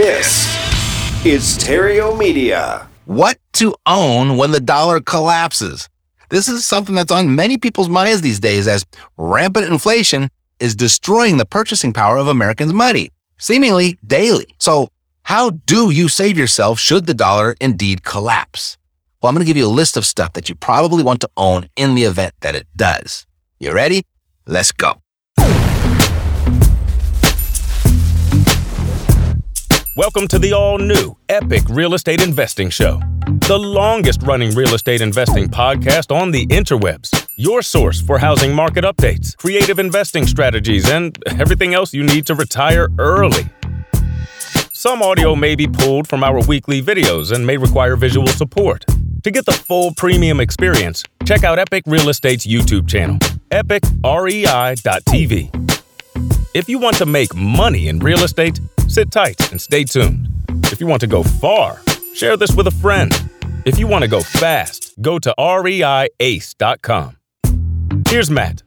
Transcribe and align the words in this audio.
This 0.00 0.46
is 1.26 1.58
Theriault 1.58 2.16
Media. 2.16 2.88
What 3.04 3.36
to 3.52 3.74
own 3.84 4.38
when 4.38 4.50
the 4.50 4.58
dollar 4.58 4.98
collapses? 4.98 5.90
This 6.30 6.48
is 6.48 6.64
something 6.64 6.94
that's 6.94 7.12
on 7.12 7.36
many 7.36 7.58
people's 7.58 7.90
minds 7.90 8.22
these 8.22 8.40
days 8.40 8.66
as 8.66 8.86
rampant 9.18 9.66
inflation 9.66 10.30
is 10.58 10.74
destroying 10.74 11.36
the 11.36 11.44
purchasing 11.44 11.92
power 11.92 12.16
of 12.16 12.28
Americans' 12.28 12.72
money, 12.72 13.10
seemingly 13.36 13.98
daily. 14.06 14.54
So, 14.56 14.88
how 15.24 15.50
do 15.50 15.90
you 15.90 16.08
save 16.08 16.38
yourself 16.38 16.80
should 16.80 17.04
the 17.04 17.12
dollar 17.12 17.54
indeed 17.60 18.02
collapse? 18.02 18.78
Well, 19.20 19.28
I'm 19.28 19.34
going 19.34 19.44
to 19.44 19.50
give 19.50 19.58
you 19.58 19.66
a 19.66 19.68
list 19.68 19.98
of 19.98 20.06
stuff 20.06 20.32
that 20.32 20.48
you 20.48 20.54
probably 20.54 21.02
want 21.02 21.20
to 21.20 21.30
own 21.36 21.68
in 21.76 21.94
the 21.94 22.04
event 22.04 22.32
that 22.40 22.54
it 22.54 22.66
does. 22.74 23.26
You 23.58 23.72
ready? 23.74 24.06
Let's 24.46 24.72
go. 24.72 25.02
Welcome 29.96 30.28
to 30.28 30.38
the 30.38 30.52
all 30.52 30.78
new 30.78 31.16
Epic 31.28 31.64
Real 31.68 31.94
Estate 31.94 32.22
Investing 32.22 32.70
Show, 32.70 33.00
the 33.48 33.58
longest 33.58 34.22
running 34.22 34.54
real 34.54 34.72
estate 34.72 35.00
investing 35.00 35.48
podcast 35.48 36.14
on 36.14 36.30
the 36.30 36.46
interwebs. 36.46 37.26
Your 37.36 37.60
source 37.60 38.00
for 38.00 38.16
housing 38.16 38.54
market 38.54 38.84
updates, 38.84 39.36
creative 39.36 39.80
investing 39.80 40.28
strategies, 40.28 40.88
and 40.88 41.18
everything 41.26 41.74
else 41.74 41.92
you 41.92 42.04
need 42.04 42.24
to 42.28 42.36
retire 42.36 42.86
early. 43.00 43.50
Some 44.72 45.02
audio 45.02 45.34
may 45.34 45.56
be 45.56 45.66
pulled 45.66 46.06
from 46.06 46.22
our 46.22 46.40
weekly 46.44 46.80
videos 46.80 47.32
and 47.34 47.44
may 47.44 47.56
require 47.56 47.96
visual 47.96 48.28
support. 48.28 48.84
To 49.24 49.32
get 49.32 49.44
the 49.44 49.50
full 49.52 49.92
premium 49.96 50.38
experience, 50.38 51.02
check 51.24 51.42
out 51.42 51.58
Epic 51.58 51.82
Real 51.86 52.10
Estate's 52.10 52.46
YouTube 52.46 52.88
channel, 52.88 53.18
epicrei.tv. 53.50 53.90
If 56.54 56.68
you 56.68 56.78
want 56.78 56.96
to 56.98 57.06
make 57.06 57.34
money 57.34 57.88
in 57.88 57.98
real 57.98 58.22
estate, 58.22 58.60
sit 58.90 59.10
tight 59.12 59.50
and 59.52 59.60
stay 59.60 59.84
tuned. 59.84 60.28
If 60.64 60.80
you 60.80 60.86
want 60.86 61.00
to 61.00 61.06
go 61.06 61.22
far, 61.22 61.80
share 62.12 62.36
this 62.36 62.54
with 62.54 62.66
a 62.66 62.72
friend. 62.72 63.12
If 63.64 63.78
you 63.78 63.86
want 63.86 64.02
to 64.02 64.08
go 64.08 64.20
fast, 64.20 65.00
go 65.00 65.18
to 65.20 65.32
reiace.com. 65.38 67.16
Here's 68.08 68.30
Matt. 68.30 68.62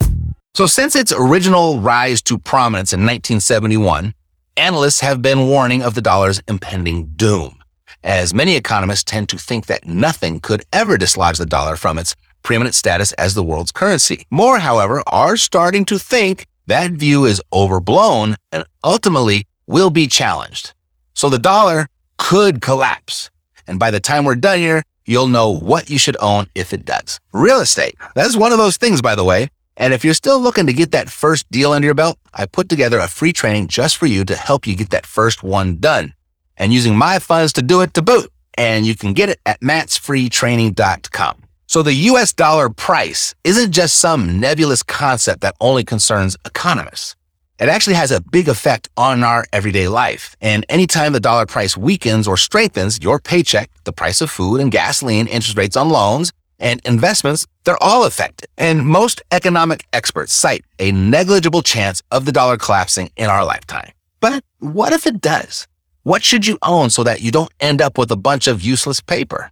So, 0.55 0.65
since 0.65 0.95
its 0.95 1.11
original 1.11 1.79
rise 1.79 2.21
to 2.23 2.37
prominence 2.37 2.93
in 2.93 3.01
1971, 3.01 4.13
analysts 4.55 5.01
have 5.01 5.21
been 5.21 5.47
warning 5.47 5.81
of 5.81 5.95
the 5.95 6.01
dollar's 6.01 6.41
impending 6.47 7.07
doom, 7.15 7.61
as 8.03 8.33
many 8.33 8.55
economists 8.55 9.03
tend 9.03 9.29
to 9.29 9.37
think 9.37 9.65
that 9.65 9.85
nothing 9.85 10.39
could 10.39 10.63
ever 10.71 10.97
dislodge 10.97 11.37
the 11.37 11.45
dollar 11.45 11.75
from 11.75 11.97
its 11.97 12.15
preeminent 12.43 12.75
status 12.75 13.13
as 13.13 13.33
the 13.33 13.43
world's 13.43 13.71
currency. 13.71 14.25
More, 14.29 14.59
however, 14.59 15.03
are 15.07 15.35
starting 15.35 15.85
to 15.85 15.97
think 15.97 16.45
that 16.67 16.91
view 16.91 17.25
is 17.25 17.41
overblown 17.51 18.35
and 18.51 18.63
ultimately 18.83 19.47
will 19.67 19.89
be 19.89 20.07
challenged. 20.07 20.73
So 21.13 21.29
the 21.29 21.39
dollar 21.39 21.87
could 22.17 22.61
collapse. 22.61 23.29
And 23.67 23.79
by 23.79 23.91
the 23.91 23.99
time 23.99 24.25
we're 24.25 24.35
done 24.35 24.59
here, 24.59 24.83
you'll 25.05 25.27
know 25.27 25.49
what 25.49 25.89
you 25.89 25.97
should 25.97 26.17
own 26.19 26.47
if 26.55 26.73
it 26.73 26.85
does. 26.85 27.19
Real 27.31 27.61
estate. 27.61 27.95
That's 28.15 28.35
one 28.35 28.51
of 28.51 28.57
those 28.57 28.77
things, 28.77 29.01
by 29.01 29.15
the 29.15 29.23
way. 29.23 29.49
And 29.75 29.93
if 29.93 30.05
you're 30.05 30.13
still 30.13 30.39
looking 30.39 30.67
to 30.67 30.73
get 30.73 30.91
that 30.91 31.09
first 31.09 31.49
deal 31.49 31.71
under 31.71 31.85
your 31.85 31.95
belt, 31.95 32.17
I 32.33 32.45
put 32.45 32.69
together 32.69 32.99
a 32.99 33.07
free 33.07 33.33
training 33.33 33.67
just 33.67 33.97
for 33.97 34.05
you 34.05 34.23
to 34.25 34.35
help 34.35 34.67
you 34.67 34.75
get 34.75 34.91
that 34.91 35.05
first 35.05 35.43
one 35.43 35.77
done 35.77 36.13
and 36.57 36.71
using 36.71 36.95
my 36.95 37.19
funds 37.19 37.53
to 37.53 37.61
do 37.61 37.81
it 37.81 37.93
to 37.95 38.01
boot. 38.01 38.31
And 38.55 38.85
you 38.85 38.95
can 38.95 39.13
get 39.13 39.29
it 39.29 39.39
at 39.45 39.61
mattsfreetraining.com. 39.61 41.43
So 41.65 41.81
the 41.81 41.93
US 41.93 42.33
dollar 42.33 42.69
price 42.69 43.33
isn't 43.43 43.71
just 43.71 43.97
some 43.97 44.39
nebulous 44.39 44.83
concept 44.83 45.41
that 45.41 45.55
only 45.59 45.83
concerns 45.83 46.37
economists. 46.45 47.15
It 47.59 47.69
actually 47.69 47.93
has 47.93 48.11
a 48.11 48.19
big 48.19 48.47
effect 48.47 48.89
on 48.97 49.23
our 49.23 49.45
everyday 49.53 49.87
life. 49.87 50.35
And 50.41 50.65
anytime 50.69 51.13
the 51.13 51.19
dollar 51.19 51.45
price 51.45 51.77
weakens 51.77 52.27
or 52.27 52.35
strengthens, 52.35 52.99
your 53.01 53.19
paycheck, 53.19 53.69
the 53.83 53.93
price 53.93 54.21
of 54.21 54.31
food 54.31 54.59
and 54.59 54.71
gasoline, 54.71 55.27
interest 55.27 55.55
rates 55.55 55.77
on 55.77 55.89
loans, 55.89 56.33
and 56.59 56.81
investments, 56.83 57.45
they're 57.63 57.81
all 57.81 58.05
affected. 58.05 58.49
And 58.57 58.87
most 58.87 59.21
economic 59.31 59.85
experts 59.93 60.33
cite 60.33 60.65
a 60.79 60.91
negligible 60.91 61.61
chance 61.61 62.01
of 62.09 62.25
the 62.25 62.31
dollar 62.31 62.57
collapsing 62.57 63.11
in 63.17 63.29
our 63.29 63.45
lifetime. 63.45 63.91
But 64.19 64.43
what 64.59 64.91
if 64.91 65.05
it 65.05 65.21
does? 65.21 65.67
What 66.01 66.23
should 66.23 66.47
you 66.47 66.57
own 66.63 66.89
so 66.89 67.03
that 67.03 67.21
you 67.21 67.31
don't 67.31 67.51
end 67.59 67.81
up 67.81 67.97
with 67.97 68.11
a 68.11 68.17
bunch 68.17 68.47
of 68.47 68.63
useless 68.63 68.99
paper? 68.99 69.51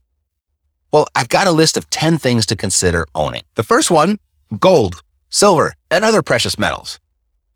Well, 0.92 1.08
I've 1.16 1.30
got 1.30 1.48
a 1.48 1.52
list 1.52 1.78
of 1.78 1.90
10 1.90 2.18
things 2.18 2.46
to 2.48 2.56
consider 2.56 3.06
owning. 3.14 3.44
The 3.56 3.64
first 3.64 3.92
one, 3.92 4.20
gold, 4.60 5.04
silver, 5.30 5.76
and 5.90 6.04
other 6.04 6.22
precious 6.22 6.58
metals. 6.58 7.00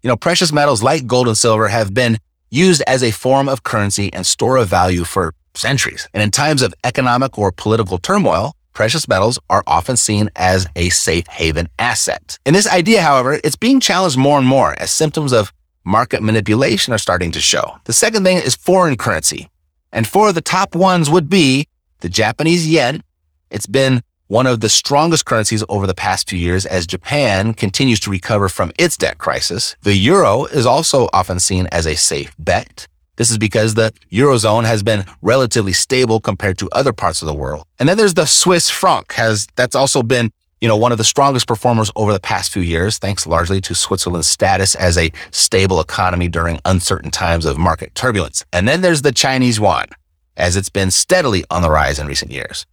You 0.05 0.09
know, 0.09 0.17
precious 0.17 0.51
metals 0.51 0.83
like 0.83 1.07
gold 1.07 1.27
and 1.27 1.35
silver 1.35 1.67
have 1.67 1.91
been 1.91 2.19
used 2.51 2.83
as 2.85 3.01
a 3.01 3.09
form 3.09 3.49
of 3.49 3.63
currency 3.63 4.13
and 4.13 4.23
store 4.23 4.57
of 4.57 4.67
value 4.67 5.03
for 5.03 5.33
centuries. 5.55 6.07
And 6.13 6.21
in 6.21 6.29
times 6.29 6.61
of 6.61 6.75
economic 6.83 7.39
or 7.39 7.51
political 7.51 7.97
turmoil, 7.97 8.55
precious 8.73 9.07
metals 9.07 9.39
are 9.49 9.63
often 9.65 9.97
seen 9.97 10.29
as 10.35 10.67
a 10.75 10.89
safe 10.89 11.25
haven 11.25 11.69
asset. 11.79 12.37
In 12.45 12.53
this 12.53 12.71
idea, 12.71 13.01
however, 13.01 13.39
it's 13.43 13.55
being 13.55 13.79
challenged 13.79 14.15
more 14.15 14.37
and 14.37 14.47
more 14.47 14.79
as 14.79 14.91
symptoms 14.91 15.33
of 15.33 15.51
market 15.83 16.21
manipulation 16.21 16.93
are 16.93 16.99
starting 16.99 17.31
to 17.31 17.41
show. 17.41 17.79
The 17.85 17.93
second 17.93 18.25
thing 18.25 18.37
is 18.37 18.53
foreign 18.53 18.97
currency. 18.97 19.49
And 19.91 20.05
four 20.05 20.29
of 20.29 20.35
the 20.35 20.41
top 20.41 20.75
ones 20.75 21.09
would 21.09 21.29
be 21.29 21.67
the 22.01 22.09
Japanese 22.09 22.67
yen, 22.67 23.01
it's 23.49 23.65
been 23.65 24.03
one 24.27 24.47
of 24.47 24.59
the 24.59 24.69
strongest 24.69 25.25
currencies 25.25 25.63
over 25.69 25.85
the 25.85 25.93
past 25.93 26.29
few 26.29 26.39
years 26.39 26.65
as 26.65 26.87
Japan 26.87 27.53
continues 27.53 27.99
to 27.99 28.09
recover 28.09 28.49
from 28.49 28.71
its 28.79 28.97
debt 28.97 29.19
crisis. 29.19 29.75
The 29.83 29.95
euro 29.95 30.45
is 30.45 30.65
also 30.65 31.09
often 31.13 31.39
seen 31.39 31.67
as 31.71 31.85
a 31.85 31.95
safe 31.95 32.35
bet. 32.39 32.87
This 33.17 33.29
is 33.29 33.37
because 33.37 33.75
the 33.75 33.93
eurozone 34.11 34.65
has 34.65 34.83
been 34.83 35.05
relatively 35.21 35.73
stable 35.73 36.19
compared 36.19 36.57
to 36.57 36.69
other 36.71 36.91
parts 36.91 37.21
of 37.21 37.27
the 37.27 37.33
world. 37.33 37.65
And 37.79 37.87
then 37.87 37.97
there's 37.97 38.15
the 38.15 38.25
Swiss 38.25 38.69
franc 38.69 39.13
has 39.13 39.47
that's 39.55 39.75
also 39.75 40.01
been, 40.01 40.31
you 40.59 40.67
know, 40.67 40.75
one 40.75 40.91
of 40.91 40.97
the 40.97 41.03
strongest 41.03 41.47
performers 41.47 41.91
over 41.95 42.11
the 42.11 42.19
past 42.19 42.51
few 42.51 42.63
years 42.63 42.97
thanks 42.97 43.27
largely 43.27 43.61
to 43.61 43.75
Switzerland's 43.75 44.27
status 44.27 44.73
as 44.75 44.97
a 44.97 45.11
stable 45.31 45.79
economy 45.79 46.27
during 46.27 46.59
uncertain 46.65 47.11
times 47.11 47.45
of 47.45 47.57
market 47.57 47.93
turbulence. 47.93 48.43
And 48.51 48.67
then 48.67 48.81
there's 48.81 49.03
the 49.03 49.11
Chinese 49.11 49.59
yuan 49.59 49.87
as 50.35 50.57
it's 50.57 50.69
been 50.69 50.91
steadily 50.91 51.45
on 51.49 51.61
the 51.61 51.69
rise 51.69 51.99
in 51.99 52.07
recent 52.07 52.31
years. 52.31 52.65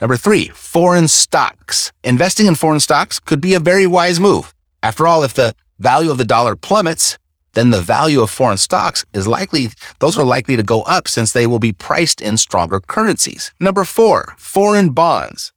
Number 0.00 0.16
three, 0.16 0.48
foreign 0.48 1.08
stocks. 1.08 1.92
Investing 2.04 2.46
in 2.46 2.54
foreign 2.54 2.80
stocks 2.80 3.18
could 3.18 3.40
be 3.40 3.54
a 3.54 3.60
very 3.60 3.86
wise 3.86 4.20
move. 4.20 4.54
After 4.82 5.06
all, 5.06 5.24
if 5.24 5.34
the 5.34 5.54
value 5.78 6.10
of 6.10 6.18
the 6.18 6.24
dollar 6.24 6.54
plummets, 6.54 7.18
then 7.54 7.70
the 7.70 7.80
value 7.80 8.20
of 8.20 8.30
foreign 8.30 8.58
stocks 8.58 9.04
is 9.12 9.26
likely, 9.26 9.70
those 9.98 10.16
are 10.16 10.24
likely 10.24 10.56
to 10.56 10.62
go 10.62 10.82
up 10.82 11.08
since 11.08 11.32
they 11.32 11.46
will 11.46 11.58
be 11.58 11.72
priced 11.72 12.20
in 12.20 12.36
stronger 12.36 12.78
currencies. 12.78 13.52
Number 13.58 13.84
four, 13.84 14.34
foreign 14.38 14.90
bonds. 14.90 15.52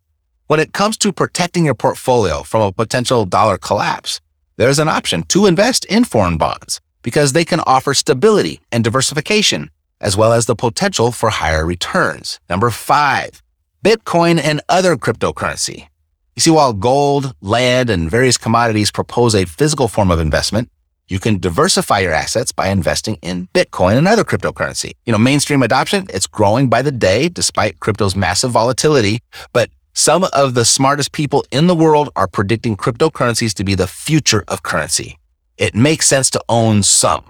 When 0.48 0.60
it 0.60 0.74
comes 0.74 0.98
to 0.98 1.14
protecting 1.14 1.66
your 1.66 1.76
portfolio 1.76 2.42
from 2.42 2.62
a 2.62 2.72
potential 2.72 3.26
dollar 3.26 3.58
collapse, 3.58 4.20
there's 4.58 4.80
an 4.80 4.90
option 4.90 5.24
to 5.24 5.46
invest 5.46 5.86
in 5.86 6.04
foreign 6.04 6.38
bonds 6.38 6.82
because 7.04 7.34
they 7.34 7.46
can 7.46 7.60
offer 7.62 7.94
stability 7.94 8.60
and 8.72 8.84
diversification, 8.84 9.70
as 10.00 10.18
well 10.18 10.34
as 10.34 10.48
the 10.48 10.56
potential 10.56 11.12
for 11.12 11.30
higher 11.30 11.66
returns. 11.66 12.40
Number 12.50 12.70
five, 12.70 13.42
Bitcoin, 13.84 14.40
and 14.42 14.62
other 14.70 14.96
cryptocurrency. 14.96 15.88
You 16.36 16.42
see, 16.42 16.52
while 16.52 16.74
gold, 16.74 17.34
lead, 17.42 17.90
and 17.90 18.10
various 18.10 18.38
commodities 18.38 18.92
propose 18.92 19.36
a 19.36 19.46
physical 19.46 19.88
form 19.88 20.12
of 20.12 20.20
investment, 20.20 20.70
you 21.08 21.20
can 21.20 21.40
diversify 21.40 22.00
your 22.00 22.14
assets 22.14 22.52
by 22.52 22.70
investing 22.70 23.18
in 23.22 23.48
Bitcoin 23.54 23.98
and 23.98 24.08
other 24.08 24.24
cryptocurrency. 24.24 24.94
You 25.06 25.12
know, 25.12 25.18
mainstream 25.18 25.62
adoption, 25.62 26.08
it's 26.14 26.28
growing 26.28 26.70
by 26.70 26.82
the 26.82 26.92
day 26.92 27.28
despite 27.28 27.80
crypto's 27.80 28.16
massive 28.16 28.52
volatility, 28.52 29.20
but 29.52 29.70
some 29.94 30.24
of 30.32 30.54
the 30.54 30.64
smartest 30.64 31.12
people 31.12 31.44
in 31.52 31.68
the 31.68 31.76
world 31.76 32.10
are 32.16 32.28
predicting 32.28 32.78
cryptocurrencies 32.78 33.54
to 33.56 33.66
be 33.66 33.76
the 33.76 33.88
future 33.88 34.46
of 34.48 34.64
currency. 34.64 35.18
It 35.58 35.76
makes 35.76 36.08
sense 36.08 36.30
to 36.30 36.42
own 36.48 36.82
some. 36.84 37.26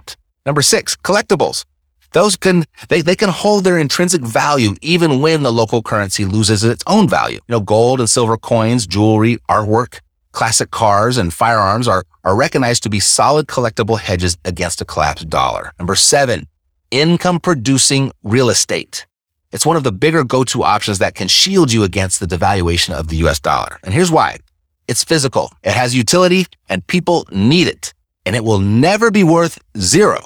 Number 0.46 0.62
six, 0.62 0.96
collectibles. 0.96 1.64
Those 2.12 2.36
can, 2.36 2.64
they, 2.88 3.00
they 3.00 3.16
can 3.16 3.30
hold 3.30 3.64
their 3.64 3.78
intrinsic 3.78 4.22
value 4.22 4.74
even 4.82 5.20
when 5.20 5.42
the 5.42 5.52
local 5.52 5.82
currency 5.82 6.24
loses 6.24 6.62
its 6.62 6.84
own 6.86 7.08
value. 7.08 7.40
You 7.48 7.52
know, 7.52 7.60
gold 7.60 8.00
and 8.00 8.08
silver 8.08 8.36
coins, 8.36 8.86
jewelry, 8.86 9.38
artwork, 9.48 10.00
classic 10.32 10.70
cars, 10.70 11.16
and 11.16 11.32
firearms 11.32 11.88
are, 11.88 12.04
are 12.24 12.36
recognized 12.36 12.82
to 12.82 12.90
be 12.90 13.00
solid 13.00 13.46
collectible 13.46 13.98
hedges 13.98 14.36
against 14.44 14.80
a 14.80 14.84
collapsed 14.84 15.28
dollar. 15.28 15.72
Number 15.78 15.94
seven, 15.94 16.46
income 16.90 17.40
producing 17.40 18.12
real 18.22 18.50
estate. 18.50 19.06
It's 19.50 19.66
one 19.66 19.76
of 19.76 19.84
the 19.84 19.92
bigger 19.92 20.24
go-to 20.24 20.62
options 20.62 20.98
that 20.98 21.14
can 21.14 21.28
shield 21.28 21.72
you 21.72 21.82
against 21.82 22.20
the 22.20 22.26
devaluation 22.26 22.94
of 22.94 23.08
the 23.08 23.16
US 23.16 23.40
dollar. 23.40 23.78
And 23.84 23.92
here's 23.92 24.10
why. 24.10 24.38
It's 24.88 25.04
physical. 25.04 25.52
It 25.62 25.72
has 25.72 25.94
utility 25.94 26.46
and 26.68 26.86
people 26.86 27.26
need 27.30 27.68
it 27.68 27.94
and 28.24 28.36
it 28.36 28.44
will 28.44 28.58
never 28.58 29.10
be 29.10 29.24
worth 29.24 29.58
zero. 29.78 30.18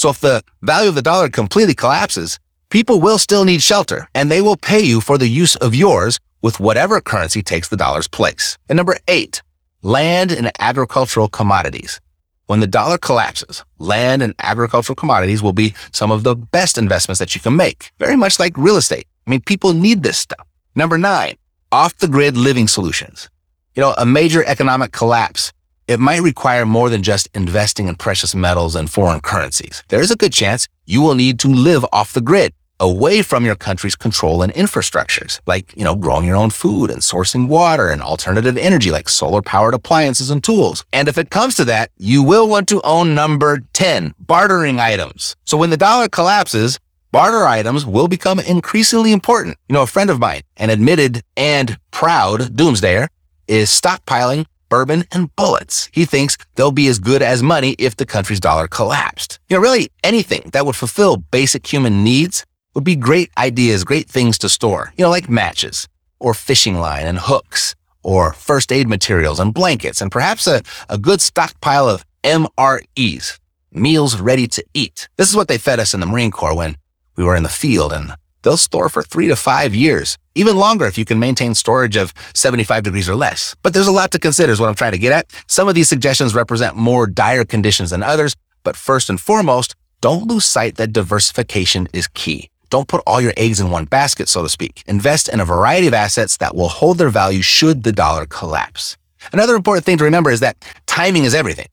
So 0.00 0.08
if 0.08 0.20
the 0.20 0.42
value 0.62 0.88
of 0.88 0.94
the 0.94 1.02
dollar 1.02 1.28
completely 1.28 1.74
collapses, 1.74 2.38
people 2.70 3.02
will 3.02 3.18
still 3.18 3.44
need 3.44 3.60
shelter 3.60 4.08
and 4.14 4.30
they 4.30 4.40
will 4.40 4.56
pay 4.56 4.80
you 4.80 5.02
for 5.02 5.18
the 5.18 5.28
use 5.28 5.56
of 5.56 5.74
yours 5.74 6.18
with 6.40 6.58
whatever 6.58 7.02
currency 7.02 7.42
takes 7.42 7.68
the 7.68 7.76
dollar's 7.76 8.08
place. 8.08 8.56
And 8.70 8.78
number 8.78 8.96
eight, 9.08 9.42
land 9.82 10.32
and 10.32 10.50
agricultural 10.58 11.28
commodities. 11.28 12.00
When 12.46 12.60
the 12.60 12.66
dollar 12.66 12.96
collapses, 12.96 13.62
land 13.76 14.22
and 14.22 14.34
agricultural 14.38 14.96
commodities 14.96 15.42
will 15.42 15.52
be 15.52 15.74
some 15.92 16.10
of 16.10 16.22
the 16.22 16.34
best 16.34 16.78
investments 16.78 17.18
that 17.18 17.34
you 17.34 17.42
can 17.42 17.54
make. 17.54 17.92
Very 17.98 18.16
much 18.16 18.38
like 18.40 18.56
real 18.56 18.78
estate. 18.78 19.06
I 19.26 19.30
mean, 19.30 19.42
people 19.42 19.74
need 19.74 20.02
this 20.02 20.16
stuff. 20.16 20.46
Number 20.74 20.96
nine, 20.96 21.34
off 21.72 21.98
the 21.98 22.08
grid 22.08 22.38
living 22.38 22.68
solutions. 22.68 23.28
You 23.74 23.82
know, 23.82 23.92
a 23.98 24.06
major 24.06 24.42
economic 24.44 24.92
collapse 24.92 25.52
it 25.90 25.98
might 25.98 26.22
require 26.22 26.64
more 26.64 26.88
than 26.88 27.02
just 27.02 27.28
investing 27.34 27.88
in 27.88 27.96
precious 27.96 28.32
metals 28.32 28.76
and 28.76 28.88
foreign 28.88 29.20
currencies. 29.20 29.82
There 29.88 30.00
is 30.00 30.12
a 30.12 30.16
good 30.16 30.32
chance 30.32 30.68
you 30.86 31.02
will 31.02 31.16
need 31.16 31.40
to 31.40 31.48
live 31.48 31.84
off 31.92 32.12
the 32.12 32.20
grid, 32.20 32.52
away 32.78 33.22
from 33.22 33.44
your 33.44 33.56
country's 33.56 33.96
control 33.96 34.40
and 34.40 34.54
infrastructures, 34.54 35.40
like, 35.46 35.76
you 35.76 35.82
know, 35.82 35.96
growing 35.96 36.24
your 36.24 36.36
own 36.36 36.50
food 36.50 36.92
and 36.92 37.00
sourcing 37.00 37.48
water 37.48 37.88
and 37.88 38.02
alternative 38.02 38.56
energy 38.56 38.92
like 38.92 39.08
solar 39.08 39.42
powered 39.42 39.74
appliances 39.74 40.30
and 40.30 40.44
tools. 40.44 40.84
And 40.92 41.08
if 41.08 41.18
it 41.18 41.30
comes 41.30 41.56
to 41.56 41.64
that, 41.64 41.90
you 41.96 42.22
will 42.22 42.48
want 42.48 42.68
to 42.68 42.80
own 42.82 43.16
number 43.16 43.58
10, 43.72 44.14
bartering 44.20 44.78
items. 44.78 45.34
So 45.44 45.58
when 45.58 45.70
the 45.70 45.76
dollar 45.76 46.08
collapses, 46.08 46.78
barter 47.10 47.48
items 47.48 47.84
will 47.84 48.06
become 48.06 48.38
increasingly 48.38 49.10
important. 49.10 49.56
You 49.68 49.72
know, 49.72 49.82
a 49.82 49.88
friend 49.88 50.08
of 50.08 50.20
mine, 50.20 50.42
an 50.56 50.70
admitted 50.70 51.22
and 51.36 51.80
proud 51.90 52.42
doomsdayer, 52.42 53.08
is 53.48 53.68
stockpiling 53.68 54.46
bourbon, 54.70 55.04
and 55.12 55.34
bullets. 55.36 55.90
He 55.92 56.06
thinks 56.06 56.38
they'll 56.54 56.72
be 56.72 56.88
as 56.88 56.98
good 56.98 57.20
as 57.20 57.42
money 57.42 57.76
if 57.78 57.96
the 57.96 58.06
country's 58.06 58.40
dollar 58.40 58.66
collapsed. 58.66 59.38
You 59.50 59.56
know, 59.56 59.62
really 59.62 59.90
anything 60.02 60.48
that 60.52 60.64
would 60.64 60.76
fulfill 60.76 61.18
basic 61.18 61.70
human 61.70 62.02
needs 62.02 62.46
would 62.74 62.84
be 62.84 62.96
great 62.96 63.30
ideas, 63.36 63.84
great 63.84 64.08
things 64.08 64.38
to 64.38 64.48
store. 64.48 64.94
You 64.96 65.04
know, 65.04 65.10
like 65.10 65.28
matches 65.28 65.88
or 66.18 66.32
fishing 66.32 66.76
line 66.78 67.06
and 67.06 67.18
hooks 67.18 67.74
or 68.02 68.32
first 68.32 68.72
aid 68.72 68.88
materials 68.88 69.40
and 69.40 69.52
blankets 69.52 70.00
and 70.00 70.10
perhaps 70.10 70.46
a, 70.46 70.62
a 70.88 70.96
good 70.96 71.20
stockpile 71.20 71.88
of 71.88 72.04
MREs, 72.22 73.38
meals 73.72 74.20
ready 74.20 74.46
to 74.48 74.64
eat. 74.72 75.08
This 75.16 75.28
is 75.28 75.36
what 75.36 75.48
they 75.48 75.58
fed 75.58 75.80
us 75.80 75.94
in 75.94 76.00
the 76.00 76.06
Marine 76.06 76.30
Corps 76.30 76.56
when 76.56 76.76
we 77.16 77.24
were 77.24 77.36
in 77.36 77.42
the 77.42 77.48
field 77.48 77.92
and 77.92 78.14
they'll 78.42 78.56
store 78.56 78.88
for 78.88 79.02
three 79.02 79.28
to 79.28 79.36
five 79.36 79.74
years, 79.74 80.18
even 80.34 80.56
longer 80.56 80.86
if 80.86 80.96
you 80.98 81.04
can 81.04 81.18
maintain 81.18 81.54
storage 81.54 81.96
of 81.96 82.14
75 82.34 82.82
degrees 82.82 83.08
or 83.08 83.16
less. 83.16 83.54
But 83.62 83.74
there's 83.74 83.86
a 83.86 83.92
lot 83.92 84.10
to 84.12 84.18
consider 84.18 84.52
is 84.52 84.60
what 84.60 84.68
I'm 84.68 84.74
trying 84.74 84.92
to 84.92 84.98
get 84.98 85.12
at. 85.12 85.32
Some 85.46 85.68
of 85.68 85.74
these 85.74 85.88
suggestions 85.88 86.34
represent 86.34 86.76
more 86.76 87.06
dire 87.06 87.44
conditions 87.44 87.90
than 87.90 88.02
others, 88.02 88.36
but 88.62 88.76
first 88.76 89.10
and 89.10 89.20
foremost, 89.20 89.74
don't 90.00 90.26
lose 90.26 90.46
sight 90.46 90.76
that 90.76 90.92
diversification 90.92 91.88
is 91.92 92.08
key. 92.08 92.48
Don't 92.70 92.88
put 92.88 93.02
all 93.06 93.20
your 93.20 93.34
eggs 93.36 93.60
in 93.60 93.70
one 93.70 93.84
basket, 93.84 94.28
so 94.28 94.42
to 94.42 94.48
speak. 94.48 94.82
Invest 94.86 95.28
in 95.28 95.40
a 95.40 95.44
variety 95.44 95.88
of 95.88 95.94
assets 95.94 96.36
that 96.36 96.54
will 96.54 96.68
hold 96.68 96.98
their 96.98 97.10
value 97.10 97.42
should 97.42 97.82
the 97.82 97.92
dollar 97.92 98.26
collapse. 98.26 98.96
Another 99.32 99.56
important 99.56 99.84
thing 99.84 99.98
to 99.98 100.04
remember 100.04 100.30
is 100.30 100.40
that 100.40 100.56
timing 100.86 101.24
is 101.24 101.34
everything. 101.34 101.66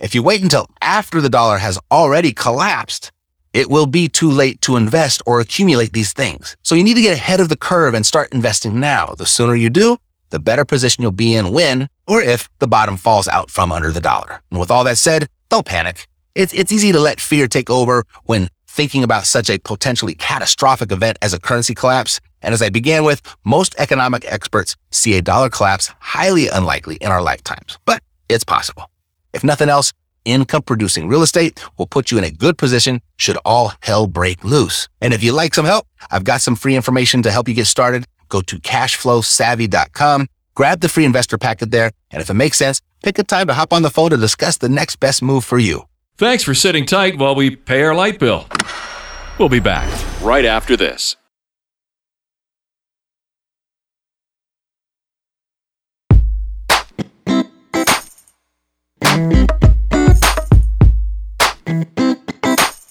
If 0.00 0.14
you 0.14 0.22
wait 0.22 0.42
until 0.42 0.66
after 0.80 1.20
the 1.20 1.28
dollar 1.28 1.58
has 1.58 1.78
already 1.90 2.32
collapsed, 2.32 3.12
it 3.52 3.70
will 3.70 3.86
be 3.86 4.08
too 4.08 4.30
late 4.30 4.60
to 4.62 4.76
invest 4.76 5.22
or 5.26 5.40
accumulate 5.40 5.92
these 5.92 6.12
things. 6.12 6.56
So 6.62 6.74
you 6.74 6.84
need 6.84 6.94
to 6.94 7.02
get 7.02 7.14
ahead 7.14 7.40
of 7.40 7.48
the 7.48 7.56
curve 7.56 7.94
and 7.94 8.04
start 8.04 8.32
investing 8.32 8.80
now. 8.80 9.14
The 9.16 9.26
sooner 9.26 9.54
you 9.54 9.70
do, 9.70 9.98
the 10.30 10.38
better 10.38 10.64
position 10.64 11.02
you'll 11.02 11.12
be 11.12 11.34
in 11.34 11.52
when 11.52 11.88
or 12.06 12.20
if 12.20 12.48
the 12.58 12.68
bottom 12.68 12.96
falls 12.96 13.28
out 13.28 13.50
from 13.50 13.72
under 13.72 13.90
the 13.90 14.00
dollar. 14.00 14.42
And 14.50 14.60
with 14.60 14.70
all 14.70 14.84
that 14.84 14.98
said, 14.98 15.28
don't 15.48 15.66
panic. 15.66 16.06
It's, 16.34 16.52
it's 16.52 16.72
easy 16.72 16.92
to 16.92 17.00
let 17.00 17.20
fear 17.20 17.48
take 17.48 17.70
over 17.70 18.04
when 18.24 18.48
thinking 18.66 19.02
about 19.02 19.26
such 19.26 19.50
a 19.50 19.58
potentially 19.58 20.14
catastrophic 20.14 20.92
event 20.92 21.18
as 21.20 21.32
a 21.32 21.40
currency 21.40 21.74
collapse. 21.74 22.20
And 22.42 22.54
as 22.54 22.62
I 22.62 22.68
began 22.68 23.02
with, 23.02 23.22
most 23.44 23.74
economic 23.78 24.24
experts 24.30 24.76
see 24.92 25.16
a 25.16 25.22
dollar 25.22 25.50
collapse 25.50 25.90
highly 25.98 26.48
unlikely 26.48 26.96
in 26.96 27.10
our 27.10 27.22
lifetimes, 27.22 27.78
but 27.84 28.02
it's 28.28 28.44
possible. 28.44 28.88
If 29.32 29.42
nothing 29.42 29.68
else, 29.68 29.92
income 30.28 30.62
producing 30.62 31.08
real 31.08 31.22
estate 31.22 31.60
will 31.76 31.86
put 31.86 32.10
you 32.10 32.18
in 32.18 32.24
a 32.24 32.30
good 32.30 32.58
position 32.58 33.00
should 33.16 33.38
all 33.44 33.72
hell 33.80 34.06
break 34.06 34.44
loose. 34.44 34.88
And 35.00 35.12
if 35.14 35.22
you'd 35.22 35.34
like 35.34 35.54
some 35.54 35.64
help, 35.64 35.86
I've 36.10 36.24
got 36.24 36.40
some 36.40 36.56
free 36.56 36.76
information 36.76 37.22
to 37.22 37.30
help 37.30 37.48
you 37.48 37.54
get 37.54 37.66
started. 37.66 38.04
Go 38.28 38.40
to 38.42 38.56
cashflowsavvy.com, 38.56 40.26
grab 40.54 40.80
the 40.80 40.88
free 40.88 41.04
investor 41.04 41.38
packet 41.38 41.70
there, 41.70 41.90
and 42.10 42.20
if 42.22 42.30
it 42.30 42.34
makes 42.34 42.58
sense, 42.58 42.80
pick 43.02 43.18
a 43.18 43.24
time 43.24 43.46
to 43.46 43.54
hop 43.54 43.72
on 43.72 43.82
the 43.82 43.90
phone 43.90 44.10
to 44.10 44.16
discuss 44.16 44.58
the 44.58 44.68
next 44.68 44.96
best 44.96 45.22
move 45.22 45.44
for 45.44 45.58
you. 45.58 45.84
Thanks 46.16 46.42
for 46.42 46.54
sitting 46.54 46.84
tight 46.84 47.16
while 47.18 47.34
we 47.34 47.54
pay 47.54 47.82
our 47.82 47.94
light 47.94 48.18
bill. 48.18 48.46
We'll 49.38 49.48
be 49.48 49.60
back 49.60 49.88
right 50.20 50.44
after 50.44 50.76
this. 50.76 51.16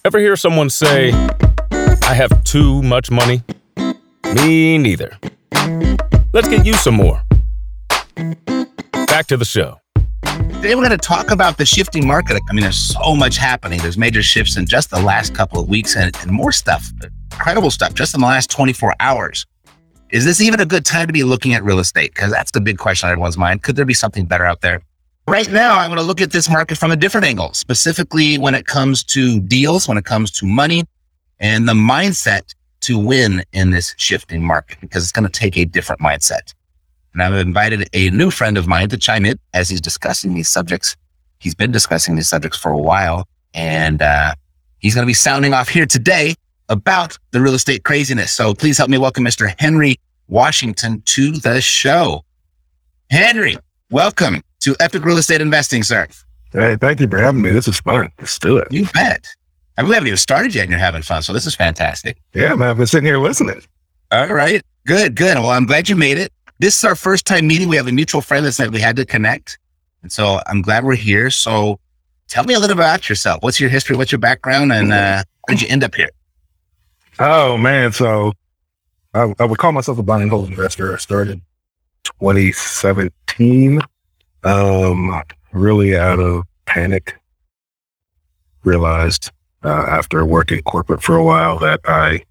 Ever 0.07 0.19
hear 0.19 0.37
someone 0.37 0.69
say, 0.69 1.11
I 1.11 2.13
have 2.13 2.41
too 2.45 2.81
much 2.81 3.11
money? 3.11 3.43
Me 4.35 4.77
neither. 4.77 5.17
Let's 6.31 6.47
get 6.47 6.65
you 6.65 6.75
some 6.75 6.93
more. 6.93 7.21
Back 8.93 9.27
to 9.27 9.35
the 9.35 9.43
show. 9.43 9.81
Today 10.23 10.75
we're 10.75 10.87
going 10.87 10.91
to 10.91 10.97
talk 10.97 11.29
about 11.29 11.57
the 11.57 11.65
shifting 11.65 12.07
market. 12.07 12.41
I 12.49 12.53
mean, 12.53 12.61
there's 12.61 12.79
so 12.79 13.17
much 13.17 13.35
happening. 13.35 13.81
There's 13.81 13.97
major 13.97 14.23
shifts 14.23 14.55
in 14.55 14.65
just 14.65 14.91
the 14.91 15.01
last 15.01 15.35
couple 15.35 15.59
of 15.59 15.67
weeks 15.67 15.97
and, 15.97 16.15
and 16.21 16.31
more 16.31 16.53
stuff, 16.53 16.89
incredible 17.33 17.69
stuff, 17.69 17.93
just 17.93 18.15
in 18.15 18.21
the 18.21 18.27
last 18.27 18.49
24 18.49 18.93
hours. 19.01 19.45
Is 20.11 20.23
this 20.23 20.39
even 20.39 20.61
a 20.61 20.65
good 20.65 20.85
time 20.85 21.07
to 21.07 21.13
be 21.13 21.25
looking 21.25 21.53
at 21.53 21.65
real 21.65 21.79
estate? 21.79 22.13
Because 22.15 22.31
that's 22.31 22.51
the 22.51 22.61
big 22.61 22.77
question 22.77 23.07
on 23.07 23.11
everyone's 23.11 23.37
mind. 23.37 23.61
Could 23.61 23.75
there 23.75 23.83
be 23.83 23.93
something 23.93 24.23
better 24.23 24.45
out 24.45 24.61
there? 24.61 24.83
Right 25.29 25.51
now, 25.51 25.77
I'm 25.77 25.89
going 25.89 25.99
to 25.99 26.05
look 26.05 26.21
at 26.21 26.31
this 26.31 26.49
market 26.49 26.77
from 26.77 26.89
a 26.89 26.95
different 26.95 27.27
angle, 27.27 27.51
specifically 27.51 28.37
when 28.37 28.55
it 28.55 28.65
comes 28.65 29.03
to 29.05 29.41
deals, 29.41 29.85
when 29.85 29.97
it 29.97 30.05
comes 30.05 30.31
to 30.31 30.45
money 30.45 30.85
and 31.41 31.67
the 31.67 31.73
mindset 31.73 32.55
to 32.81 32.97
win 32.97 33.43
in 33.51 33.71
this 33.71 33.93
shifting 33.97 34.41
market, 34.41 34.79
because 34.79 35.03
it's 35.03 35.11
going 35.11 35.29
to 35.29 35.39
take 35.39 35.57
a 35.57 35.65
different 35.65 35.99
mindset. 35.99 36.53
And 37.11 37.21
I've 37.21 37.33
invited 37.33 37.89
a 37.91 38.09
new 38.11 38.31
friend 38.31 38.57
of 38.57 38.67
mine 38.67 38.87
to 38.87 38.97
chime 38.97 39.25
in 39.25 39.37
as 39.53 39.67
he's 39.67 39.81
discussing 39.81 40.33
these 40.33 40.47
subjects. 40.47 40.95
He's 41.39 41.55
been 41.55 41.73
discussing 41.73 42.15
these 42.15 42.29
subjects 42.29 42.57
for 42.57 42.71
a 42.71 42.77
while, 42.77 43.27
and 43.53 44.01
uh, 44.01 44.33
he's 44.79 44.95
going 44.95 45.03
to 45.03 45.09
be 45.09 45.13
sounding 45.13 45.53
off 45.53 45.67
here 45.67 45.85
today 45.85 46.35
about 46.69 47.17
the 47.31 47.41
real 47.41 47.53
estate 47.53 47.83
craziness. 47.83 48.31
So 48.31 48.53
please 48.53 48.77
help 48.77 48.89
me 48.89 48.97
welcome 48.97 49.25
Mr. 49.25 49.53
Henry 49.59 49.97
Washington 50.29 51.01
to 51.01 51.33
the 51.33 51.59
show. 51.59 52.23
Henry, 53.09 53.57
welcome 53.91 54.41
to 54.61 54.75
Epic 54.79 55.03
Real 55.03 55.17
Estate 55.17 55.41
Investing, 55.41 55.83
sir. 55.83 56.07
Hey, 56.51 56.75
thank 56.77 56.99
you 56.99 57.07
for 57.07 57.17
having 57.17 57.41
me. 57.41 57.51
This 57.51 57.67
is 57.67 57.79
fun. 57.79 58.09
Let's 58.19 58.39
do 58.39 58.57
it. 58.57 58.71
You 58.71 58.85
bet. 58.93 59.27
I 59.77 59.81
mean, 59.81 59.89
we 59.89 59.95
haven't 59.95 60.07
even 60.07 60.17
started 60.17 60.55
yet 60.55 60.63
and 60.63 60.71
you're 60.71 60.79
having 60.79 61.01
fun. 61.03 61.21
So 61.21 61.33
this 61.33 61.45
is 61.45 61.55
fantastic. 61.55 62.17
Yeah, 62.33 62.55
man. 62.55 62.69
I've 62.69 62.77
been 62.77 62.87
sitting 62.87 63.05
here 63.05 63.19
listening. 63.19 63.61
All 64.11 64.27
right. 64.27 64.61
Good, 64.85 65.15
good. 65.15 65.35
Well, 65.35 65.51
I'm 65.51 65.65
glad 65.65 65.89
you 65.89 65.95
made 65.95 66.17
it. 66.17 66.31
This 66.59 66.77
is 66.77 66.83
our 66.83 66.95
first 66.95 67.25
time 67.25 67.45
meeting. 67.47 67.67
We 67.67 67.75
have 67.75 67.87
a 67.87 67.91
mutual 67.91 68.21
friend 68.21 68.45
that 68.45 68.53
said 68.53 68.73
we 68.73 68.79
had 68.79 68.95
to 68.95 69.05
connect. 69.05 69.59
And 70.01 70.11
so 70.11 70.39
I'm 70.47 70.61
glad 70.61 70.83
we're 70.83 70.95
here. 70.95 71.29
So 71.29 71.79
tell 72.27 72.43
me 72.45 72.53
a 72.55 72.59
little 72.59 72.75
about 72.75 73.09
yourself. 73.09 73.43
What's 73.43 73.59
your 73.59 73.69
history? 73.69 73.95
What's 73.95 74.11
your 74.11 74.19
background? 74.19 74.71
And 74.71 74.91
uh, 74.91 75.23
how 75.47 75.53
did 75.53 75.61
you 75.61 75.67
end 75.69 75.83
up 75.83 75.93
here? 75.93 76.09
Oh, 77.19 77.57
man. 77.57 77.91
So 77.91 78.33
I, 79.13 79.33
I 79.37 79.45
would 79.45 79.59
call 79.59 79.73
myself 79.73 79.99
a 79.99 80.03
buying 80.03 80.23
and 80.23 80.31
hold 80.31 80.49
investor. 80.49 80.93
I 80.93 80.97
started 80.97 81.41
2017 82.03 83.81
um, 84.43 85.21
really 85.51 85.97
out 85.97 86.19
of 86.19 86.43
panic, 86.65 87.17
realized 88.63 89.31
uh, 89.63 89.85
after 89.87 90.25
working 90.25 90.61
corporate 90.63 91.01
for 91.01 91.15
a 91.15 91.23
while 91.23 91.59
that 91.59 91.79
I 91.85 92.23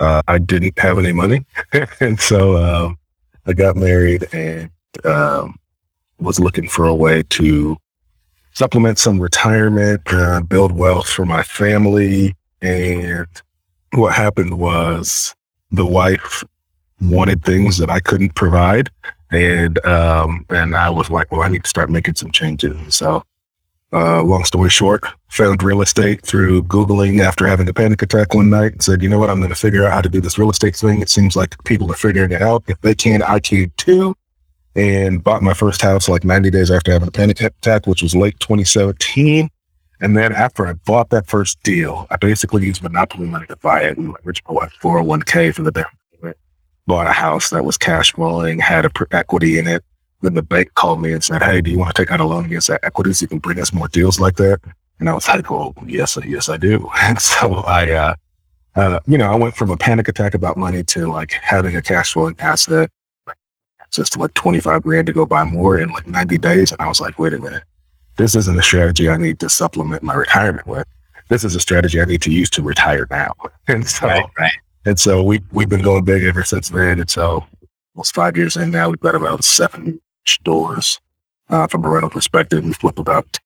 uh, 0.00 0.22
I 0.26 0.38
didn't 0.38 0.78
have 0.78 0.98
any 0.98 1.12
money, 1.12 1.44
and 2.00 2.18
so 2.20 2.56
um, 2.56 2.98
I 3.46 3.52
got 3.52 3.76
married 3.76 4.26
and 4.32 4.70
um, 5.04 5.56
was 6.18 6.40
looking 6.40 6.68
for 6.68 6.86
a 6.86 6.94
way 6.94 7.22
to 7.22 7.76
supplement 8.52 8.98
some 8.98 9.20
retirement, 9.20 10.02
uh, 10.12 10.40
build 10.42 10.72
wealth 10.72 11.08
for 11.08 11.24
my 11.26 11.42
family. 11.42 12.34
And 12.62 13.26
what 13.92 14.14
happened 14.14 14.58
was 14.58 15.34
the 15.70 15.86
wife 15.86 16.44
wanted 17.00 17.44
things 17.44 17.78
that 17.78 17.90
I 17.90 18.00
couldn't 18.00 18.34
provide 18.34 18.90
and 19.34 19.84
um, 19.86 20.46
and 20.50 20.76
I 20.76 20.90
was 20.90 21.10
like, 21.10 21.30
well, 21.32 21.42
I 21.42 21.48
need 21.48 21.64
to 21.64 21.68
start 21.68 21.90
making 21.90 22.14
some 22.14 22.30
changes. 22.30 22.94
so 22.94 23.24
uh, 23.94 24.22
long 24.24 24.44
story 24.44 24.68
short, 24.68 25.04
found 25.28 25.62
real 25.62 25.80
estate 25.80 26.20
through 26.22 26.64
Googling 26.64 27.20
after 27.20 27.46
having 27.46 27.68
a 27.68 27.72
panic 27.72 28.02
attack 28.02 28.34
one 28.34 28.50
night 28.50 28.72
and 28.72 28.82
said, 28.82 29.02
you 29.02 29.08
know 29.08 29.20
what, 29.20 29.30
I'm 29.30 29.38
going 29.38 29.50
to 29.50 29.54
figure 29.54 29.84
out 29.84 29.92
how 29.92 30.00
to 30.00 30.08
do 30.08 30.20
this 30.20 30.36
real 30.36 30.50
estate 30.50 30.74
thing. 30.74 31.00
It 31.00 31.08
seems 31.08 31.36
like 31.36 31.62
people 31.62 31.90
are 31.92 31.96
figuring 31.96 32.32
it 32.32 32.42
out. 32.42 32.64
If 32.66 32.80
they 32.80 32.96
can, 32.96 33.22
I 33.22 33.38
can 33.38 33.72
too. 33.76 34.16
And 34.74 35.22
bought 35.22 35.42
my 35.42 35.54
first 35.54 35.80
house 35.80 36.08
like 36.08 36.24
90 36.24 36.50
days 36.50 36.72
after 36.72 36.90
having 36.90 37.06
a 37.06 37.12
panic 37.12 37.40
attack, 37.40 37.86
which 37.86 38.02
was 38.02 38.16
late 38.16 38.40
2017. 38.40 39.48
And 40.00 40.16
then 40.16 40.32
after 40.32 40.66
I 40.66 40.72
bought 40.72 41.10
that 41.10 41.28
first 41.28 41.62
deal, 41.62 42.08
I 42.10 42.16
basically 42.16 42.66
used 42.66 42.82
monopoly 42.82 43.28
money 43.28 43.46
to 43.46 43.56
buy 43.56 43.82
it 43.82 43.96
and 43.96 44.12
leveraged 44.12 44.40
my 44.52 44.66
401k 44.82 45.54
for 45.54 45.62
the. 45.62 45.86
Bought 46.86 47.06
a 47.06 47.12
house 47.12 47.50
that 47.50 47.64
was 47.64 47.78
cash 47.78 48.12
flowing, 48.12 48.58
had 48.58 48.84
a 48.84 48.90
equity 49.10 49.58
in 49.58 49.66
it, 49.66 49.82
then 50.24 50.34
the 50.34 50.42
bank 50.42 50.74
called 50.74 51.00
me 51.00 51.12
and 51.12 51.22
said, 51.22 51.42
Hey, 51.42 51.60
do 51.60 51.70
you 51.70 51.78
want 51.78 51.94
to 51.94 52.02
take 52.02 52.10
out 52.10 52.20
a 52.20 52.24
loan 52.24 52.44
against 52.44 52.68
that 52.68 52.82
equity 52.82 53.12
so 53.12 53.24
you 53.24 53.28
can 53.28 53.38
bring 53.38 53.60
us 53.60 53.72
more 53.72 53.88
deals 53.88 54.18
like 54.20 54.36
that? 54.36 54.60
And 54.98 55.08
I 55.08 55.14
was 55.14 55.28
like, 55.28 55.50
Well, 55.50 55.74
yes, 55.86 56.18
yes, 56.26 56.48
I 56.48 56.56
do. 56.56 56.88
And 57.00 57.20
so 57.20 57.54
I, 57.54 57.90
uh, 57.90 58.14
uh, 58.76 59.00
you 59.06 59.16
know, 59.16 59.30
I 59.30 59.36
went 59.36 59.54
from 59.54 59.70
a 59.70 59.76
panic 59.76 60.08
attack 60.08 60.34
about 60.34 60.56
money 60.56 60.82
to 60.82 61.06
like 61.06 61.32
having 61.32 61.76
a 61.76 61.82
cash 61.82 62.12
flowing 62.12 62.36
asset, 62.38 62.90
just 63.90 64.16
like 64.16 64.34
25 64.34 64.82
grand 64.82 65.06
to 65.06 65.12
go 65.12 65.24
buy 65.24 65.44
more 65.44 65.78
in 65.78 65.90
like 65.90 66.06
90 66.06 66.38
days. 66.38 66.72
And 66.72 66.80
I 66.80 66.88
was 66.88 67.00
like, 67.00 67.18
wait 67.18 67.34
a 67.34 67.38
minute, 67.38 67.62
this 68.16 68.34
isn't 68.34 68.58
a 68.58 68.62
strategy 68.62 69.08
I 69.08 69.16
need 69.16 69.38
to 69.40 69.48
supplement 69.48 70.02
my 70.02 70.14
retirement 70.14 70.66
with. 70.66 70.86
This 71.28 71.44
is 71.44 71.54
a 71.54 71.60
strategy 71.60 72.00
I 72.00 72.04
need 72.04 72.22
to 72.22 72.32
use 72.32 72.50
to 72.50 72.62
retire 72.62 73.06
now. 73.10 73.32
And 73.66 73.88
so, 73.88 74.06
right, 74.06 74.26
right. 74.38 74.52
And 74.84 74.98
so 74.98 75.22
we, 75.22 75.40
we've 75.52 75.68
been 75.68 75.82
going 75.82 76.04
big 76.04 76.24
ever 76.24 76.44
since 76.44 76.68
then. 76.68 77.00
And 77.00 77.10
so 77.10 77.46
almost 77.94 78.14
five 78.14 78.36
years 78.36 78.56
in 78.56 78.70
now, 78.70 78.90
we've 78.90 79.00
got 79.00 79.14
about 79.14 79.44
seven 79.44 80.00
stores. 80.26 81.00
Uh, 81.48 81.66
from 81.66 81.84
a 81.84 81.88
rental 81.88 82.10
perspective, 82.10 82.64
we 82.64 82.72
flip 82.72 82.98
about 82.98 83.38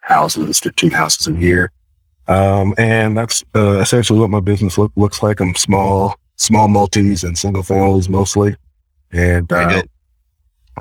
houses, 0.00 0.60
15 0.60 0.90
houses 0.90 1.26
a 1.26 1.32
year. 1.32 1.72
Um, 2.28 2.74
and 2.76 3.16
that's 3.16 3.44
uh, 3.54 3.78
essentially 3.78 4.18
what 4.18 4.30
my 4.30 4.40
business 4.40 4.76
look, 4.78 4.92
looks 4.96 5.22
like. 5.22 5.40
I'm 5.40 5.54
small, 5.54 6.16
small 6.36 6.68
multis 6.68 7.24
and 7.24 7.36
single 7.38 7.62
families 7.62 8.08
mostly. 8.08 8.56
And 9.12 9.50
uh, 9.52 9.82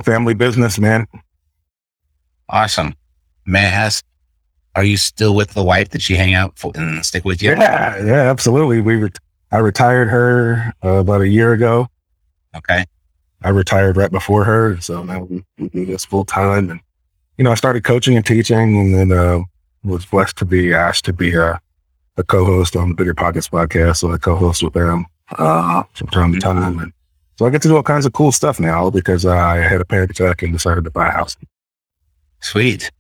family 0.04 0.34
business, 0.34 0.80
man. 0.80 1.08
Awesome. 2.50 2.96
man. 3.46 3.74
I 3.74 3.86
ask, 3.86 4.06
are 4.76 4.84
you 4.84 4.98
still 4.98 5.36
with 5.36 5.54
the 5.54 5.64
wife? 5.64 5.90
Did 5.90 6.02
she 6.02 6.16
hang 6.16 6.34
out 6.34 6.58
for, 6.60 6.72
and 6.76 7.06
stick 7.06 7.24
with 7.24 7.42
you? 7.42 7.52
Yeah, 7.52 8.04
yeah, 8.04 8.30
absolutely. 8.30 8.82
We 8.82 8.96
re- 8.96 9.10
I 9.56 9.60
retired 9.60 10.10
her 10.10 10.74
uh, 10.84 10.96
about 10.96 11.22
a 11.22 11.30
year 11.30 11.54
ago. 11.54 11.88
Okay. 12.58 12.84
I 13.42 13.50
retired 13.50 13.96
right 13.96 14.12
before 14.12 14.44
her, 14.44 14.82
so 14.82 15.02
now 15.04 15.24
we, 15.24 15.46
we 15.58 15.70
do 15.70 15.86
this 15.86 16.04
full 16.04 16.26
time. 16.26 16.70
And 16.70 16.82
you 17.38 17.46
know, 17.46 17.52
I 17.52 17.56
started 17.56 17.86
coaching 17.86 18.18
and 18.18 18.26
teaching, 18.26 18.78
and 18.78 18.94
then 18.94 19.18
uh, 19.18 19.44
was 19.86 20.06
blessed 20.06 20.36
to 20.40 20.46
be 20.46 20.74
asked 20.74 21.06
to 21.06 21.14
be 21.14 21.34
a, 21.36 21.58
a 22.18 22.24
co-host 22.24 22.76
on 22.76 22.90
the 22.90 22.96
BiggerPockets 22.96 23.50
podcast. 23.50 23.98
So 23.98 24.12
I 24.12 24.18
co-host 24.18 24.62
with 24.62 24.74
them 24.74 25.06
uh, 25.38 25.84
from 25.94 26.08
time 26.08 26.34
to 26.34 26.40
time, 26.42 26.78
and 26.80 26.92
so 27.38 27.46
I 27.46 27.50
get 27.50 27.62
to 27.62 27.70
do 27.70 27.78
all 27.78 27.84
kinds 27.84 28.06
of 28.06 28.12
cool 28.12 28.34
stuff 28.34 28.60
now 28.60 28.90
because 28.90 29.26
I 29.26 29.60
had 29.60 29.80
a 29.80 29.86
panic 29.86 30.10
attack 30.10 30.44
and 30.44 30.52
decided 30.52 30.84
to 30.84 30.92
buy 30.92 31.08
a 31.08 31.12
house. 31.12 31.38
Sweet. 32.42 32.92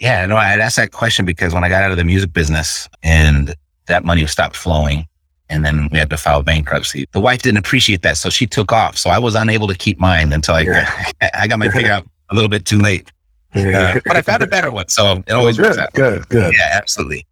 Yeah, 0.00 0.26
no, 0.26 0.36
I 0.36 0.48
had 0.48 0.60
asked 0.60 0.76
that 0.76 0.92
question 0.92 1.24
because 1.24 1.54
when 1.54 1.64
I 1.64 1.70
got 1.70 1.82
out 1.82 1.92
of 1.92 1.96
the 1.96 2.04
music 2.04 2.34
business 2.34 2.90
and 3.02 3.54
that 3.86 4.04
money 4.04 4.26
stopped 4.26 4.54
flowing, 4.54 5.06
and 5.48 5.64
then 5.64 5.88
we 5.90 5.98
had 5.98 6.10
to 6.10 6.16
file 6.16 6.42
bankruptcy. 6.42 7.06
The 7.12 7.20
wife 7.20 7.42
didn't 7.42 7.58
appreciate 7.58 8.02
that, 8.02 8.16
so 8.16 8.30
she 8.30 8.46
took 8.46 8.72
off. 8.72 8.96
So 8.96 9.10
I 9.10 9.18
was 9.18 9.34
unable 9.34 9.66
to 9.68 9.74
keep 9.74 9.98
mine 9.98 10.32
until 10.32 10.54
I 10.54 10.60
yeah. 10.62 11.10
I 11.34 11.46
got 11.46 11.58
my 11.58 11.70
figure 11.70 11.92
out 11.92 12.06
a 12.30 12.34
little 12.34 12.50
bit 12.50 12.64
too 12.64 12.78
late. 12.78 13.10
Uh, 13.54 13.98
but 14.04 14.16
I 14.16 14.22
found 14.22 14.42
a 14.42 14.46
better 14.46 14.70
one, 14.70 14.88
so 14.88 15.22
it 15.26 15.32
always 15.32 15.56
good, 15.56 15.66
works 15.66 15.78
out. 15.78 15.92
Good, 15.94 16.28
good. 16.28 16.52
Yeah, 16.54 16.70
absolutely. 16.72 17.26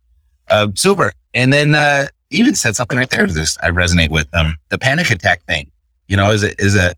Uh, 0.49 0.69
super. 0.75 1.13
And 1.35 1.53
then 1.53 1.75
uh, 1.75 2.07
even 2.31 2.55
said 2.55 2.75
something 2.75 2.97
right 2.97 3.11
there. 3.11 3.27
This 3.27 3.59
I 3.63 3.71
resonate 3.71 4.11
with. 4.11 4.27
Um, 4.35 4.57
the 4.71 4.79
panic 4.79 5.11
attack 5.11 5.43
thing. 5.45 5.71
You 6.09 6.17
know, 6.17 6.31
is 6.31 6.43
it 6.43 6.59
is 6.59 6.77
a 6.77 6.95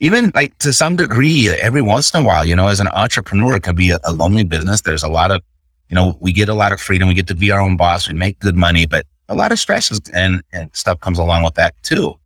even 0.00 0.32
like 0.34 0.56
to 0.58 0.72
some 0.72 0.96
degree 0.96 1.48
every 1.48 1.82
once 1.82 2.12
in 2.12 2.20
a 2.20 2.26
while. 2.26 2.44
You 2.44 2.56
know, 2.56 2.68
as 2.68 2.80
an 2.80 2.88
entrepreneur, 2.88 3.56
it 3.56 3.62
can 3.62 3.76
be 3.76 3.90
a, 3.90 3.98
a 4.04 4.12
lonely 4.12 4.44
business. 4.44 4.80
There's 4.80 5.02
a 5.02 5.08
lot 5.08 5.30
of, 5.30 5.42
you 5.88 5.94
know, 5.94 6.16
we 6.20 6.32
get 6.32 6.48
a 6.48 6.54
lot 6.54 6.72
of 6.72 6.80
freedom. 6.80 7.08
We 7.08 7.14
get 7.14 7.26
to 7.28 7.34
be 7.34 7.50
our 7.50 7.60
own 7.60 7.76
boss. 7.76 8.08
We 8.08 8.14
make 8.14 8.38
good 8.40 8.56
money, 8.56 8.86
but 8.86 9.06
a 9.28 9.34
lot 9.34 9.52
of 9.52 9.58
stresses 9.58 10.00
and, 10.12 10.42
and 10.52 10.74
stuff 10.74 11.00
comes 11.00 11.18
along 11.18 11.42
with 11.44 11.54
that 11.54 11.74
too. 11.82 12.18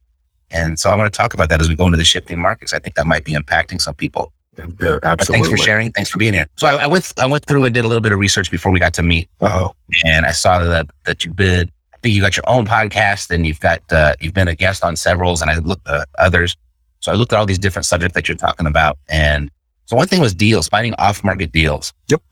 And 0.51 0.79
so 0.79 0.91
I 0.91 0.97
want 0.97 1.13
to 1.13 1.17
talk 1.17 1.35
about 1.35 1.49
that 1.51 1.61
as 1.61 1.69
we 1.69 1.75
go 1.75 1.85
into 1.85 1.99
the 1.99 2.05
shifting 2.05 2.39
markets. 2.39 2.73
I 2.73 2.79
think 2.79 2.95
that 2.97 3.07
might 3.07 3.25
be 3.25 3.33
impacting 3.33 3.81
some 3.81 3.95
people. 3.95 4.33
Yeah, 4.57 4.99
absolutely. 5.03 5.47
thanks 5.47 5.49
for 5.49 5.57
sharing. 5.65 5.93
Thanks 5.93 6.11
for 6.11 6.19
being 6.19 6.35
here. 6.35 6.49
So 6.57 6.67
I, 6.67 6.85
I, 6.85 6.87
went, 6.87 7.13
I 7.19 7.27
went 7.27 7.45
through 7.45 7.65
and 7.65 7.75
did 7.75 7.85
a 7.85 7.89
little 7.89 8.01
bit 8.01 8.13
of 8.13 8.19
research 8.19 8.51
before 8.51 8.73
we 8.73 8.81
got 8.81 8.95
to 8.95 9.03
meet. 9.03 9.29
Oh, 9.41 9.75
and 10.05 10.27
I 10.27 10.33
saw 10.33 10.59
that 10.65 10.91
that 11.05 11.25
you 11.25 11.33
bid. 11.33 11.71
I 11.95 11.99
think 11.99 12.15
you 12.15 12.21
got 12.21 12.37
your 12.37 12.49
own 12.49 12.67
podcast, 12.67 13.31
and 13.31 13.47
you've 13.47 13.61
got 13.61 13.81
uh, 13.93 14.15
you've 14.21 14.35
been 14.35 14.49
a 14.49 14.55
guest 14.55 14.83
on 14.83 14.97
severals, 14.97 15.43
and 15.43 15.51
I 15.51 15.59
looked 15.59 15.87
at 15.89 16.09
others. 16.19 16.57
So 17.01 17.13
I 17.13 17.15
looked 17.15 17.33
at 17.33 17.39
all 17.39 17.47
these 17.47 17.59
different 17.59 17.87
subjects 17.87 18.15
that 18.15 18.29
you're 18.29 18.37
talking 18.37 18.67
about, 18.67 18.99
and 19.09 19.51
so 19.87 19.97
one 19.97 20.09
thing 20.09 20.21
was 20.21 20.35
deals, 20.35 20.69
finding 20.69 20.95
off 20.95 21.23
market 21.23 21.53
deals. 21.53 21.93
Yep. 22.09 22.23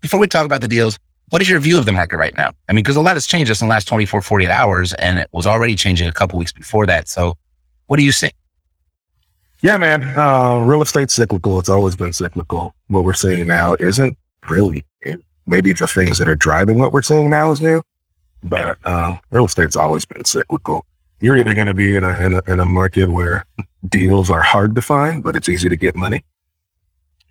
Before 0.00 0.18
we 0.18 0.26
talk 0.26 0.46
about 0.46 0.62
the 0.62 0.68
deals, 0.68 0.98
what 1.30 1.42
is 1.42 1.48
your 1.48 1.60
view 1.60 1.78
of 1.78 1.84
the 1.86 1.92
market 1.92 2.16
right 2.16 2.36
now? 2.36 2.52
I 2.68 2.72
mean, 2.72 2.82
because 2.82 2.96
a 2.96 3.00
lot 3.00 3.16
has 3.16 3.26
changed 3.26 3.48
just 3.48 3.60
in 3.60 3.68
the 3.68 3.70
last 3.70 3.86
24, 3.86 4.22
48 4.22 4.50
hours, 4.50 4.94
and 4.94 5.18
it 5.18 5.28
was 5.32 5.46
already 5.46 5.74
changing 5.74 6.08
a 6.08 6.12
couple 6.12 6.38
weeks 6.38 6.52
before 6.52 6.86
that. 6.86 7.08
So 7.08 7.34
what 7.86 7.98
do 7.98 8.04
you 8.04 8.12
see? 8.12 8.30
Yeah, 9.60 9.76
man. 9.76 10.04
Uh, 10.16 10.60
real 10.60 10.82
estate 10.82 11.10
cyclical. 11.10 11.58
It's 11.58 11.68
always 11.68 11.96
been 11.96 12.12
cyclical. 12.12 12.74
What 12.86 13.04
we're 13.04 13.12
seeing 13.12 13.46
now 13.46 13.74
isn't 13.74 14.16
really. 14.48 14.84
Maybe 15.46 15.72
the 15.72 15.86
things 15.86 16.18
that 16.18 16.28
are 16.28 16.36
driving 16.36 16.78
what 16.78 16.92
we're 16.92 17.02
seeing 17.02 17.30
now 17.30 17.50
is 17.50 17.62
new, 17.62 17.82
but 18.42 18.76
uh, 18.84 19.16
real 19.30 19.46
estate's 19.46 19.76
always 19.76 20.04
been 20.04 20.26
cyclical. 20.26 20.84
You're 21.20 21.38
either 21.38 21.54
going 21.54 21.68
to 21.68 21.74
be 21.74 21.96
in 21.96 22.04
a, 22.04 22.18
in 22.20 22.34
a 22.34 22.42
in 22.46 22.60
a 22.60 22.66
market 22.66 23.10
where 23.10 23.46
deals 23.88 24.30
are 24.30 24.42
hard 24.42 24.74
to 24.74 24.82
find, 24.82 25.22
but 25.22 25.36
it's 25.36 25.48
easy 25.48 25.70
to 25.70 25.76
get 25.76 25.96
money, 25.96 26.22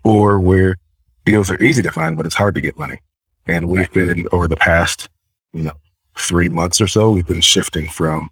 or 0.03 0.39
where 0.39 0.77
deals 1.25 1.51
are 1.51 1.61
easy 1.61 1.83
to 1.83 1.91
find, 1.91 2.17
but 2.17 2.25
it's 2.25 2.33
hard 2.33 2.55
to 2.55 2.61
get 2.61 2.75
money. 2.77 2.99
And 3.47 3.69
we've 3.69 3.91
been 3.91 4.27
over 4.31 4.47
the 4.47 4.57
past, 4.57 5.09
you 5.53 5.63
know, 5.63 5.73
three 6.17 6.49
months 6.49 6.81
or 6.81 6.87
so, 6.87 7.11
we've 7.11 7.27
been 7.27 7.41
shifting 7.41 7.87
from 7.87 8.29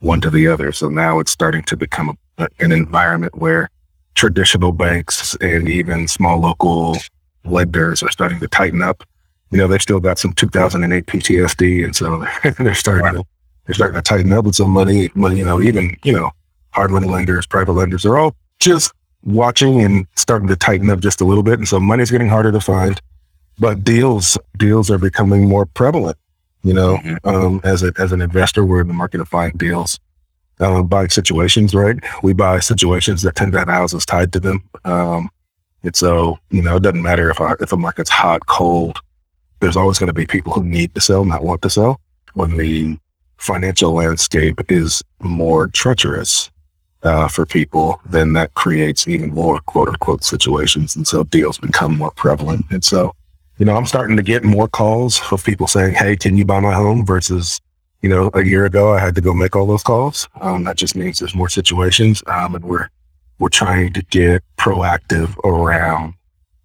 one 0.00 0.20
to 0.20 0.30
the 0.30 0.46
other. 0.46 0.72
So 0.72 0.88
now 0.88 1.18
it's 1.18 1.30
starting 1.30 1.62
to 1.64 1.76
become 1.76 2.16
a, 2.38 2.48
an 2.60 2.72
environment 2.72 3.36
where 3.36 3.68
traditional 4.14 4.72
banks 4.72 5.34
and 5.40 5.68
even 5.68 6.08
small 6.08 6.38
local 6.38 6.96
lenders 7.44 8.02
are 8.02 8.10
starting 8.10 8.40
to 8.40 8.48
tighten 8.48 8.82
up. 8.82 9.02
You 9.50 9.58
know, 9.58 9.68
they 9.68 9.78
still 9.78 10.00
got 10.00 10.18
some 10.18 10.32
2008 10.32 11.06
PTSD, 11.06 11.84
and 11.84 11.94
so 11.94 12.26
they're 12.62 12.74
starting 12.74 13.20
to 13.20 13.24
they're 13.66 13.74
starting 13.74 13.94
to 13.94 14.02
tighten 14.02 14.32
up 14.32 14.44
with 14.44 14.56
some 14.56 14.70
money. 14.70 15.10
Money, 15.14 15.38
you 15.38 15.44
know, 15.44 15.60
even 15.60 15.96
you 16.02 16.12
know, 16.12 16.30
hard 16.70 16.90
money 16.90 17.06
lenders, 17.06 17.46
private 17.46 17.72
lenders, 17.72 18.04
are 18.04 18.18
all 18.18 18.34
just 18.58 18.92
watching 19.22 19.80
and 19.80 20.06
starting 20.16 20.48
to 20.48 20.56
tighten 20.56 20.90
up 20.90 21.00
just 21.00 21.20
a 21.20 21.24
little 21.24 21.42
bit. 21.42 21.58
And 21.58 21.68
so 21.68 21.80
money's 21.80 22.10
getting 22.10 22.28
harder 22.28 22.52
to 22.52 22.60
find, 22.60 23.00
but 23.58 23.84
deals 23.84 24.38
deals 24.58 24.90
are 24.90 24.98
becoming 24.98 25.48
more 25.48 25.66
prevalent. 25.66 26.16
You 26.62 26.74
know, 26.74 26.96
mm-hmm. 26.96 27.28
um, 27.28 27.60
as 27.64 27.82
a, 27.82 27.92
as 27.98 28.12
an 28.12 28.22
investor, 28.22 28.64
we're 28.64 28.80
in 28.80 28.88
the 28.88 28.94
market 28.94 29.20
of 29.20 29.30
buying 29.30 29.52
deals, 29.56 30.00
uh, 30.60 30.82
buying 30.82 31.10
situations. 31.10 31.74
Right, 31.74 31.96
we 32.22 32.32
buy 32.32 32.60
situations 32.60 33.22
that 33.22 33.36
tend 33.36 33.52
to 33.52 33.58
have 33.58 33.68
houses 33.68 34.06
tied 34.06 34.32
to 34.32 34.40
them. 34.40 34.68
Um, 34.84 35.30
and 35.84 35.94
so, 35.94 36.38
you 36.50 36.62
know, 36.62 36.76
it 36.76 36.82
doesn't 36.82 37.02
matter 37.02 37.30
if 37.30 37.40
our, 37.40 37.56
if 37.60 37.72
a 37.72 37.76
market's 37.76 38.10
hot, 38.10 38.46
cold. 38.46 38.98
There's 39.60 39.76
always 39.76 39.98
going 39.98 40.08
to 40.08 40.14
be 40.14 40.26
people 40.26 40.52
who 40.52 40.64
need 40.64 40.94
to 40.94 41.00
sell, 41.00 41.24
not 41.24 41.44
want 41.44 41.62
to 41.62 41.70
sell. 41.70 42.00
When 42.32 42.56
the 42.56 42.98
financial 43.36 43.92
landscape 43.92 44.60
is 44.70 45.02
more 45.20 45.68
treacherous 45.68 46.50
uh, 47.02 47.28
for 47.28 47.44
people, 47.44 48.00
then 48.06 48.32
that 48.32 48.54
creates 48.54 49.06
even 49.06 49.30
more 49.34 49.60
quote 49.60 49.88
unquote 49.88 50.24
situations. 50.24 50.96
And 50.96 51.06
so 51.06 51.24
deals 51.24 51.58
become 51.58 51.98
more 51.98 52.10
prevalent. 52.12 52.64
And 52.70 52.82
so, 52.82 53.14
you 53.58 53.64
know, 53.64 53.76
I'm 53.76 53.86
starting 53.86 54.16
to 54.16 54.22
get 54.22 54.44
more 54.44 54.68
calls 54.68 55.20
of 55.30 55.44
people 55.44 55.66
saying, 55.66 55.94
Hey, 55.94 56.16
can 56.16 56.36
you 56.36 56.44
buy 56.44 56.60
my 56.60 56.74
home 56.74 57.06
versus, 57.06 57.60
you 58.02 58.08
know, 58.08 58.30
a 58.34 58.44
year 58.44 58.64
ago, 58.64 58.92
I 58.92 59.00
had 59.00 59.14
to 59.14 59.20
go 59.20 59.32
make 59.32 59.54
all 59.54 59.66
those 59.66 59.82
calls. 59.82 60.28
Um, 60.40 60.64
that 60.64 60.76
just 60.76 60.96
means 60.96 61.18
there's 61.18 61.34
more 61.34 61.48
situations. 61.48 62.22
Um, 62.26 62.54
and 62.54 62.64
we're, 62.64 62.88
we're 63.38 63.48
trying 63.48 63.92
to 63.92 64.02
get 64.02 64.42
proactive 64.56 65.36
around 65.44 66.14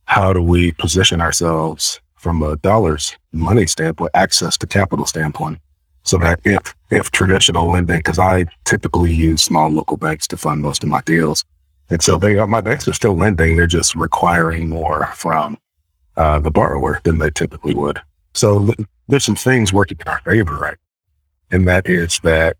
how 0.06 0.34
do 0.34 0.42
we 0.42 0.72
position 0.72 1.22
ourselves 1.22 2.02
from 2.16 2.42
a 2.42 2.58
dollars 2.58 3.16
money 3.32 3.68
standpoint, 3.68 4.12
access 4.16 4.58
to 4.58 4.68
capital 4.68 5.06
standpoint. 5.06 5.60
So 6.04 6.18
that 6.18 6.40
if, 6.44 6.76
if 6.90 7.12
traditional 7.12 7.70
lending, 7.70 7.98
because 7.98 8.18
I 8.18 8.46
typically 8.66 9.14
use 9.14 9.44
small 9.44 9.70
local 9.70 9.98
banks 9.98 10.28
to 10.30 10.38
fund 10.38 10.62
most 10.62 10.84
of 10.84 10.90
my 10.90 11.02
deals. 11.02 11.44
And 11.90 12.02
so 12.02 12.18
they, 12.18 12.44
my 12.46 12.62
banks 12.62 12.88
are 12.88 12.94
still 12.94 13.16
lending. 13.16 13.58
They're 13.58 13.68
just 13.68 13.96
requiring 13.96 14.70
more 14.70 15.08
from 15.16 15.58
uh, 16.20 16.38
the 16.38 16.52
borrower 16.52 17.00
than 17.04 17.18
they 17.18 17.32
typically 17.32 17.74
would. 17.74 18.02
So 18.34 18.74
there's 19.08 19.24
some 19.24 19.38
things 19.38 19.72
working 19.72 19.98
in 20.00 20.08
our 20.12 20.20
favor, 20.20 20.56
right? 20.56 20.78
And 21.50 21.66
that 21.68 21.88
is 21.88 22.20
that 22.24 22.58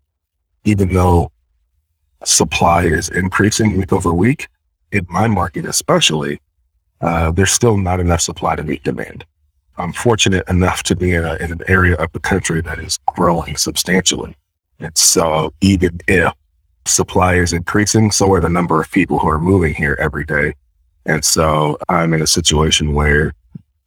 even 0.64 0.92
though 0.94 1.30
supply 2.24 2.84
is 2.84 3.10
increasing 3.10 3.76
week 3.76 3.92
over 3.92 4.12
week, 4.12 4.48
in 4.92 5.06
my 5.10 5.28
market 5.28 5.66
especially, 5.66 6.40
uh, 7.02 7.30
there's 7.30 7.52
still 7.52 7.76
not 7.76 8.00
enough 8.00 8.22
supply 8.22 8.56
to 8.56 8.64
meet 8.64 8.82
demand. 8.82 9.26
I'm 9.76 9.92
fortunate 9.92 10.48
enough 10.48 10.82
to 10.84 10.96
be 10.96 11.12
in, 11.12 11.24
a, 11.24 11.34
in 11.36 11.52
an 11.52 11.60
area 11.68 11.96
of 11.96 12.12
the 12.12 12.18
country 12.18 12.62
that 12.62 12.78
is 12.78 12.98
growing 13.14 13.56
substantially. 13.56 14.36
And 14.78 14.96
so 14.96 15.52
even 15.60 16.00
if 16.08 16.32
supply 16.86 17.34
is 17.34 17.52
increasing, 17.52 18.10
so 18.10 18.32
are 18.32 18.40
the 18.40 18.48
number 18.48 18.80
of 18.80 18.90
people 18.90 19.18
who 19.18 19.28
are 19.28 19.38
moving 19.38 19.74
here 19.74 19.96
every 20.00 20.24
day. 20.24 20.54
And 21.04 21.24
so 21.24 21.78
I'm 21.90 22.14
in 22.14 22.22
a 22.22 22.26
situation 22.26 22.94
where 22.94 23.32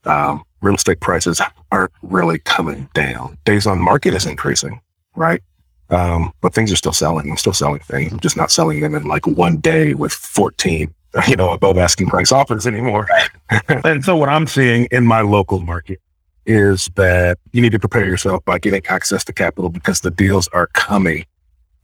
um, 0.06 0.44
real 0.62 0.76
estate 0.76 1.00
prices 1.00 1.42
aren't 1.72 1.92
really 2.02 2.40
coming 2.40 2.90
down. 2.94 3.38
Days 3.46 3.68
on 3.68 3.80
market 3.80 4.14
is 4.14 4.26
increasing, 4.26 4.82
right? 5.16 5.42
Um, 5.90 6.34
but 6.42 6.54
things 6.54 6.72
are 6.72 6.76
still 6.76 6.94
selling. 6.94 7.30
I'm 7.30 7.38
still 7.38 7.54
selling 7.54 7.82
things. 7.82 8.12
I'm 8.12 8.20
just 8.20 8.38
not 8.38 8.52
selling 8.52 8.80
them 8.80 8.96
in 8.96 9.04
like 9.04 9.28
one 9.28 9.58
day 9.58 9.94
with 9.94 10.14
14, 10.14 10.94
you 11.28 11.36
know, 11.36 11.52
above 11.52 11.78
asking 11.78 12.08
price 12.08 12.32
offers 12.32 12.66
anymore. 12.66 13.08
and 13.84 14.04
so 14.04 14.16
what 14.16 14.30
I'm 14.30 14.48
seeing 14.48 14.88
in 14.92 15.06
my 15.06 15.22
local 15.22 15.60
market 15.60 16.00
is 16.46 16.90
that 16.96 17.38
you 17.52 17.62
need 17.62 17.72
to 17.72 17.80
prepare 17.80 18.06
yourself 18.06 18.44
by 18.44 18.60
getting 18.60 18.86
access 18.88 19.24
to 19.26 19.34
capital 19.34 19.70
because 19.70 20.02
the 20.02 20.12
deals 20.12 20.48
are 20.50 20.68
coming. 20.68 21.26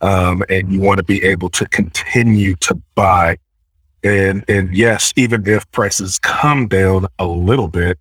Um, 0.02 0.44
and 0.50 0.72
you 0.72 0.80
want 0.80 0.98
to 0.98 1.04
be 1.04 1.24
able 1.24 1.50
to 1.50 1.66
continue 1.68 2.56
to 2.58 2.76
buy. 2.96 3.38
And, 4.02 4.46
and 4.48 4.74
yes, 4.74 5.14
even 5.18 5.46
if 5.46 5.70
prices 5.72 6.20
come 6.20 6.70
down 6.70 7.06
a 7.20 7.28
little 7.28 7.68
bit, 7.68 8.00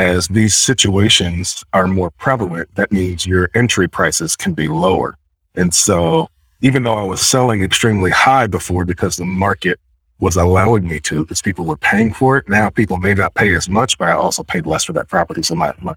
as 0.00 0.28
these 0.28 0.54
situations 0.56 1.62
are 1.72 1.86
more 1.86 2.10
prevalent, 2.10 2.74
that 2.74 2.90
means 2.90 3.26
your 3.26 3.50
entry 3.54 3.86
prices 3.86 4.34
can 4.34 4.54
be 4.54 4.66
lower. 4.66 5.16
And 5.54 5.74
so 5.74 6.28
even 6.62 6.82
though 6.84 6.94
I 6.94 7.02
was 7.02 7.20
selling 7.20 7.62
extremely 7.62 8.10
high 8.10 8.46
before 8.46 8.84
because 8.84 9.16
the 9.16 9.24
market 9.24 9.78
was 10.18 10.36
allowing 10.36 10.88
me 10.88 11.00
to, 11.00 11.22
because 11.24 11.42
people 11.42 11.64
were 11.64 11.76
paying 11.76 12.12
for 12.12 12.38
it, 12.38 12.48
now 12.48 12.70
people 12.70 12.96
may 12.96 13.14
not 13.14 13.34
pay 13.34 13.54
as 13.54 13.68
much, 13.68 13.98
but 13.98 14.08
I 14.08 14.12
also 14.12 14.42
paid 14.42 14.66
less 14.66 14.84
for 14.84 14.94
that 14.94 15.08
property. 15.08 15.42
So 15.42 15.54
my, 15.54 15.74
my 15.80 15.94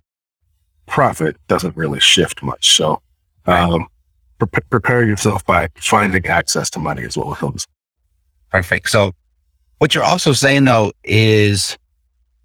profit 0.85 1.37
doesn't 1.47 1.75
really 1.75 1.99
shift 1.99 2.43
much. 2.43 2.75
So 2.75 3.01
um, 3.45 3.87
pre- 4.37 4.47
prepare 4.69 5.03
yourself 5.05 5.45
by 5.45 5.69
finding 5.75 6.25
access 6.25 6.69
to 6.71 6.79
money 6.79 7.03
as 7.03 7.17
well 7.17 7.37
as 7.55 7.67
Perfect. 8.49 8.89
So 8.89 9.13
what 9.79 9.95
you're 9.95 10.03
also 10.03 10.33
saying 10.33 10.65
though 10.65 10.91
is, 11.03 11.77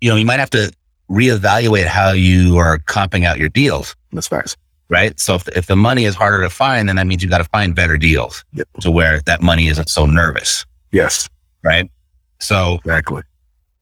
you 0.01 0.09
know, 0.11 0.17
you 0.17 0.25
might 0.25 0.41
have 0.41 0.51
to 0.51 0.73
reevaluate 1.11 1.87
how 1.87 2.13
you 2.13 2.57
are 2.59 2.79
comping 2.79 3.25
out 3.25 3.39
your 3.39 3.49
deals. 3.49 3.97
That's 4.13 4.29
facts 4.29 4.57
right? 4.91 5.21
So 5.21 5.35
if, 5.35 5.47
if 5.49 5.67
the 5.67 5.77
money 5.77 6.07
is 6.07 6.15
harder 6.15 6.41
to 6.41 6.49
find, 6.49 6.89
then 6.89 6.97
that 6.97 7.07
means 7.07 7.23
you 7.23 7.29
got 7.29 7.39
to 7.39 7.45
find 7.45 7.75
better 7.75 7.99
deals 7.99 8.43
yep. 8.55 8.67
to 8.81 8.91
where 8.91 9.21
that 9.27 9.43
money 9.43 9.69
isn't 9.69 9.91
so 9.91 10.07
nervous. 10.07 10.65
Yes. 10.93 11.29
Right. 11.63 11.91
So 12.39 12.77
exactly 12.77 13.21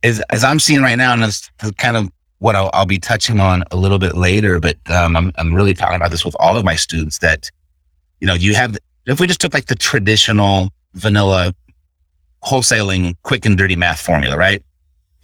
as, 0.03 0.23
as 0.31 0.45
I'm 0.45 0.59
seeing 0.59 0.83
right 0.83 0.97
now, 0.97 1.13
and 1.13 1.23
that's 1.23 1.51
kind 1.79 1.97
of 1.97 2.09
what 2.39 2.55
I'll, 2.55 2.71
I'll, 2.73 2.87
be 2.87 2.99
touching 2.99 3.41
on 3.41 3.65
a 3.71 3.77
little 3.77 3.99
bit 3.99 4.15
later, 4.15 4.61
but 4.61 4.77
um, 4.91 5.17
I'm, 5.17 5.33
I'm 5.37 5.55
really 5.55 5.75
talking 5.75 5.97
about 5.97 6.11
this 6.11 6.25
with 6.25 6.37
all 6.39 6.57
of 6.57 6.65
my 6.65 6.77
students 6.77 7.19
that, 7.19 7.51
you 8.21 8.27
know, 8.27 8.35
you 8.35 8.55
have, 8.55 8.77
if 9.07 9.21
we 9.21 9.27
just 9.27 9.41
took 9.41 9.55
like 9.55 9.67
the 9.67 9.75
traditional 9.75 10.71
vanilla 10.95 11.55
wholesaling 12.45 13.15
quick 13.23 13.45
and 13.47 13.57
dirty 13.57 13.75
math 13.75 14.01
formula, 14.01 14.37
right? 14.37 14.63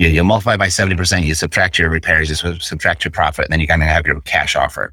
You, 0.02 0.08
you 0.08 0.24
multiply 0.24 0.56
by 0.56 0.66
70%, 0.66 1.24
you 1.24 1.34
subtract 1.34 1.78
your 1.78 1.90
repairs, 1.90 2.28
you 2.28 2.58
subtract 2.58 3.04
your 3.04 3.12
profit, 3.12 3.46
and 3.46 3.52
then 3.52 3.60
you 3.60 3.66
kind 3.66 3.82
of 3.82 3.88
have 3.88 4.06
your 4.06 4.20
cash 4.22 4.56
offer 4.56 4.92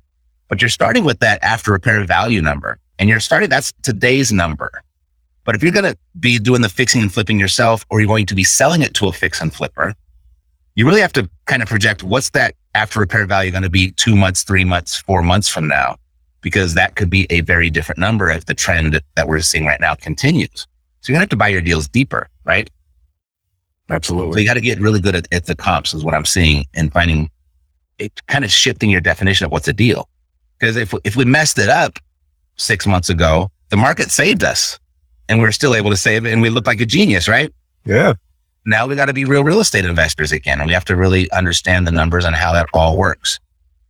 but 0.50 0.62
you're 0.62 0.70
starting 0.70 1.06
with 1.06 1.20
that 1.20 1.42
after 1.42 1.72
repair 1.72 2.04
value 2.04 2.42
number 2.42 2.80
and 2.98 3.08
you're 3.08 3.22
starting, 3.22 3.50
that's 3.50 3.72
today's 3.84 4.34
number. 4.34 4.84
But 5.46 5.56
if 5.56 5.64
you're 5.64 5.72
going 5.72 5.86
to 5.86 5.98
be 6.20 6.38
doing 6.38 6.62
the 6.62 6.70
fixing 6.70 7.02
and 7.02 7.14
flipping 7.14 7.40
yourself, 7.40 7.86
or 7.90 8.02
you're 8.02 8.08
going 8.08 8.26
to 8.26 8.36
be 8.36 8.44
selling 8.44 8.82
it 8.82 8.94
to 8.96 9.08
a 9.08 9.14
fix 9.14 9.42
and 9.42 9.54
flipper, 9.54 9.94
you 10.76 10.86
really 10.86 11.02
have 11.02 11.14
to 11.14 11.30
kind 11.46 11.62
of 11.62 11.70
project 11.70 12.04
what's 12.04 12.32
that 12.32 12.56
after 12.76 13.00
repair 13.00 13.26
value 13.26 13.52
going 13.52 13.64
to 13.64 13.70
be 13.70 13.92
two 13.92 14.16
months, 14.16 14.44
three 14.44 14.66
months, 14.66 14.98
four 14.98 15.24
months 15.24 15.48
from 15.48 15.68
now, 15.68 15.96
because 16.42 16.74
that 16.74 16.96
could 16.96 17.10
be 17.10 17.26
a 17.30 17.42
very 17.42 17.70
different 17.70 18.00
number 18.00 18.30
if 18.30 18.46
the 18.46 18.54
trend 18.54 19.00
that 19.16 19.28
we're 19.28 19.40
seeing 19.40 19.66
right 19.66 19.80
now 19.80 19.96
continues. 19.96 20.68
So 21.02 21.12
you're 21.12 21.16
going 21.16 21.20
to 21.20 21.24
have 21.24 21.30
to 21.30 21.38
buy 21.38 21.48
your 21.48 21.62
deals 21.62 21.88
deeper, 21.88 22.28
right? 22.44 22.70
Absolutely. 23.90 24.34
So 24.34 24.40
you 24.40 24.46
got 24.46 24.54
to 24.54 24.62
get 24.62 24.80
really 24.80 25.00
good 25.00 25.16
at, 25.16 25.28
at 25.32 25.46
the 25.46 25.56
comps 25.56 25.94
is 25.94 26.04
what 26.04 26.14
I'm 26.14 26.26
seeing 26.26 26.66
and 26.74 26.92
finding 26.92 27.30
it 27.98 28.26
kind 28.28 28.46
of 28.46 28.52
shifting 28.52 28.90
your 28.90 29.02
definition 29.02 29.46
of 29.46 29.52
what's 29.52 29.68
a 29.68 29.74
deal. 29.74 30.08
Because 30.58 30.76
if, 30.76 30.94
if 31.04 31.16
we 31.16 31.26
messed 31.26 31.58
it 31.58 31.70
up 31.70 32.00
six 32.56 32.86
months 32.86 33.10
ago, 33.10 33.52
the 33.70 33.78
market 33.78 34.12
saved 34.12 34.44
us 34.44 34.80
and 35.28 35.40
we 35.40 35.48
are 35.48 35.52
still 35.52 35.76
able 35.76 35.90
to 35.90 35.98
save 35.98 36.26
it 36.26 36.34
and 36.34 36.42
we 36.42 36.50
look 36.50 36.68
like 36.68 36.82
a 36.82 36.86
genius, 36.86 37.28
right? 37.28 37.54
Yeah. 37.86 38.14
Now 38.66 38.88
we 38.88 38.96
got 38.96 39.06
to 39.06 39.14
be 39.14 39.26
real 39.26 39.44
real 39.44 39.60
estate 39.60 39.86
investors 39.86 40.32
again. 40.32 40.60
And 40.60 40.68
we 40.68 40.74
have 40.74 40.86
to 40.86 40.96
really 40.96 41.30
understand 41.32 41.88
the 41.88 41.92
numbers 41.92 42.26
and 42.26 42.36
how 42.36 42.54
that 42.54 42.68
all 42.74 42.98
works. 42.98 43.40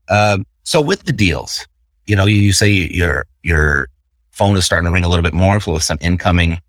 Um, 0.09 0.45
so 0.63 0.81
with 0.81 1.03
the 1.03 1.11
deals, 1.11 1.67
you 2.05 2.15
know, 2.15 2.25
you, 2.25 2.37
you, 2.37 2.53
say 2.53 2.69
your, 2.69 3.25
your 3.43 3.87
phone 4.31 4.55
is 4.55 4.65
starting 4.65 4.85
to 4.85 4.91
ring 4.91 5.03
a 5.03 5.09
little 5.09 5.23
bit 5.23 5.33
more 5.33 5.59
with 5.67 5.83
some 5.83 5.97
incoming 6.01 6.59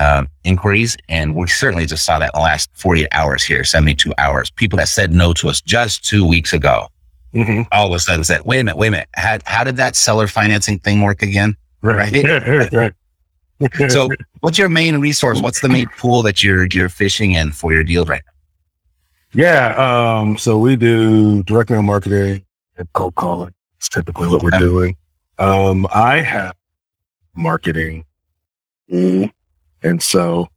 um, 0.00 0.28
inquiries. 0.42 0.96
And 1.08 1.36
we 1.36 1.46
certainly 1.46 1.86
just 1.86 2.04
saw 2.04 2.18
that 2.18 2.32
in 2.34 2.38
the 2.38 2.42
last 2.42 2.70
48 2.74 3.08
hours 3.12 3.44
here, 3.44 3.62
72 3.62 4.12
hours. 4.18 4.50
People 4.50 4.78
that 4.78 4.88
said 4.88 5.12
no 5.12 5.32
to 5.34 5.48
us 5.48 5.60
just 5.60 6.04
two 6.04 6.26
weeks 6.26 6.52
ago 6.52 6.88
mm-hmm. 7.34 7.62
all 7.72 7.88
of 7.88 7.92
a 7.92 7.98
sudden 7.98 8.24
said, 8.24 8.42
wait 8.44 8.60
a 8.60 8.64
minute, 8.64 8.76
wait 8.76 8.88
a 8.88 8.90
minute. 8.92 9.08
How, 9.14 9.38
how 9.44 9.64
did 9.64 9.76
that 9.76 9.96
seller 9.96 10.26
financing 10.26 10.78
thing 10.78 11.02
work 11.02 11.22
again? 11.22 11.56
Right. 11.82 12.12
right. 12.72 12.92
so 13.88 14.08
what's 14.40 14.58
your 14.58 14.68
main 14.68 14.98
resource? 14.98 15.40
What's 15.40 15.60
the 15.60 15.68
main 15.68 15.86
pool 15.98 16.22
that 16.22 16.42
you're, 16.42 16.66
you're 16.72 16.88
fishing 16.88 17.32
in 17.32 17.52
for 17.52 17.72
your 17.72 17.84
deal 17.84 18.04
right 18.04 18.22
now? 18.26 18.32
Yeah. 19.32 19.74
Um, 20.18 20.38
so 20.38 20.58
we 20.58 20.76
do 20.76 21.42
direct 21.44 21.70
mail 21.70 21.82
marketing 21.82 22.44
and 22.76 22.92
cold 22.92 23.14
calling. 23.14 23.54
It's 23.76 23.88
typically 23.88 24.28
what 24.28 24.42
we're 24.42 24.50
doing. 24.50 24.96
Um, 25.38 25.86
I 25.92 26.20
have 26.20 26.54
marketing. 27.34 28.04
And 29.82 30.02
so 30.02 30.48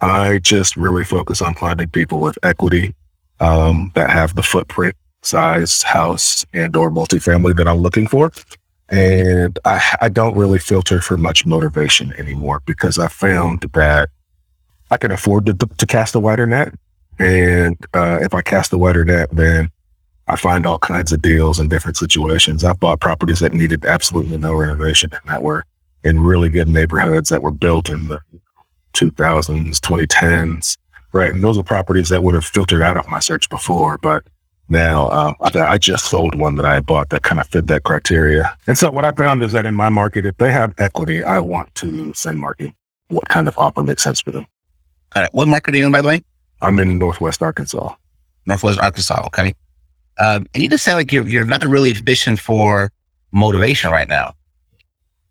I 0.00 0.38
just 0.38 0.76
really 0.76 1.04
focus 1.04 1.42
on 1.42 1.54
finding 1.54 1.88
people 1.88 2.20
with 2.20 2.38
equity 2.42 2.94
um, 3.40 3.92
that 3.94 4.10
have 4.10 4.34
the 4.34 4.42
footprint 4.42 4.94
size 5.22 5.82
house 5.82 6.44
and 6.52 6.74
or 6.76 6.90
multifamily 6.90 7.56
that 7.56 7.68
I'm 7.68 7.78
looking 7.78 8.06
for. 8.06 8.32
And 8.88 9.58
I, 9.64 9.96
I 10.00 10.08
don't 10.08 10.36
really 10.36 10.58
filter 10.58 11.00
for 11.00 11.16
much 11.16 11.44
motivation 11.44 12.12
anymore 12.14 12.62
because 12.64 12.98
I 12.98 13.08
found 13.08 13.60
that 13.74 14.08
I 14.90 14.96
can 14.96 15.10
afford 15.10 15.46
to, 15.46 15.54
to 15.54 15.86
cast 15.86 16.14
a 16.14 16.20
wider 16.20 16.46
net. 16.46 16.74
And 17.18 17.76
uh, 17.92 18.20
if 18.22 18.32
I 18.32 18.42
cast 18.42 18.72
a 18.72 18.78
wider 18.78 19.04
net, 19.04 19.28
then 19.32 19.70
I 20.28 20.36
find 20.36 20.66
all 20.66 20.78
kinds 20.78 21.12
of 21.12 21.20
deals 21.20 21.58
in 21.58 21.68
different 21.68 21.96
situations. 21.96 22.64
I've 22.64 22.80
bought 22.80 23.00
properties 23.00 23.40
that 23.40 23.52
needed 23.52 23.84
absolutely 23.84 24.38
no 24.38 24.54
renovation 24.54 25.10
and 25.12 25.30
that 25.30 25.42
were 25.42 25.64
in 26.04 26.20
really 26.20 26.48
good 26.48 26.68
neighborhoods 26.68 27.28
that 27.30 27.42
were 27.42 27.50
built 27.50 27.88
in 27.88 28.08
the 28.08 28.20
2000s, 28.94 29.78
2010s, 29.78 30.76
right? 31.12 31.32
And 31.32 31.42
those 31.42 31.58
are 31.58 31.62
properties 31.62 32.08
that 32.08 32.22
would 32.22 32.34
have 32.34 32.44
filtered 32.44 32.82
out 32.82 32.96
of 32.96 33.08
my 33.08 33.18
search 33.18 33.48
before, 33.48 33.98
but 33.98 34.24
now, 34.70 35.10
um, 35.10 35.34
I, 35.40 35.60
I, 35.60 35.78
just 35.78 36.04
sold 36.10 36.34
one 36.34 36.56
that 36.56 36.66
I 36.66 36.80
bought 36.80 37.08
that 37.08 37.22
kind 37.22 37.40
of 37.40 37.46
fit 37.46 37.68
that 37.68 37.84
criteria. 37.84 38.54
And 38.66 38.76
so 38.76 38.90
what 38.90 39.06
I 39.06 39.12
found 39.12 39.42
is 39.42 39.52
that 39.52 39.64
in 39.64 39.74
my 39.74 39.88
market, 39.88 40.26
if 40.26 40.36
they 40.36 40.52
have 40.52 40.74
equity, 40.76 41.24
I 41.24 41.38
want 41.38 41.74
to 41.76 42.12
send 42.12 42.38
market 42.38 42.74
what 43.08 43.26
kind 43.28 43.48
of 43.48 43.56
offer 43.56 43.82
makes 43.82 44.02
sense 44.02 44.20
for 44.20 44.30
them. 44.30 44.46
All 45.16 45.22
right. 45.22 45.32
What 45.32 45.48
market 45.48 45.74
are 45.74 45.78
you 45.78 45.86
in, 45.86 45.92
by 45.92 46.02
the 46.02 46.08
way? 46.08 46.22
I'm 46.60 46.78
in 46.78 46.98
Northwest 46.98 47.42
Arkansas. 47.42 47.94
Northwest 48.44 48.78
Arkansas. 48.78 49.24
Okay. 49.26 49.54
Um, 50.18 50.46
and 50.52 50.62
you 50.62 50.68
just 50.68 50.84
sound 50.84 50.98
like 50.98 51.12
you're, 51.12 51.26
you're 51.26 51.46
not 51.46 51.64
really 51.64 51.94
fishing 51.94 52.36
for 52.36 52.92
motivation 53.32 53.90
right 53.90 54.08
now. 54.08 54.34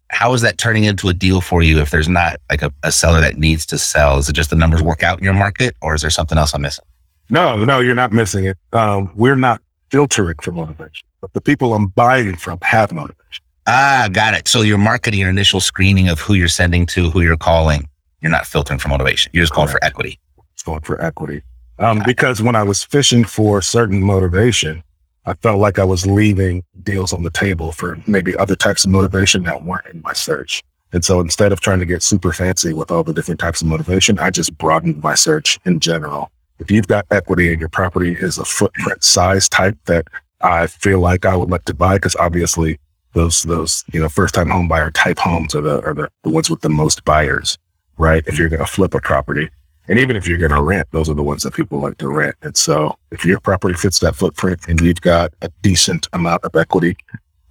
How 0.10 0.34
is 0.34 0.42
that 0.42 0.58
turning 0.58 0.86
into 0.86 1.10
a 1.10 1.14
deal 1.14 1.42
for 1.42 1.62
you 1.62 1.80
if 1.80 1.90
there's 1.90 2.08
not 2.08 2.40
like 2.50 2.62
a, 2.62 2.72
a 2.84 2.92
seller 2.92 3.20
that 3.22 3.38
needs 3.38 3.66
to 3.68 3.78
sell? 3.78 4.18
Is 4.18 4.30
it 4.30 4.34
just 4.34 4.50
the 4.50 4.56
numbers 4.56 4.82
work 4.82 5.04
out 5.04 5.20
in 5.20 5.24
your 5.24 5.34
market 5.34 5.76
or 5.82 5.96
is 5.96 6.02
there 6.02 6.10
something 6.10 6.38
else 6.38 6.54
I'm 6.54 6.62
missing? 6.62 6.86
No, 7.30 7.64
no, 7.66 7.80
you're 7.80 7.96
not 7.96 8.14
missing 8.14 8.46
it. 8.46 8.58
Um, 8.72 9.12
we're 9.16 9.36
not 9.36 9.62
filtering 9.92 10.38
for 10.42 10.52
motivation, 10.52 11.06
but 11.20 11.34
the 11.34 11.42
people 11.42 11.74
I'm 11.74 11.88
buying 11.88 12.36
from 12.38 12.58
have 12.62 12.94
motivation. 12.94 13.44
Ah, 13.68 14.08
got 14.12 14.34
it. 14.34 14.48
So 14.48 14.62
you're 14.62 14.78
marketing 14.78 15.20
your 15.20 15.30
initial 15.30 15.60
screening 15.60 16.08
of 16.08 16.22
who 16.22 16.36
you're 16.36 16.48
sending 16.48 16.86
to, 16.88 17.10
who 17.10 17.22
you're 17.22 17.36
calling. 17.36 17.90
You're 18.22 18.32
not 18.32 18.48
filtering 18.48 18.80
for 18.80 18.88
motivation. 18.88 19.30
You're 19.34 19.44
just 19.44 19.54
Correct. 19.54 19.72
going 19.72 19.80
for 19.80 19.84
equity. 19.84 20.20
It's 20.54 20.64
going 20.64 20.82
for 20.82 21.02
equity. 21.04 21.42
Um, 21.80 22.02
because 22.06 22.42
when 22.42 22.56
I 22.56 22.64
was 22.64 22.84
fishing 22.84 23.26
for 23.26 23.62
certain 23.62 24.02
motivation, 24.02 24.84
I 25.28 25.36
felt 25.36 25.60
like 25.60 25.78
I 25.78 25.84
was 25.84 26.08
leaving 26.08 26.64
deals 26.82 27.14
on 27.14 27.22
the 27.22 27.30
table 27.30 27.72
for 27.72 28.00
maybe 28.08 28.36
other 28.38 28.56
types 28.56 28.86
of 28.86 28.92
motivation 28.92 29.44
that 29.44 29.64
weren't 29.64 29.86
in 29.94 30.02
my 30.02 30.14
search. 30.14 30.64
And 30.94 31.06
so 31.06 31.20
instead 31.20 31.52
of 31.52 31.60
trying 31.60 31.80
to 31.80 31.86
get 31.86 32.02
super 32.02 32.32
fancy 32.32 32.74
with 32.74 32.90
all 32.90 33.04
the 33.04 33.14
different 33.14 33.40
types 33.40 33.62
of 33.62 33.68
motivation, 33.68 34.18
I 34.18 34.32
just 34.32 34.58
broadened 34.58 35.04
my 35.04 35.14
search 35.14 35.60
in 35.66 35.80
general 35.80 36.32
if 36.60 36.72
you've 36.72 36.88
got 36.88 37.06
equity 37.12 37.52
and 37.52 37.60
your 37.60 37.70
property 37.70 38.14
is 38.14 38.38
a 38.38 38.46
footprint 38.46 39.04
size 39.04 39.48
type 39.48 39.78
that 39.86 40.08
I 40.42 40.68
feel 40.68 41.00
like 41.00 41.26
I 41.26 41.36
would 41.36 41.50
like 41.50 41.66
to 41.66 41.74
buy, 41.74 41.96
because 41.96 42.16
obviously 42.16 42.80
those 43.14 43.44
those 43.44 43.84
you 43.94 44.00
know 44.00 44.10
first 44.10 44.36
time 44.36 44.50
home 44.50 44.68
buyer 44.68 44.92
type 44.92 45.20
homes 45.20 45.56
are 45.56 45.62
the 45.62 45.82
are 45.84 45.94
the, 45.94 46.10
the 46.24 46.30
ones 46.30 46.50
with 46.50 46.62
the 46.62 46.70
most 46.70 47.04
buyers, 47.06 47.58
right? 47.98 48.24
If 48.28 48.38
you're 48.38 48.50
going 48.50 48.60
to 48.60 48.66
flip 48.66 48.94
a 48.94 49.02
property, 49.02 49.50
And 49.88 50.00
even 50.00 50.16
if 50.16 50.28
you're 50.28 50.38
going 50.38 50.52
to 50.52 50.62
rent, 50.62 50.88
those 50.92 51.10
are 51.10 51.14
the 51.14 51.24
ones 51.24 51.44
that 51.44 51.54
people 51.54 51.80
like 51.80 51.98
to 52.00 52.10
rent. 52.10 52.36
And 52.42 52.58
so 52.58 52.98
if 53.12 53.24
your 53.24 53.40
property 53.40 53.74
fits 53.74 54.00
that 54.00 54.16
footprint 54.16 54.68
and 54.68 54.82
you've 54.82 55.02
got 55.02 55.34
a 55.42 55.50
decent 55.62 56.08
amount 56.14 56.44
of 56.44 56.56
equity, 56.56 56.98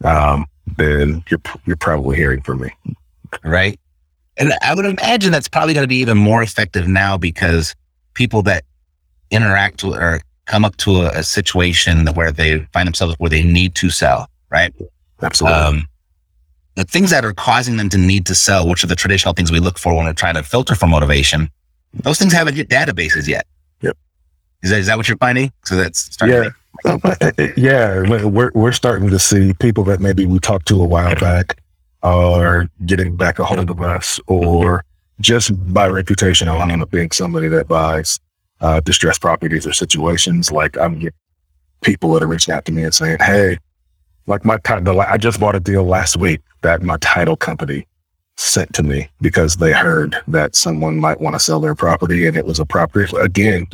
um, 0.05 0.47
then 0.77 1.25
you're, 1.31 1.41
you're 1.65 1.77
probably 1.77 2.17
hearing 2.17 2.43
from 2.43 2.61
me. 2.61 2.71
Right. 3.43 3.81
And 4.37 4.53
I 4.63 4.75
would 4.75 4.85
imagine 4.85 5.33
that's 5.33 5.49
probably 5.49 5.73
going 5.73 5.85
to 5.85 5.89
be 5.89 5.97
even 5.97 6.19
more 6.19 6.43
effective 6.43 6.87
now 6.87 7.17
because 7.17 7.75
people 8.15 8.43
that 8.43 8.65
interact 9.31 9.83
with 9.83 9.97
or 9.97 10.21
come 10.45 10.65
up 10.65 10.77
to 10.77 11.03
a, 11.03 11.19
a 11.19 11.23
situation 11.23 12.07
where 12.09 12.31
they 12.31 12.61
find 12.73 12.87
themselves 12.87 13.15
where 13.19 13.31
they 13.31 13.43
need 13.43 13.75
to 13.77 13.91
sell, 13.91 14.29
right? 14.51 14.75
Absolutely. 15.23 15.59
Um, 15.59 15.89
the 16.75 16.85
things 16.85 17.11
that 17.11 17.25
are 17.25 17.33
causing 17.33 17.79
them 17.79 17.89
to 17.89 17.99
need 17.99 18.27
to 18.27 18.35
sell, 18.35 18.69
which 18.69 18.85
are 18.85 18.87
the 18.87 18.95
traditional 18.95 19.33
things 19.33 19.51
we 19.51 19.61
look 19.61 19.79
for 19.79 19.95
when 19.95 20.05
we're 20.05 20.13
trying 20.13 20.35
to 20.35 20.43
filter 20.43 20.75
for 20.75 20.87
motivation, 20.87 21.51
those 22.03 22.19
things 22.19 22.33
haven't 22.33 22.55
hit 22.55 22.69
databases 22.69 23.27
yet. 23.27 23.47
Yep. 23.81 23.97
Is 24.63 24.71
that, 24.71 24.79
is 24.81 24.87
that 24.87 24.97
what 24.97 25.09
you're 25.09 25.19
finding? 25.19 25.53
So 25.65 25.77
that's 25.77 26.17
yeah. 26.25 26.51
Uh, 26.85 26.99
uh, 27.05 27.15
uh, 27.21 27.47
yeah, 27.57 28.03
we're 28.27 28.51
we're 28.55 28.73
starting 28.73 29.09
to 29.11 29.19
see 29.19 29.55
people 29.55 29.85
that 29.85 30.01
maybe 30.01 30.27
we 30.27 30.39
talked 30.39 30.69
to 30.69 30.83
a 30.83 30.87
while 30.87 31.15
back 31.17 31.59
are 32.03 32.69
getting 32.85 33.17
back 33.17 33.39
a 33.39 33.45
hold 33.45 33.71
of 33.71 33.81
us, 33.81 34.21
or 34.27 34.85
just 35.21 35.53
by 35.73 35.89
reputation 35.89 36.49
alone 36.49 36.83
of 36.83 36.91
being 36.91 37.11
somebody 37.11 37.49
that 37.49 37.67
buys 37.67 38.21
uh, 38.61 38.81
distressed 38.81 39.21
properties 39.21 39.67
or 39.67 39.73
situations. 39.73 40.53
Like 40.53 40.77
I'm 40.77 40.95
getting 40.95 41.19
people 41.81 42.13
that 42.13 42.23
are 42.23 42.27
reaching 42.27 42.53
out 42.55 42.65
to 42.67 42.73
me 42.73 42.85
and 42.85 42.95
saying, 42.95 43.19
"Hey, 43.21 43.59
like 44.27 44.45
my 44.45 44.59
title, 44.59 45.01
I 45.01 45.17
just 45.17 45.41
bought 45.41 45.55
a 45.55 45.61
deal 45.61 45.85
last 45.85 46.17
week 46.17 46.41
that 46.63 46.83
my 46.83 46.99
title 47.01 47.37
company 47.37 47.87
sent 48.37 48.73
to 48.75 48.83
me 48.83 49.09
because 49.21 49.57
they 49.57 49.73
heard 49.73 50.17
that 50.29 50.55
someone 50.55 50.99
might 50.99 51.21
want 51.21 51.35
to 51.35 51.41
sell 51.41 51.61
their 51.61 51.75
property, 51.75 52.27
and 52.27 52.37
it 52.37 52.47
was 52.47 52.61
a 52.61 52.67
property 52.67 53.17
again 53.17 53.67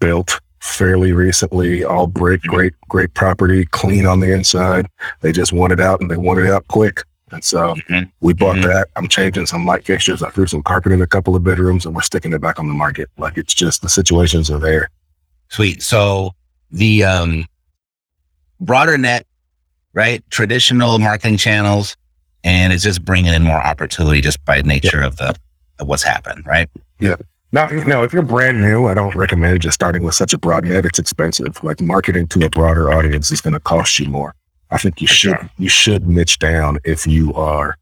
built 0.00 0.40
fairly 0.62 1.12
recently, 1.12 1.84
all 1.84 2.06
brick, 2.06 2.40
great, 2.42 2.72
great 2.88 3.12
property, 3.14 3.64
clean 3.66 4.06
on 4.06 4.20
the 4.20 4.32
inside. 4.32 4.86
They 5.20 5.32
just 5.32 5.52
wanted 5.52 5.80
out 5.80 6.00
and 6.00 6.10
they 6.10 6.16
wanted 6.16 6.48
out 6.48 6.66
quick. 6.68 7.02
And 7.32 7.42
so 7.42 7.74
mm-hmm. 7.74 8.08
we 8.20 8.32
bought 8.32 8.56
mm-hmm. 8.56 8.68
that. 8.68 8.88
I'm 8.94 9.08
changing 9.08 9.46
some 9.46 9.66
light 9.66 9.84
fixtures. 9.84 10.22
I 10.22 10.30
threw 10.30 10.46
some 10.46 10.62
carpet 10.62 10.92
in 10.92 11.02
a 11.02 11.06
couple 11.06 11.34
of 11.34 11.42
bedrooms 11.42 11.84
and 11.84 11.94
we're 11.94 12.02
sticking 12.02 12.32
it 12.32 12.40
back 12.40 12.60
on 12.60 12.68
the 12.68 12.74
market. 12.74 13.08
Like 13.18 13.36
it's 13.38 13.54
just 13.54 13.82
the 13.82 13.88
situations 13.88 14.50
are 14.50 14.58
there. 14.58 14.88
Sweet. 15.48 15.82
So 15.82 16.32
the 16.70 17.04
um, 17.04 17.46
broader 18.60 18.96
net, 18.96 19.26
right? 19.94 20.22
Traditional 20.30 20.98
marketing 20.98 21.38
channels, 21.38 21.96
and 22.44 22.72
it's 22.72 22.82
just 22.82 23.04
bringing 23.04 23.32
in 23.32 23.42
more 23.42 23.60
opportunity 23.60 24.20
just 24.20 24.44
by 24.44 24.62
nature 24.62 25.00
yeah. 25.00 25.06
of 25.06 25.16
the 25.16 25.36
of 25.78 25.88
what's 25.88 26.02
happened, 26.02 26.46
right? 26.46 26.68
Yeah. 27.00 27.16
Now, 27.52 27.70
you 27.70 27.84
know, 27.84 28.02
if 28.02 28.14
you're 28.14 28.22
brand 28.22 28.62
new, 28.62 28.86
I 28.86 28.94
don't 28.94 29.14
recommend 29.14 29.60
just 29.60 29.74
starting 29.74 30.02
with 30.02 30.14
such 30.14 30.32
a 30.32 30.38
broad 30.38 30.64
net. 30.64 30.86
It's 30.86 30.98
expensive. 30.98 31.62
Like 31.62 31.80
marketing 31.82 32.28
to 32.28 32.46
a 32.46 32.48
broader 32.48 32.90
audience 32.90 33.30
is 33.30 33.42
going 33.42 33.52
to 33.52 33.60
cost 33.60 33.98
you 33.98 34.08
more. 34.08 34.34
I 34.70 34.78
think 34.78 35.02
you 35.02 35.06
should 35.06 35.36
you 35.58 35.68
should 35.68 36.08
niche 36.08 36.38
down 36.38 36.78
if 36.84 37.06
you 37.06 37.34
are 37.34 37.76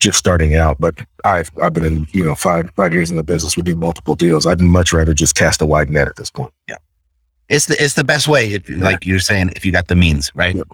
just 0.00 0.18
starting 0.18 0.56
out. 0.56 0.80
But 0.80 0.98
I've 1.24 1.50
I've 1.62 1.72
been 1.72 1.84
in 1.84 2.06
you 2.10 2.24
know 2.24 2.34
five 2.34 2.70
five 2.74 2.92
years 2.92 3.10
in 3.10 3.16
the 3.16 3.22
business. 3.22 3.56
We 3.56 3.62
do 3.62 3.76
multiple 3.76 4.16
deals. 4.16 4.46
I'd 4.46 4.60
much 4.60 4.92
rather 4.92 5.14
just 5.14 5.36
cast 5.36 5.62
a 5.62 5.66
wide 5.66 5.90
net 5.90 6.08
at 6.08 6.16
this 6.16 6.30
point. 6.30 6.52
Yeah, 6.68 6.76
it's 7.48 7.66
the 7.66 7.82
it's 7.82 7.94
the 7.94 8.02
best 8.02 8.26
way. 8.26 8.52
If, 8.52 8.68
yeah. 8.68 8.78
Like 8.78 9.06
you're 9.06 9.20
saying, 9.20 9.52
if 9.54 9.64
you 9.64 9.70
got 9.70 9.86
the 9.86 9.94
means, 9.94 10.32
right? 10.34 10.56
Yep. 10.56 10.68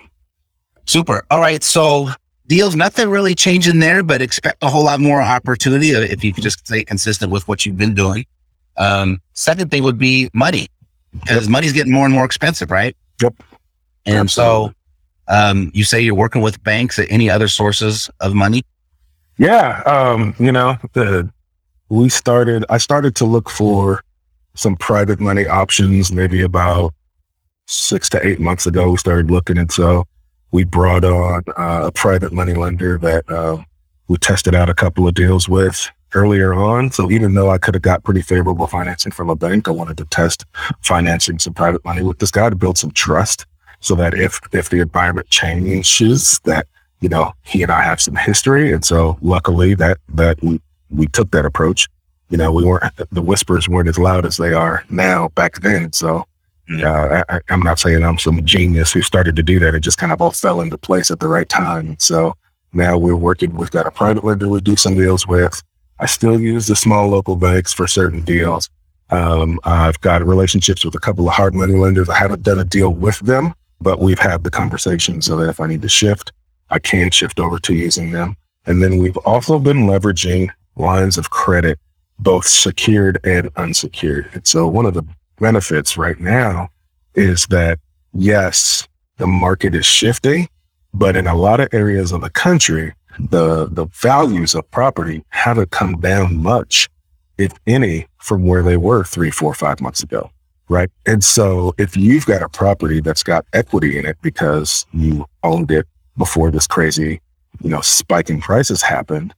Super. 0.87 1.27
All 1.31 1.40
right. 1.40 1.62
So 1.62 2.09
deals, 2.51 2.75
nothing 2.75 3.09
really 3.09 3.35
changing 3.35 3.79
there, 3.79 4.03
but 4.03 4.21
expect 4.21 4.63
a 4.63 4.69
whole 4.69 4.85
lot 4.85 4.99
more 5.01 5.23
opportunity 5.23 5.91
if 5.93 6.23
you 6.25 6.33
just 6.33 6.67
stay 6.67 6.85
consistent 6.85 7.31
with 7.31 7.47
what 7.47 7.65
you've 7.65 7.79
been 7.79 7.95
doing. 7.95 8.27
Um, 8.77 9.23
second 9.35 9.71
thing 9.71 9.85
would 9.85 9.99
be 9.99 10.29
money 10.35 10.67
because 11.13 11.45
yep. 11.45 11.51
money's 11.51 11.73
getting 11.73 11.93
more 11.93 12.05
and 12.05 12.13
more 12.13 12.25
expensive, 12.25 12.71
right? 12.71 12.97
Yep. 13.23 13.35
And 14.05 14.17
Absolutely. 14.17 14.75
so 14.75 14.75
um, 15.29 15.71
you 15.73 15.85
say 15.85 16.01
you're 16.01 16.15
working 16.15 16.43
with 16.43 16.61
banks. 16.65 16.99
Any 16.99 17.31
other 17.31 17.47
sources 17.47 18.11
of 18.21 18.35
money? 18.35 18.63
Yeah, 19.39 19.81
um, 19.83 20.35
you 20.39 20.51
know, 20.51 20.77
the, 20.93 21.31
we 21.89 22.09
started. 22.09 22.65
I 22.69 22.79
started 22.79 23.15
to 23.17 23.25
look 23.25 23.49
for 23.49 24.03
some 24.55 24.77
private 24.77 25.21
money 25.21 25.47
options. 25.47 26.11
Maybe 26.13 26.43
about 26.43 26.93
six 27.67 28.09
to 28.11 28.27
eight 28.27 28.41
months 28.41 28.67
ago, 28.67 28.91
we 28.91 28.97
started 28.97 29.31
looking, 29.31 29.57
and 29.57 29.71
so 29.71 30.05
we 30.53 30.65
brought 30.65 31.05
on 31.05 31.43
uh, 31.57 31.87
a 31.87 31.93
private 31.93 32.33
money 32.33 32.55
lender 32.55 32.99
that 32.99 33.29
uh, 33.31 33.59
we 34.09 34.17
tested 34.17 34.55
out 34.55 34.69
a 34.69 34.75
couple 34.75 35.07
of 35.07 35.15
deals 35.15 35.49
with 35.49 35.91
earlier 36.15 36.53
on. 36.53 36.91
So 36.91 37.11
even 37.11 37.35
though 37.35 37.51
I 37.51 37.59
could 37.59 37.75
have 37.75 37.83
got 37.83 38.03
pretty 38.03 38.23
favorable 38.23 38.67
financing 38.67 39.13
from 39.13 39.31
a 39.31 39.37
bank, 39.37 39.69
I 39.69 39.71
wanted 39.71 39.97
to 39.99 40.05
test 40.07 40.45
financing 40.83 41.39
some 41.39 41.55
private 41.55 41.85
money 41.85 42.03
with 42.03 42.19
this 42.19 42.31
guy 42.31 42.51
to 42.51 42.57
build 42.57 42.79
some 42.79 42.91
trust 42.91 43.47
so 43.81 43.95
that 43.95 44.15
if 44.15 44.41
if 44.53 44.69
the 44.69 44.81
environment 44.81 45.29
changes, 45.31 46.41
that 46.45 46.67
you 47.01 47.09
know 47.09 47.33
he 47.43 47.63
and 47.63 47.73
I 47.73 47.83
have 47.83 48.01
some 48.01 48.17
history, 48.17 48.73
and 48.73 48.85
so 48.85 49.19
luckily 49.23 49.75
that 49.75 49.99
that 50.15 50.43
we 50.43 50.61
we 50.91 51.07
took 51.07 51.31
that 51.31 51.45
approach. 51.45 51.89
You 52.29 52.37
know, 52.37 52.53
we 52.53 52.65
weren't 52.65 52.93
the 53.11 53.23
whispers 53.23 53.69
weren't 53.69 53.89
as 53.89 53.99
loud 53.99 54.25
as 54.25 54.37
they 54.37 54.53
are 54.53 54.85
now 54.89 55.29
back 55.31 55.61
then. 55.63 55.93
So, 55.93 56.25
uh, 56.79 57.25
I, 57.29 57.41
am 57.49 57.61
not 57.61 57.79
saying 57.79 58.05
I'm 58.05 58.19
some 58.19 58.45
genius 58.45 58.93
who 58.93 59.03
started 59.03 59.37
to 59.37 59.43
do 59.43 59.59
that. 59.61 59.75
It 59.75 59.81
just 59.81 59.99
kind 59.99 60.13
of 60.13 60.23
all 60.23 60.31
fell 60.31 60.61
into 60.61 60.79
place 60.79 61.11
at 61.11 61.21
the 61.21 61.29
right 61.29 61.49
time. 61.49 61.97
So 61.99 62.35
now 62.73 62.97
we're 62.97 63.17
working. 63.17 63.55
We've 63.55 63.71
got 63.71 63.87
a 63.87 63.91
private 63.91 64.25
lender 64.25 64.49
we 64.49 64.61
do 64.61 64.77
some 64.77 64.95
deals 64.95 65.27
with. 65.27 65.63
I 65.99 66.07
still 66.07 66.41
use 66.41 66.67
the 66.67 66.77
small 66.77 67.09
local 67.09 67.37
banks 67.37 67.73
for 67.73 67.87
certain 67.87 68.23
deals. 68.23 68.71
Um, 69.11 69.59
I've 69.65 70.01
got 70.01 70.25
relationships 70.25 70.85
with 70.85 70.95
a 70.95 71.01
couple 71.01 71.29
of 71.29 71.35
hard 71.35 71.55
money 71.55 71.75
lenders. 71.75 72.09
I 72.09 72.17
haven't 72.17 72.43
done 72.43 72.61
a 72.61 72.65
deal 72.65 72.91
with 72.91 73.19
them, 73.21 73.55
but 73.81 73.99
we've 73.99 74.19
had 74.19 74.45
the 74.45 74.51
conversation 74.51 75.21
so 75.21 75.37
that 75.37 75.49
if 75.49 75.61
I 75.61 75.67
need 75.67 75.83
to 75.83 75.89
shift, 75.89 76.33
I 76.71 76.79
can 76.79 77.11
shift 77.11 77.41
over 77.41 77.59
to 77.59 77.75
using 77.75 78.13
them. 78.13 78.37
And 78.67 78.83
then 78.83 78.99
we've 78.99 79.17
also 79.19 79.59
been 79.59 79.79
leveraging 79.79 80.51
lines 80.77 81.19
of 81.19 81.31
credit, 81.31 81.79
both 82.21 82.47
secured 82.47 83.19
and 83.25 83.51
unsecured. 83.57 84.29
And 84.33 84.47
so 84.47 84.69
one 84.69 84.87
of 84.87 84.95
the 84.95 85.03
benefits 85.40 85.96
right 85.96 86.20
now 86.20 86.68
is 87.14 87.46
that 87.46 87.79
yes, 88.12 88.87
the 89.16 89.26
market 89.26 89.74
is 89.74 89.87
shifting, 89.87 90.48
but 90.94 91.16
in 91.16 91.26
a 91.26 91.35
lot 91.35 91.61
of 91.61 91.68
areas 91.72 92.12
of 92.12 92.20
the 92.20 92.31
country, 92.31 92.94
the, 93.18 93.66
the 93.70 93.87
values 93.87 94.55
of 94.55 94.70
property 94.70 95.24
haven't 95.31 95.70
come 95.70 96.00
down 96.00 96.37
much, 96.37 96.88
if 97.38 97.53
any, 97.66 98.07
from 98.18 98.46
where 98.46 98.62
they 98.62 98.76
were 98.76 99.03
three, 99.03 99.31
four, 99.31 99.55
five 99.55 99.81
months 99.81 100.03
ago 100.03 100.31
right? 100.70 100.88
And 101.05 101.22
so 101.22 101.74
if 101.76 101.96
you've 101.96 102.24
got 102.24 102.42
a 102.42 102.48
property 102.48 103.00
that's 103.00 103.24
got 103.24 103.44
equity 103.53 103.98
in 103.98 104.07
it 104.07 104.16
because 104.22 104.87
you 104.92 105.26
owned 105.42 105.70
it 105.70 105.87
before 106.16 106.50
this 106.50 106.66
crazy, 106.66 107.20
you 107.61 107.68
know, 107.68 107.81
spike 107.81 108.31
in 108.31 108.40
prices 108.40 108.81
happened, 108.81 109.35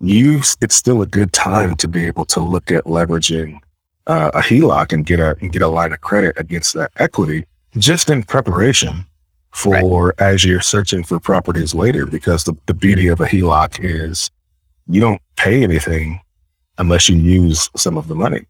you 0.00 0.40
it's 0.60 0.76
still 0.76 1.02
a 1.02 1.06
good 1.06 1.32
time 1.32 1.74
to 1.76 1.88
be 1.88 2.06
able 2.06 2.24
to 2.26 2.40
look 2.40 2.70
at 2.70 2.84
leveraging 2.84 3.58
uh, 4.06 4.30
a 4.34 4.40
HELOC 4.40 4.92
and 4.92 5.06
get 5.06 5.20
a 5.20 5.36
and 5.40 5.52
get 5.52 5.62
a 5.62 5.68
line 5.68 5.92
of 5.92 6.00
credit 6.00 6.38
against 6.38 6.74
that 6.74 6.90
equity 6.96 7.46
just 7.76 8.10
in 8.10 8.22
preparation 8.22 9.06
for 9.52 10.08
right. 10.08 10.20
as 10.20 10.44
you're 10.44 10.60
searching 10.60 11.02
for 11.02 11.18
properties 11.18 11.74
later 11.74 12.06
because 12.06 12.44
the, 12.44 12.54
the 12.66 12.74
beauty 12.74 13.08
of 13.08 13.20
a 13.20 13.26
HELOC 13.26 13.78
is 13.82 14.30
you 14.88 15.00
don't 15.00 15.20
pay 15.36 15.62
anything 15.62 16.20
unless 16.78 17.08
you 17.08 17.16
use 17.16 17.68
some 17.76 17.96
of 17.96 18.08
the 18.08 18.14
money. 18.14 18.46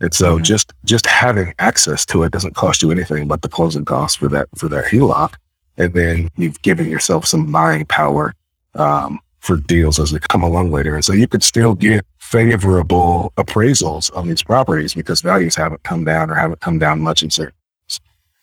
And 0.00 0.12
so 0.12 0.34
mm-hmm. 0.34 0.44
just 0.44 0.72
just 0.84 1.06
having 1.06 1.54
access 1.58 2.04
to 2.06 2.22
it 2.24 2.32
doesn't 2.32 2.54
cost 2.54 2.82
you 2.82 2.90
anything 2.90 3.28
but 3.28 3.42
the 3.42 3.48
closing 3.48 3.84
costs 3.84 4.16
for 4.16 4.28
that 4.28 4.48
for 4.56 4.68
that 4.68 4.86
HELOC. 4.86 5.34
And 5.76 5.92
then 5.92 6.30
you've 6.36 6.62
given 6.62 6.88
yourself 6.88 7.26
some 7.26 7.50
buying 7.50 7.84
power 7.86 8.34
um, 8.74 9.18
for 9.40 9.56
deals 9.56 9.98
as 9.98 10.10
they 10.10 10.18
come 10.18 10.42
along 10.42 10.70
later. 10.70 10.94
And 10.94 11.04
so 11.04 11.12
you 11.12 11.26
could 11.26 11.42
still 11.42 11.74
get 11.74 12.06
favorable 12.24 13.32
appraisals 13.36 14.14
on 14.16 14.28
these 14.28 14.42
properties 14.42 14.94
because 14.94 15.20
values 15.20 15.54
haven't 15.54 15.82
come 15.84 16.04
down 16.04 16.30
or 16.30 16.34
haven't 16.34 16.60
come 16.60 16.78
down 16.78 17.00
much 17.00 17.22
in 17.22 17.30
certain. 17.30 17.54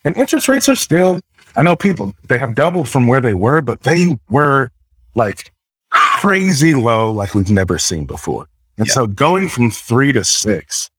And 0.04 0.16
interest 0.16 0.48
rates 0.48 0.68
are 0.68 0.74
still, 0.74 1.20
I 1.56 1.62
know 1.62 1.76
people, 1.76 2.14
they 2.28 2.38
have 2.38 2.54
doubled 2.54 2.88
from 2.88 3.06
where 3.06 3.20
they 3.20 3.34
were, 3.34 3.60
but 3.60 3.82
they 3.82 4.16
were 4.30 4.70
like 5.14 5.52
crazy 5.90 6.74
low, 6.74 7.12
like 7.12 7.34
we've 7.34 7.50
never 7.50 7.78
seen 7.78 8.06
before. 8.06 8.46
And 8.78 8.86
yeah. 8.86 8.94
so 8.94 9.06
going 9.06 9.48
from 9.48 9.70
three 9.70 10.12
to 10.12 10.24
six 10.24 10.90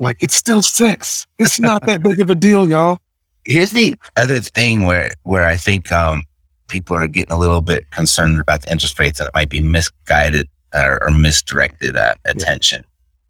like 0.00 0.22
it's 0.22 0.34
still 0.34 0.62
six. 0.62 1.26
It's 1.38 1.60
not 1.60 1.86
that 1.86 2.02
big 2.02 2.20
of 2.20 2.30
a 2.30 2.34
deal, 2.34 2.68
y'all. 2.68 2.98
Here's 3.44 3.70
the 3.70 3.94
other 4.16 4.40
thing 4.40 4.86
where 4.86 5.10
where 5.22 5.44
I 5.46 5.56
think 5.56 5.92
um, 5.92 6.24
people 6.68 6.96
are 6.96 7.06
getting 7.06 7.32
a 7.32 7.38
little 7.38 7.60
bit 7.60 7.90
concerned 7.90 8.40
about 8.40 8.62
the 8.62 8.72
interest 8.72 8.98
rates 8.98 9.18
that 9.18 9.28
it 9.28 9.34
might 9.34 9.50
be 9.50 9.60
misguided 9.60 10.48
or, 10.74 11.02
or 11.02 11.10
misdirected 11.10 11.96
uh, 11.96 12.14
attention. 12.24 12.82
Yeah. 12.82 12.86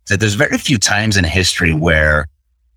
So 0.06 0.16
there's 0.16 0.34
very 0.34 0.58
few 0.58 0.78
times 0.78 1.16
in 1.16 1.24
history 1.24 1.72
where 1.72 2.26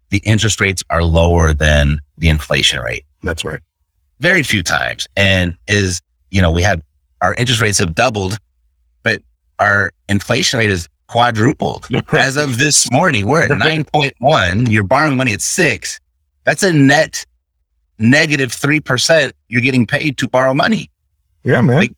the 0.10 0.20
interest 0.20 0.62
rates 0.62 0.84
are 0.90 1.04
lower 1.04 1.54
than 1.54 2.00
the 2.18 2.30
inflation 2.30 2.80
rate. 2.80 3.06
That's 3.24 3.44
right. 3.44 3.60
Very 4.20 4.44
few 4.44 4.62
times. 4.62 5.08
And 5.18 5.58
is, 5.68 6.02
you 6.30 6.42
know, 6.42 6.52
we 6.52 6.62
had 6.62 6.82
our 7.22 7.34
interest 7.36 7.62
rates 7.62 7.80
have 7.80 7.96
doubled, 7.96 8.38
but 9.02 9.22
our 9.60 9.92
inflation 10.10 10.60
rate 10.60 10.70
is 10.70 10.88
quadrupled. 11.08 11.88
As 12.12 12.38
of 12.38 12.58
this 12.58 12.92
morning, 12.92 13.28
we're 13.28 13.44
at 13.44 13.50
9.1. 13.50 14.70
You're 14.70 14.84
borrowing 14.84 15.18
money 15.18 15.34
at 15.34 15.42
six. 15.42 16.00
That's 16.44 16.64
a 16.64 16.74
net 16.74 17.26
negative 18.00 18.52
3% 18.52 19.32
you're 19.48 19.62
getting 19.62 19.88
paid 19.88 20.18
to 20.18 20.28
borrow 20.28 20.54
money. 20.54 20.90
Yeah, 21.44 21.62
man. 21.62 21.78
Like, 21.78 21.94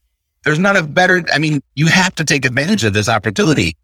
there's 0.45 0.60
not 0.60 0.77
a 0.77 0.84
better, 0.84 1.25
I 1.34 1.39
mean, 1.39 1.62
you 1.75 1.88
have 1.88 2.15
to 2.15 2.23
take 2.23 2.45
advantage 2.45 2.84
of 2.84 2.93
this 2.93 3.10
opportunity. 3.10 3.75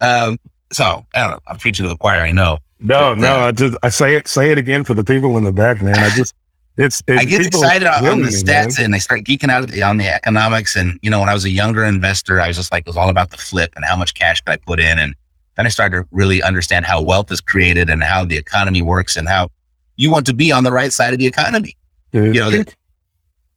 Um, 0.00 0.38
so 0.72 1.04
I 1.14 1.20
don't 1.20 1.30
know. 1.32 1.40
I'm 1.46 1.58
preaching 1.58 1.84
to 1.84 1.88
the 1.88 1.96
choir. 1.96 2.20
I 2.20 2.32
know. 2.32 2.58
No, 2.78 3.14
no, 3.14 3.36
I 3.36 3.52
just 3.52 3.76
I 3.82 3.88
say 3.88 4.16
it 4.16 4.28
say 4.28 4.52
it 4.52 4.58
again 4.58 4.84
for 4.84 4.92
the 4.92 5.02
people 5.02 5.38
in 5.38 5.44
the 5.44 5.52
back, 5.52 5.80
man. 5.80 5.98
I 5.98 6.10
just 6.10 6.34
it's, 6.76 7.02
it's 7.06 7.22
I 7.22 7.24
get 7.24 7.46
excited 7.46 7.88
on, 7.88 8.06
on 8.06 8.22
the 8.22 8.28
stats 8.28 8.78
and 8.78 8.94
I 8.94 8.98
start 8.98 9.22
geeking 9.24 9.48
out 9.48 9.62
on 9.82 9.96
the 9.96 10.08
economics. 10.08 10.76
And 10.76 10.98
you 11.00 11.08
know, 11.08 11.20
when 11.20 11.30
I 11.30 11.34
was 11.34 11.46
a 11.46 11.50
younger 11.50 11.84
investor, 11.84 12.38
I 12.38 12.48
was 12.48 12.56
just 12.56 12.70
like 12.70 12.82
it 12.82 12.88
was 12.88 12.96
all 12.96 13.08
about 13.08 13.30
the 13.30 13.38
flip 13.38 13.72
and 13.76 13.84
how 13.84 13.96
much 13.96 14.12
cash 14.12 14.42
could 14.42 14.52
I 14.52 14.56
put 14.58 14.78
in. 14.78 14.98
And 14.98 15.14
then 15.56 15.64
I 15.64 15.70
started 15.70 16.02
to 16.02 16.08
really 16.10 16.42
understand 16.42 16.84
how 16.84 17.00
wealth 17.00 17.32
is 17.32 17.40
created 17.40 17.88
and 17.88 18.02
how 18.02 18.26
the 18.26 18.36
economy 18.36 18.82
works 18.82 19.16
and 19.16 19.26
how 19.26 19.48
you 19.96 20.10
want 20.10 20.26
to 20.26 20.34
be 20.34 20.52
on 20.52 20.64
the 20.64 20.72
right 20.72 20.92
side 20.92 21.14
of 21.14 21.18
the 21.18 21.26
economy. 21.26 21.74
Dude, 22.12 22.34
you 22.34 22.40
know, 22.42 22.50
the, 22.50 22.70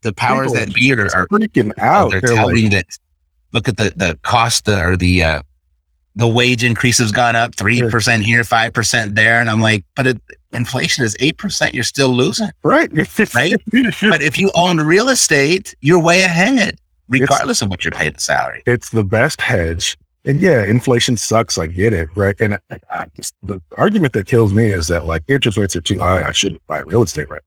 the 0.01 0.13
powers 0.13 0.53
that 0.53 0.73
be 0.73 0.93
are, 0.93 1.05
are 1.15 1.27
freaking 1.27 1.77
out. 1.77 2.11
They're, 2.11 2.21
they're 2.21 2.35
telling 2.35 2.55
like, 2.55 2.63
you 2.63 2.69
that 2.71 2.85
look 3.53 3.67
at 3.67 3.77
the 3.77 3.93
the 3.95 4.17
cost 4.23 4.67
or 4.67 4.95
the 4.95 5.23
uh, 5.23 5.41
the 6.15 6.27
wage 6.27 6.63
increase 6.63 6.97
has 6.97 7.11
gone 7.11 7.35
up 7.35 7.55
3% 7.55 8.21
here, 8.21 8.41
5% 8.41 9.15
there. 9.15 9.39
And 9.39 9.49
I'm 9.49 9.61
like, 9.61 9.85
but 9.95 10.07
it, 10.07 10.21
inflation 10.51 11.05
is 11.05 11.15
8%, 11.15 11.73
you're 11.73 11.83
still 11.83 12.09
losing. 12.09 12.49
Right. 12.63 12.91
right. 12.91 13.55
but 13.71 14.21
if 14.21 14.37
you 14.37 14.51
own 14.53 14.77
real 14.77 15.09
estate, 15.09 15.75
you're 15.81 16.01
way 16.01 16.23
ahead, 16.23 16.77
regardless 17.07 17.57
it's, 17.57 17.61
of 17.61 17.69
what 17.69 17.85
you're 17.85 17.91
paid 17.91 18.15
the 18.15 18.19
salary. 18.19 18.63
It's 18.65 18.89
the 18.89 19.03
best 19.03 19.39
hedge. 19.39 19.97
And 20.25 20.41
yeah, 20.41 20.65
inflation 20.65 21.15
sucks. 21.15 21.57
I 21.57 21.67
get 21.67 21.93
it. 21.93 22.09
Right. 22.15 22.35
And 22.41 22.55
I, 22.55 22.79
I 22.91 23.05
the 23.41 23.61
argument 23.77 24.11
that 24.13 24.27
kills 24.27 24.53
me 24.53 24.65
is 24.65 24.87
that 24.87 25.05
like 25.05 25.23
interest 25.29 25.57
rates 25.57 25.75
are 25.77 25.81
too 25.81 25.99
high. 25.99 26.23
I 26.23 26.33
shouldn't 26.33 26.65
buy 26.67 26.79
real 26.79 27.03
estate 27.03 27.29
right. 27.29 27.41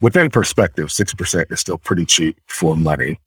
Within 0.00 0.30
perspective, 0.30 0.88
6% 0.88 1.52
is 1.52 1.60
still 1.60 1.78
pretty 1.78 2.06
cheap 2.06 2.38
for 2.46 2.76
money 2.76 3.18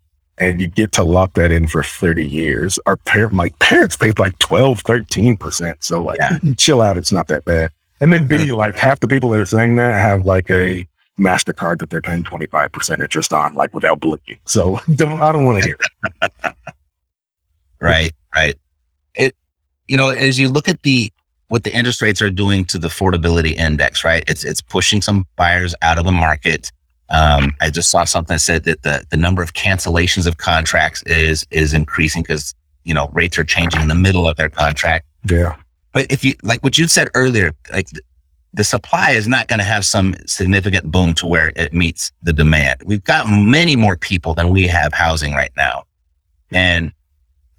and 0.42 0.60
you 0.60 0.68
get 0.68 0.92
to 0.94 1.04
lock 1.04 1.34
that 1.34 1.52
in 1.52 1.68
for 1.68 1.84
30 1.84 2.28
years. 2.28 2.80
Our 2.86 2.98
parent, 2.98 3.34
my 3.34 3.50
parents 3.60 3.96
paid 3.96 4.18
like 4.18 4.38
12, 4.40 4.84
13%. 4.84 5.76
So 5.80 6.02
like, 6.02 6.20
yeah. 6.20 6.40
chill 6.58 6.82
out. 6.82 6.98
It's 6.98 7.12
not 7.12 7.28
that 7.28 7.46
bad. 7.46 7.72
And 8.00 8.12
then 8.12 8.26
B, 8.26 8.52
like 8.52 8.76
half 8.76 9.00
the 9.00 9.08
people 9.08 9.30
that 9.30 9.40
are 9.40 9.46
saying 9.46 9.76
that 9.76 9.94
have 9.94 10.26
like 10.26 10.50
a 10.50 10.88
MasterCard 11.20 11.80
that 11.80 11.92
they're 11.92 12.02
paying 12.02 12.24
25% 12.24 13.00
interest 13.00 13.32
on, 13.32 13.54
like 13.54 13.74
without 13.76 14.00
blinking. 14.00 14.40
So 14.46 14.80
don't, 14.96 15.22
I 15.22 15.32
don't 15.32 15.46
want 15.46 15.62
to 15.62 15.70
hear 15.70 15.78
it. 15.80 16.56
right. 17.80 18.12
Right. 18.34 18.56
It, 19.14 19.36
you 19.88 19.98
know, 19.98 20.10
as 20.10 20.40
you 20.40 20.50
look 20.50 20.68
at 20.68 20.82
the, 20.82 21.12
what 21.52 21.66
the 21.66 21.76
interest 21.76 22.02
rates 22.02 22.22
are 22.22 22.30
doing 22.30 22.64
to 22.64 22.80
the 22.80 22.88
affordability 22.88 23.54
index, 23.58 24.06
right? 24.06 24.24
It's, 24.26 24.46
it's 24.46 24.62
pushing 24.62 25.02
some 25.02 25.28
buyers 25.36 25.76
out 25.82 25.98
of 25.98 26.06
the 26.06 26.12
market. 26.14 26.72
Um, 27.10 27.54
I 27.60 27.70
just 27.70 27.92
saw 27.92 28.06
something 28.06 28.36
that 28.36 28.40
said 28.40 28.64
that 28.64 28.84
the, 28.84 29.04
the 29.10 29.18
number 29.18 29.44
of 29.44 29.52
cancellations 29.52 30.26
of 30.26 30.38
contracts 30.38 31.04
is 31.04 31.46
is 31.52 31.74
increasing 31.74 32.22
because 32.22 32.56
you 32.86 32.94
know 32.94 33.10
rates 33.12 33.38
are 33.38 33.44
changing 33.44 33.82
in 33.82 33.90
the 33.90 33.96
middle 33.96 34.30
of 34.30 34.38
their 34.38 34.48
contract. 34.48 35.06
Yeah. 35.30 35.58
But 35.92 36.10
if 36.10 36.24
you 36.24 36.36
like 36.42 36.64
what 36.64 36.78
you 36.78 36.88
said 36.88 37.10
earlier, 37.16 37.52
like 37.74 37.90
the, 38.54 38.64
supply 38.64 39.12
is 39.12 39.28
not 39.28 39.50
going 39.50 39.60
to 39.60 39.66
have 39.66 39.84
some 39.84 40.16
significant 40.28 40.90
boom 40.90 41.14
to 41.16 41.28
where 41.28 41.52
it 41.58 41.74
meets 41.74 42.14
the 42.24 42.32
demand. 42.32 42.82
We've 42.86 43.04
got 43.04 43.26
many 43.28 43.76
more 43.76 43.98
people 43.98 44.34
than 44.34 44.52
we 44.52 44.68
have 44.68 44.94
housing 44.94 45.34
right 45.34 45.52
now, 45.58 45.84
and 46.50 46.94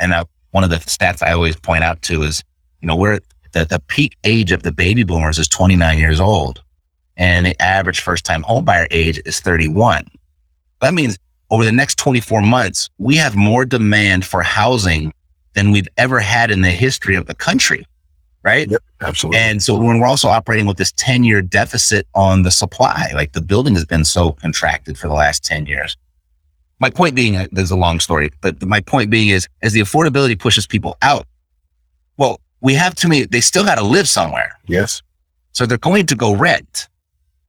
and 0.00 0.14
I, 0.14 0.24
one 0.52 0.64
of 0.64 0.70
the 0.70 0.76
stats 0.76 1.22
I 1.22 1.32
always 1.32 1.56
point 1.56 1.84
out 1.84 2.00
to 2.02 2.22
is 2.22 2.42
you 2.80 2.88
know 2.88 2.96
we're 2.96 3.20
the, 3.52 3.64
the 3.64 3.80
peak 3.86 4.16
age 4.24 4.52
of 4.52 4.62
the 4.62 4.72
baby 4.72 5.04
boomers 5.04 5.38
is 5.38 5.48
29 5.48 5.98
years 5.98 6.20
old 6.20 6.62
and 7.16 7.46
the 7.46 7.60
average 7.62 8.00
first 8.00 8.24
time 8.24 8.42
homebuyer 8.42 8.86
age 8.90 9.20
is 9.24 9.40
31. 9.40 10.06
That 10.80 10.94
means 10.94 11.18
over 11.50 11.64
the 11.64 11.72
next 11.72 11.96
24 11.98 12.42
months, 12.42 12.88
we 12.98 13.16
have 13.16 13.36
more 13.36 13.64
demand 13.64 14.24
for 14.24 14.42
housing 14.42 15.12
than 15.54 15.70
we've 15.70 15.88
ever 15.98 16.18
had 16.18 16.50
in 16.50 16.62
the 16.62 16.70
history 16.70 17.14
of 17.14 17.26
the 17.26 17.34
country. 17.34 17.86
Right. 18.42 18.68
Yep, 18.68 18.82
absolutely. 19.02 19.38
And 19.38 19.62
so 19.62 19.78
when 19.78 20.00
we're 20.00 20.06
also 20.06 20.28
operating 20.28 20.66
with 20.66 20.76
this 20.76 20.90
10 20.92 21.22
year 21.22 21.42
deficit 21.42 22.08
on 22.14 22.42
the 22.42 22.50
supply, 22.50 23.12
like 23.14 23.32
the 23.32 23.40
building 23.40 23.74
has 23.74 23.84
been 23.84 24.04
so 24.04 24.32
contracted 24.32 24.98
for 24.98 25.06
the 25.06 25.14
last 25.14 25.44
10 25.44 25.66
years. 25.66 25.96
My 26.80 26.90
point 26.90 27.14
being, 27.14 27.36
uh, 27.36 27.46
there's 27.52 27.70
a 27.70 27.76
long 27.76 28.00
story, 28.00 28.32
but 28.40 28.60
my 28.62 28.80
point 28.80 29.10
being 29.10 29.28
is 29.28 29.46
as 29.62 29.74
the 29.74 29.80
affordability 29.80 30.36
pushes 30.36 30.66
people 30.66 30.96
out, 31.02 31.28
well, 32.16 32.40
we 32.62 32.74
have 32.74 32.94
too 32.94 33.08
many, 33.08 33.24
they 33.24 33.40
still 33.40 33.64
got 33.64 33.74
to 33.74 33.84
live 33.84 34.08
somewhere. 34.08 34.58
Yes. 34.66 35.02
So 35.52 35.66
they're 35.66 35.76
going 35.78 36.06
to 36.06 36.14
go 36.14 36.34
rent 36.34 36.88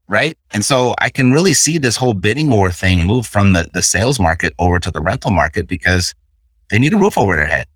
right? 0.08 0.38
And 0.52 0.64
so 0.64 0.94
I 1.00 1.10
can 1.10 1.32
really 1.32 1.54
see 1.54 1.78
this 1.78 1.96
whole 1.96 2.14
bidding 2.14 2.50
war 2.50 2.72
thing 2.72 3.06
move 3.06 3.26
from 3.26 3.54
the, 3.54 3.70
the 3.74 3.82
sales 3.82 4.20
market 4.20 4.54
over 4.60 4.80
to 4.80 4.92
the 4.92 5.02
rental 5.02 5.32
market 5.32 5.68
because 5.68 6.14
they 6.70 6.80
need 6.80 6.94
a 6.94 6.98
roof 6.98 7.18
over 7.18 7.36
their 7.36 7.46
head. 7.46 7.68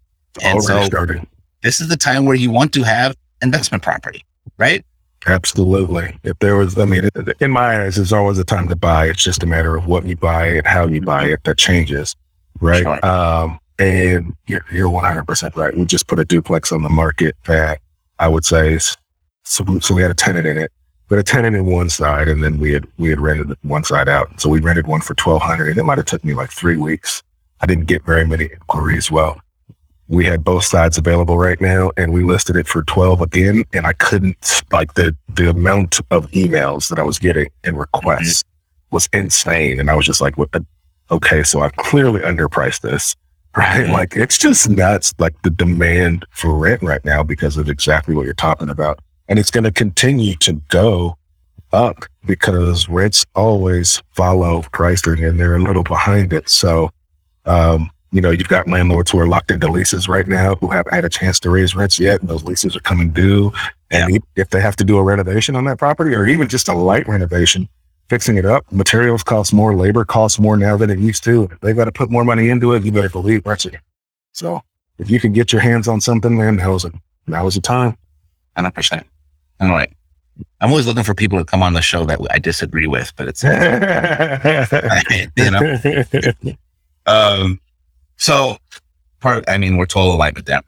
And 0.43 0.61
so 0.63 0.83
started. 0.83 1.25
this 1.63 1.81
is 1.81 1.87
the 1.87 1.97
time 1.97 2.25
where 2.25 2.35
you 2.35 2.51
want 2.51 2.73
to 2.73 2.83
have 2.83 3.15
investment 3.41 3.83
property, 3.83 4.23
right? 4.57 4.85
Absolutely. 5.25 6.17
If 6.23 6.37
there 6.39 6.55
was, 6.55 6.77
I 6.77 6.85
mean, 6.85 7.09
in 7.39 7.51
my 7.51 7.83
eyes, 7.83 7.95
there's 7.95 8.13
always 8.13 8.37
a 8.37 8.43
time 8.43 8.67
to 8.69 8.75
buy. 8.75 9.07
It's 9.07 9.23
just 9.23 9.41
a 9.41 9.47
matter 9.47 9.75
of 9.75 9.87
what 9.87 10.05
you 10.05 10.15
buy 10.15 10.45
and 10.47 10.67
how 10.67 10.85
you 10.85 11.01
buy 11.01 11.25
it 11.25 11.43
that 11.45 11.57
changes, 11.57 12.15
right? 12.61 12.83
Sure. 12.83 13.05
Um, 13.05 13.59
and 13.79 14.33
you're, 14.47 14.65
you're 14.71 14.89
100% 14.89 15.55
right. 15.55 15.75
We 15.75 15.85
just 15.85 16.07
put 16.07 16.19
a 16.19 16.25
duplex 16.25 16.71
on 16.71 16.83
the 16.83 16.89
market 16.89 17.35
that 17.45 17.79
I 18.19 18.27
would 18.27 18.45
say 18.45 18.73
is, 18.73 18.97
so, 19.43 19.63
so 19.79 19.93
we 19.93 20.01
had 20.01 20.11
a 20.11 20.15
tenant 20.15 20.47
in 20.47 20.57
it 20.57 20.71
but 21.07 21.19
a 21.19 21.23
tenant 21.23 21.55
in 21.55 21.65
one 21.65 21.89
side, 21.89 22.27
and 22.27 22.43
then 22.43 22.59
we 22.59 22.73
had 22.73 22.85
we 22.97 23.09
had 23.09 23.19
rented 23.19 23.57
one 23.61 23.83
side 23.83 24.09
out. 24.09 24.39
So 24.39 24.49
we 24.49 24.59
rented 24.59 24.87
one 24.87 25.01
for 25.01 25.13
twelve 25.13 25.41
hundred, 25.41 25.69
and 25.69 25.77
it 25.77 25.83
might 25.83 25.97
have 25.97 26.05
took 26.05 26.23
me 26.23 26.33
like 26.33 26.51
three 26.51 26.77
weeks. 26.77 27.23
I 27.61 27.65
didn't 27.65 27.85
get 27.85 28.05
very 28.05 28.25
many 28.25 28.45
inquiries. 28.45 29.09
Well, 29.09 29.39
we 30.07 30.25
had 30.25 30.43
both 30.43 30.65
sides 30.65 30.97
available 30.97 31.37
right 31.37 31.59
now, 31.59 31.91
and 31.97 32.13
we 32.13 32.23
listed 32.23 32.55
it 32.55 32.67
for 32.67 32.83
twelve 32.83 33.21
again, 33.21 33.63
and 33.73 33.87
I 33.87 33.93
couldn't 33.93 34.63
like 34.71 34.95
the 34.95 35.15
the 35.29 35.49
amount 35.49 35.99
of 36.11 36.29
emails 36.31 36.89
that 36.89 36.99
I 36.99 37.03
was 37.03 37.19
getting 37.19 37.49
and 37.63 37.79
requests 37.79 38.43
mm-hmm. 38.43 38.95
was 38.95 39.09
insane, 39.13 39.79
and 39.79 39.89
I 39.89 39.95
was 39.95 40.05
just 40.05 40.21
like, 40.21 40.35
Okay, 41.09 41.41
so 41.43 41.61
I've 41.61 41.75
clearly 41.77 42.19
underpriced 42.19 42.81
this." 42.81 43.15
Right. 43.57 43.89
Like 43.89 44.15
it's 44.15 44.37
just 44.37 44.69
nuts, 44.69 45.13
like 45.17 45.41
the 45.41 45.49
demand 45.49 46.25
for 46.29 46.55
rent 46.55 46.83
right 46.83 47.03
now 47.03 47.23
because 47.23 47.57
of 47.57 47.67
exactly 47.69 48.13
what 48.13 48.25
you're 48.25 48.35
talking 48.35 48.69
about 48.69 48.99
and 49.27 49.39
it's 49.39 49.51
going 49.51 49.63
to 49.63 49.71
continue 49.71 50.35
to 50.37 50.53
go 50.69 51.17
up 51.73 52.05
because 52.25 52.87
rents 52.87 53.25
always 53.35 54.01
follow 54.11 54.61
pricing 54.71 55.23
and 55.23 55.39
they're 55.39 55.55
a 55.55 55.61
little 55.61 55.83
behind 55.83 56.31
it. 56.31 56.49
So, 56.49 56.91
um, 57.45 57.89
you 58.11 58.21
know, 58.21 58.31
you've 58.31 58.47
got 58.47 58.67
landlords 58.67 59.11
who 59.11 59.19
are 59.19 59.27
locked 59.27 59.51
into 59.51 59.69
leases 59.69 60.07
right 60.07 60.27
now 60.27 60.55
who 60.55 60.69
haven't 60.69 60.93
had 60.93 61.03
a 61.03 61.09
chance 61.09 61.39
to 61.41 61.49
raise 61.49 61.75
rents 61.75 61.99
yet. 61.99 62.21
And 62.21 62.29
those 62.29 62.43
leases 62.45 62.75
are 62.75 62.81
coming 62.81 63.11
due. 63.11 63.51
And 63.91 64.13
yeah. 64.13 64.19
if 64.37 64.49
they 64.49 64.61
have 64.61 64.77
to 64.77 64.85
do 64.85 64.97
a 64.97 65.03
renovation 65.03 65.55
on 65.55 65.65
that 65.65 65.77
property 65.77 66.15
or 66.15 66.25
even 66.25 66.47
just 66.47 66.69
a 66.69 66.73
light 66.73 67.07
renovation, 67.07 67.67
fixing 68.09 68.37
it 68.37 68.45
up, 68.45 68.69
materials 68.71 69.23
cost 69.23 69.53
more, 69.53 69.75
labor 69.75 70.05
costs 70.05 70.39
more 70.39 70.57
now 70.57 70.77
than 70.77 70.89
it 70.89 70.99
used 70.99 71.23
to. 71.25 71.49
They've 71.61 71.75
got 71.75 71.85
to 71.85 71.91
put 71.91 72.09
more 72.09 72.23
money 72.23 72.49
into 72.49 72.73
it. 72.73 72.83
You 72.83 72.91
better 72.91 73.09
believe 73.09 73.45
are. 73.45 73.57
So 74.31 74.61
if 74.97 75.09
you 75.09 75.19
can 75.19 75.33
get 75.33 75.51
your 75.51 75.61
hands 75.61 75.87
on 75.87 76.01
something, 76.01 76.37
man, 76.37 76.55
now's, 76.57 76.85
now 77.27 77.47
is 77.47 77.55
the 77.55 77.61
time. 77.61 77.97
100%. 78.57 79.03
I'm 79.59 79.71
like, 79.71 79.93
I'm 80.61 80.69
always 80.69 80.85
looking 80.85 81.03
for 81.03 81.13
people 81.13 81.39
to 81.39 81.45
come 81.45 81.63
on 81.63 81.73
the 81.73 81.81
show 81.81 82.05
that 82.05 82.19
I 82.31 82.39
disagree 82.39 82.87
with, 82.87 83.11
but 83.15 83.27
it's, 83.27 83.43
you 85.35 85.51
know. 85.51 86.55
um, 87.05 87.59
so 88.17 88.57
part, 89.19 89.43
I 89.47 89.57
mean, 89.57 89.77
we're 89.77 89.85
total 89.85 90.13
alignment 90.13 90.45
there. 90.45 90.61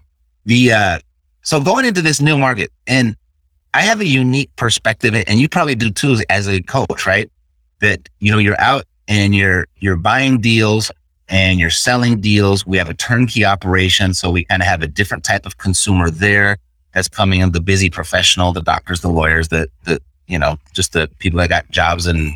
The, 0.45 0.71
uh, 0.71 0.99
so 1.41 1.62
going 1.62 1.86
into 1.86 2.02
this 2.02 2.19
new 2.21 2.38
market 2.38 2.71
and 2.88 3.15
I 3.74 3.82
have 3.82 4.02
a 4.02 4.06
unique 4.06 4.56
perspective 4.56 5.14
and 5.28 5.40
you 5.40 5.48
probably 5.48 5.76
do 5.76 5.92
too 5.92 6.18
as 6.30 6.48
a 6.48 6.62
coach, 6.62 7.06
right? 7.06 7.30
That, 7.80 8.10
you 8.20 8.32
know, 8.32 8.40
you're 8.40 8.60
out 8.60 8.86
and 9.08 9.36
you're, 9.36 9.68
you're 9.78 9.96
buying 9.96 10.42
deals 10.42 10.92
and 11.28 11.60
you're 11.60 11.70
selling 11.70 12.20
deals. 12.20 12.66
We 12.66 12.78
have 12.78 12.90
a 12.90 12.94
turnkey 12.94 13.46
operation. 13.46 14.14
So 14.14 14.32
we 14.32 14.46
kind 14.46 14.62
of 14.62 14.68
have 14.68 14.82
a 14.82 14.88
different 14.88 15.24
type 15.24 15.46
of 15.46 15.58
consumer 15.58 16.10
there 16.10 16.58
that's 16.94 17.08
coming 17.08 17.42
in 17.42 17.52
the 17.52 17.62
busy 17.62 17.90
professional, 17.90 18.52
the 18.52 18.62
doctors, 18.62 19.02
the 19.02 19.10
lawyers, 19.10 19.50
the, 19.50 19.68
the, 19.86 20.02
you 20.28 20.40
know, 20.40 20.58
just 20.74 20.94
the 20.94 21.10
people 21.20 21.38
that 21.40 21.50
got 21.50 21.70
jobs 21.70 22.08
and 22.08 22.34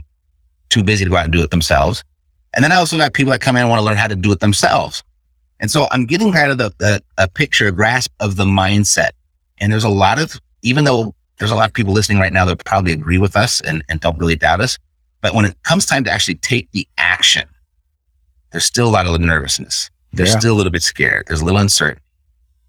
too 0.69 0.83
busy 0.83 1.03
to 1.03 1.09
go 1.09 1.17
out 1.17 1.25
and 1.25 1.33
do 1.33 1.41
it 1.41 1.49
themselves. 1.49 2.03
And 2.53 2.63
then 2.63 2.71
I 2.71 2.75
also 2.75 2.97
got 2.97 3.13
people 3.13 3.31
that 3.31 3.41
come 3.41 3.55
in 3.55 3.61
and 3.61 3.69
want 3.69 3.79
to 3.79 3.83
learn 3.83 3.97
how 3.97 4.07
to 4.07 4.15
do 4.15 4.31
it 4.31 4.39
themselves. 4.39 5.03
And 5.59 5.71
so 5.71 5.87
I'm 5.91 6.05
getting 6.05 6.31
kind 6.31 6.51
of 6.51 6.59
the, 6.59 6.71
the, 6.77 7.03
a 7.17 7.27
picture, 7.27 7.67
a 7.67 7.71
grasp 7.71 8.11
of 8.19 8.35
the 8.35 8.45
mindset. 8.45 9.11
And 9.57 9.71
there's 9.71 9.83
a 9.83 9.89
lot 9.89 10.19
of, 10.19 10.39
even 10.61 10.83
though 10.83 11.15
there's 11.43 11.51
a 11.51 11.55
lot 11.55 11.67
of 11.67 11.73
people 11.73 11.93
listening 11.93 12.19
right 12.19 12.31
now 12.31 12.45
that 12.45 12.63
probably 12.63 12.93
agree 12.93 13.17
with 13.17 13.35
us 13.35 13.59
and, 13.59 13.83
and 13.89 13.99
don't 13.99 14.17
really 14.17 14.37
doubt 14.37 14.61
us, 14.61 14.79
but 15.19 15.33
when 15.33 15.43
it 15.43 15.61
comes 15.63 15.85
time 15.85 16.05
to 16.05 16.11
actually 16.11 16.35
take 16.35 16.71
the 16.71 16.87
action, 16.97 17.47
there's 18.51 18.63
still 18.63 18.87
a 18.87 18.89
lot 18.89 19.05
of 19.05 19.19
nervousness. 19.19 19.89
There's 20.13 20.31
yeah. 20.31 20.39
still 20.39 20.53
a 20.53 20.57
little 20.57 20.71
bit 20.71 20.83
scared. 20.83 21.25
There's 21.27 21.41
a 21.41 21.45
little 21.45 21.59
uncertain. 21.59 22.01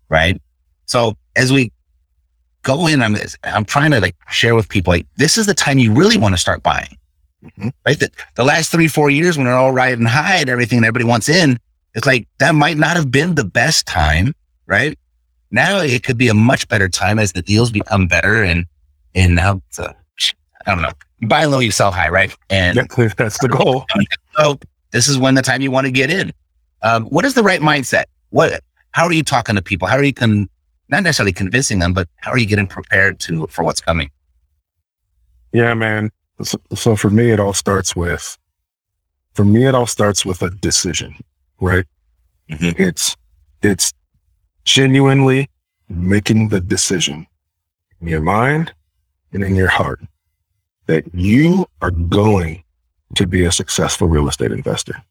right? 0.08 0.40
So 0.86 1.16
as 1.36 1.52
we 1.52 1.72
go 2.62 2.86
in, 2.86 3.02
I'm, 3.02 3.16
I'm 3.42 3.64
trying 3.64 3.90
to 3.92 4.00
like 4.00 4.16
share 4.30 4.54
with 4.54 4.68
people, 4.68 4.92
like, 4.92 5.06
this 5.16 5.36
is 5.38 5.46
the 5.46 5.54
time 5.54 5.78
you 5.78 5.92
really 5.92 6.16
want 6.16 6.34
to 6.34 6.38
start 6.38 6.62
buying, 6.62 6.96
mm-hmm. 7.44 7.68
right? 7.86 7.98
The, 7.98 8.10
the 8.34 8.44
last 8.44 8.70
three, 8.70 8.88
four 8.88 9.10
years 9.10 9.36
when 9.36 9.46
they're 9.46 9.54
all 9.54 9.72
riding 9.72 10.06
high 10.06 10.36
and 10.36 10.50
everything 10.50 10.78
and 10.78 10.86
everybody 10.86 11.04
wants 11.04 11.28
in, 11.28 11.58
it's 11.94 12.06
like 12.06 12.26
that 12.38 12.54
might 12.54 12.76
not 12.76 12.96
have 12.96 13.10
been 13.10 13.34
the 13.34 13.44
best 13.44 13.86
time, 13.86 14.34
right? 14.66 14.98
Now 15.54 15.78
it 15.78 16.02
could 16.02 16.18
be 16.18 16.26
a 16.26 16.34
much 16.34 16.66
better 16.66 16.88
time 16.88 17.20
as 17.20 17.32
the 17.32 17.40
deals 17.40 17.70
become 17.70 18.08
better 18.08 18.42
and, 18.42 18.66
and 19.14 19.36
now 19.36 19.62
it's 19.68 19.78
a, 19.78 19.94
I 20.66 20.74
don't 20.74 20.82
know, 20.82 20.90
buy 21.28 21.44
low, 21.44 21.60
you 21.60 21.70
sell 21.70 21.92
high, 21.92 22.08
right? 22.08 22.36
And 22.50 22.76
that's 22.76 23.38
the 23.38 23.48
goal. 23.48 23.86
So 24.36 24.58
this 24.90 25.06
is 25.06 25.16
when 25.16 25.36
the 25.36 25.42
time 25.42 25.60
you 25.60 25.70
want 25.70 25.84
to 25.84 25.92
get 25.92 26.10
in. 26.10 26.32
Um, 26.82 27.04
what 27.04 27.24
is 27.24 27.34
the 27.34 27.44
right 27.44 27.60
mindset? 27.60 28.06
What, 28.30 28.64
how 28.90 29.04
are 29.04 29.12
you 29.12 29.22
talking 29.22 29.54
to 29.54 29.62
people? 29.62 29.86
How 29.86 29.96
are 29.96 30.02
you 30.02 30.12
con- 30.12 30.48
not 30.88 31.04
necessarily 31.04 31.32
convincing 31.32 31.78
them, 31.78 31.92
but 31.92 32.08
how 32.16 32.32
are 32.32 32.38
you 32.38 32.46
getting 32.46 32.66
prepared 32.66 33.20
to 33.20 33.46
for 33.46 33.62
what's 33.62 33.80
coming? 33.80 34.10
Yeah, 35.52 35.72
man. 35.74 36.10
So, 36.42 36.58
so 36.74 36.96
for 36.96 37.10
me, 37.10 37.30
it 37.30 37.38
all 37.38 37.52
starts 37.52 37.94
with, 37.94 38.36
for 39.34 39.44
me, 39.44 39.68
it 39.68 39.74
all 39.76 39.86
starts 39.86 40.26
with 40.26 40.42
a 40.42 40.50
decision, 40.50 41.14
right? 41.60 41.84
Mm-hmm. 42.50 42.82
It's, 42.82 43.16
it's 43.62 43.92
genuinely 44.64 45.48
making 45.88 46.48
the 46.48 46.60
decision 46.60 47.26
in 48.00 48.08
your 48.08 48.20
mind 48.20 48.72
and 49.32 49.42
in 49.42 49.54
your 49.54 49.68
heart 49.68 50.00
that 50.86 51.04
you 51.14 51.66
are 51.80 51.90
going 51.90 52.62
to 53.14 53.26
be 53.26 53.44
a 53.44 53.52
successful 53.52 54.08
real 54.08 54.28
estate 54.28 54.52
investor, 54.52 55.02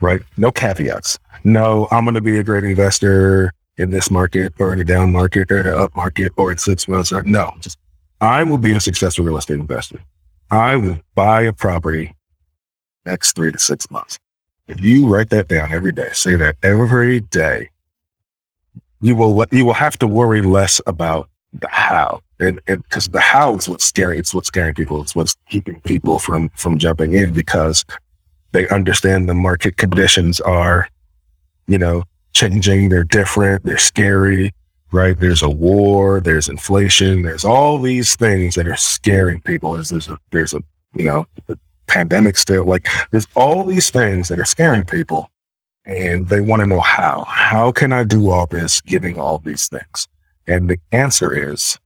right? 0.00 0.20
No 0.36 0.50
caveats. 0.50 1.18
No, 1.44 1.88
I'm 1.90 2.04
going 2.04 2.14
to 2.14 2.20
be 2.20 2.38
a 2.38 2.44
great 2.44 2.64
investor 2.64 3.52
in 3.76 3.90
this 3.90 4.10
market 4.10 4.52
or 4.58 4.72
in 4.72 4.80
a 4.80 4.84
down 4.84 5.12
market 5.12 5.50
or 5.50 5.60
an 5.60 5.66
up 5.68 5.94
market 5.96 6.32
or 6.36 6.50
in 6.50 6.58
six 6.58 6.88
months. 6.88 7.12
Or, 7.12 7.22
no, 7.22 7.52
just 7.60 7.78
I 8.20 8.42
will 8.42 8.58
be 8.58 8.72
a 8.72 8.80
successful 8.80 9.24
real 9.24 9.38
estate 9.38 9.60
investor. 9.60 10.00
I 10.50 10.76
will 10.76 10.98
buy 11.14 11.42
a 11.42 11.52
property 11.52 12.14
next 13.06 13.34
three 13.34 13.52
to 13.52 13.58
six 13.58 13.90
months. 13.90 14.18
If 14.66 14.80
you 14.80 15.06
write 15.06 15.30
that 15.30 15.48
down 15.48 15.72
every 15.72 15.92
day, 15.92 16.10
say 16.12 16.34
that 16.36 16.56
every 16.62 17.20
day, 17.20 17.70
you 19.00 19.16
will 19.16 19.44
you 19.50 19.64
will 19.64 19.74
have 19.74 19.98
to 19.98 20.06
worry 20.06 20.42
less 20.42 20.80
about 20.86 21.28
the 21.52 21.68
how, 21.70 22.20
and 22.40 22.60
because 22.66 23.08
the 23.08 23.20
how 23.20 23.56
is 23.56 23.68
what's 23.68 23.84
scary. 23.84 24.18
It's 24.18 24.34
what's 24.34 24.48
scaring 24.48 24.74
people. 24.74 25.00
It's 25.02 25.14
what's 25.14 25.36
keeping 25.48 25.80
people 25.80 26.18
from 26.18 26.50
from 26.50 26.78
jumping 26.78 27.14
in 27.14 27.32
because 27.32 27.84
they 28.52 28.68
understand 28.68 29.28
the 29.28 29.34
market 29.34 29.76
conditions 29.76 30.40
are, 30.40 30.88
you 31.66 31.78
know, 31.78 32.04
changing. 32.32 32.88
They're 32.88 33.04
different. 33.04 33.64
They're 33.64 33.78
scary, 33.78 34.52
right? 34.90 35.18
There's 35.18 35.42
a 35.42 35.50
war. 35.50 36.20
There's 36.20 36.48
inflation. 36.48 37.22
There's 37.22 37.44
all 37.44 37.78
these 37.78 38.16
things 38.16 38.54
that 38.54 38.66
are 38.66 38.76
scaring 38.76 39.40
people. 39.42 39.74
There's, 39.74 39.90
there's 39.90 40.08
a, 40.08 40.18
there's 40.30 40.54
a, 40.54 40.62
you 40.94 41.04
know, 41.04 41.26
pandemic 41.88 42.36
still 42.36 42.64
like 42.64 42.86
there's 43.10 43.26
all 43.34 43.64
these 43.64 43.90
things 43.90 44.28
that 44.28 44.38
are 44.38 44.44
scaring 44.44 44.84
people 44.84 45.30
and 45.88 46.28
they 46.28 46.42
want 46.42 46.60
to 46.60 46.66
know 46.66 46.80
how, 46.80 47.24
how 47.26 47.72
can 47.72 47.92
I 47.92 48.04
do 48.04 48.30
all 48.30 48.46
this 48.46 48.82
giving 48.82 49.18
all 49.18 49.38
these 49.38 49.68
things? 49.68 50.06
And 50.46 50.68
the 50.68 50.78
answer 50.92 51.34
is 51.34 51.78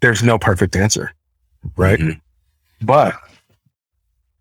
there's 0.00 0.22
no 0.22 0.38
perfect 0.38 0.76
answer, 0.76 1.12
right? 1.76 1.98
Mm-hmm. 1.98 2.86
But 2.86 3.14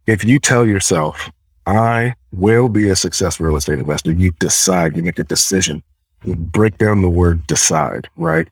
if 0.05 0.23
you 0.23 0.39
tell 0.39 0.65
yourself, 0.65 1.31
I 1.65 2.13
will 2.31 2.69
be 2.69 2.89
a 2.89 2.95
successful 2.95 3.47
real 3.47 3.55
estate 3.55 3.79
investor. 3.79 4.11
You 4.11 4.31
decide, 4.33 4.95
you 4.95 5.03
make 5.03 5.19
a 5.19 5.23
decision. 5.23 5.81
You 6.23 6.35
break 6.35 6.77
down 6.77 7.01
the 7.01 7.09
word 7.09 7.45
decide, 7.47 8.07
right? 8.17 8.47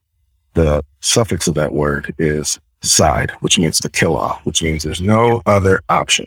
The 0.55 0.83
suffix 0.99 1.47
of 1.47 1.53
that 1.55 1.73
word 1.73 2.13
is 2.17 2.59
side, 2.81 3.31
which 3.41 3.59
means 3.59 3.79
to 3.81 3.89
kill 3.89 4.17
off, 4.17 4.43
which 4.45 4.63
means 4.63 4.83
there's 4.83 5.01
no 5.01 5.43
other 5.45 5.81
option. 5.89 6.25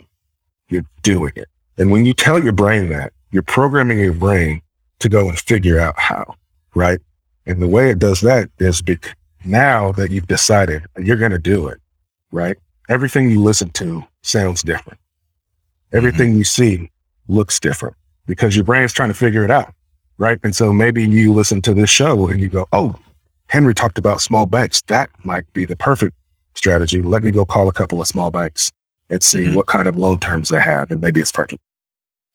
You're 0.68 0.86
doing 1.02 1.32
it. 1.34 1.48
And 1.76 1.90
when 1.90 2.04
you 2.04 2.14
tell 2.14 2.42
your 2.42 2.52
brain 2.52 2.88
that, 2.90 3.12
you're 3.32 3.42
programming 3.42 3.98
your 3.98 4.12
brain 4.12 4.62
to 5.00 5.08
go 5.08 5.28
and 5.28 5.38
figure 5.38 5.80
out 5.80 5.98
how, 5.98 6.36
right? 6.74 7.00
And 7.46 7.60
the 7.60 7.66
way 7.66 7.90
it 7.90 7.98
does 7.98 8.20
that 8.20 8.50
is 8.58 8.82
bec- 8.82 9.16
now 9.44 9.90
that 9.92 10.10
you've 10.10 10.28
decided 10.28 10.84
you're 10.98 11.16
going 11.16 11.32
to 11.32 11.38
do 11.38 11.66
it, 11.66 11.78
right? 12.30 12.56
Everything 12.88 13.30
you 13.30 13.42
listen 13.42 13.70
to 13.70 14.04
sounds 14.22 14.62
different. 14.62 15.00
Everything 15.92 16.30
mm-hmm. 16.30 16.38
you 16.38 16.44
see 16.44 16.90
looks 17.26 17.58
different 17.58 17.96
because 18.26 18.54
your 18.54 18.64
brain's 18.64 18.92
trying 18.92 19.08
to 19.08 19.14
figure 19.14 19.44
it 19.44 19.50
out. 19.50 19.74
Right. 20.18 20.38
And 20.44 20.54
so 20.54 20.72
maybe 20.72 21.04
you 21.04 21.32
listen 21.32 21.62
to 21.62 21.74
this 21.74 21.90
show 21.90 22.28
and 22.28 22.38
you 22.38 22.48
go, 22.48 22.68
Oh, 22.72 22.94
Henry 23.48 23.74
talked 23.74 23.98
about 23.98 24.20
small 24.20 24.46
banks. 24.46 24.82
That 24.82 25.10
might 25.24 25.50
be 25.52 25.64
the 25.64 25.74
perfect 25.74 26.14
strategy. 26.54 27.02
Let 27.02 27.24
me 27.24 27.30
go 27.30 27.44
call 27.44 27.68
a 27.68 27.72
couple 27.72 28.00
of 28.00 28.06
small 28.06 28.30
banks 28.30 28.70
and 29.10 29.22
see 29.22 29.44
mm-hmm. 29.44 29.54
what 29.54 29.66
kind 29.66 29.88
of 29.88 29.96
loan 29.96 30.20
terms 30.20 30.50
they 30.50 30.60
have. 30.60 30.90
And 30.90 31.00
maybe 31.00 31.20
it's 31.20 31.32
perfect. 31.32 31.60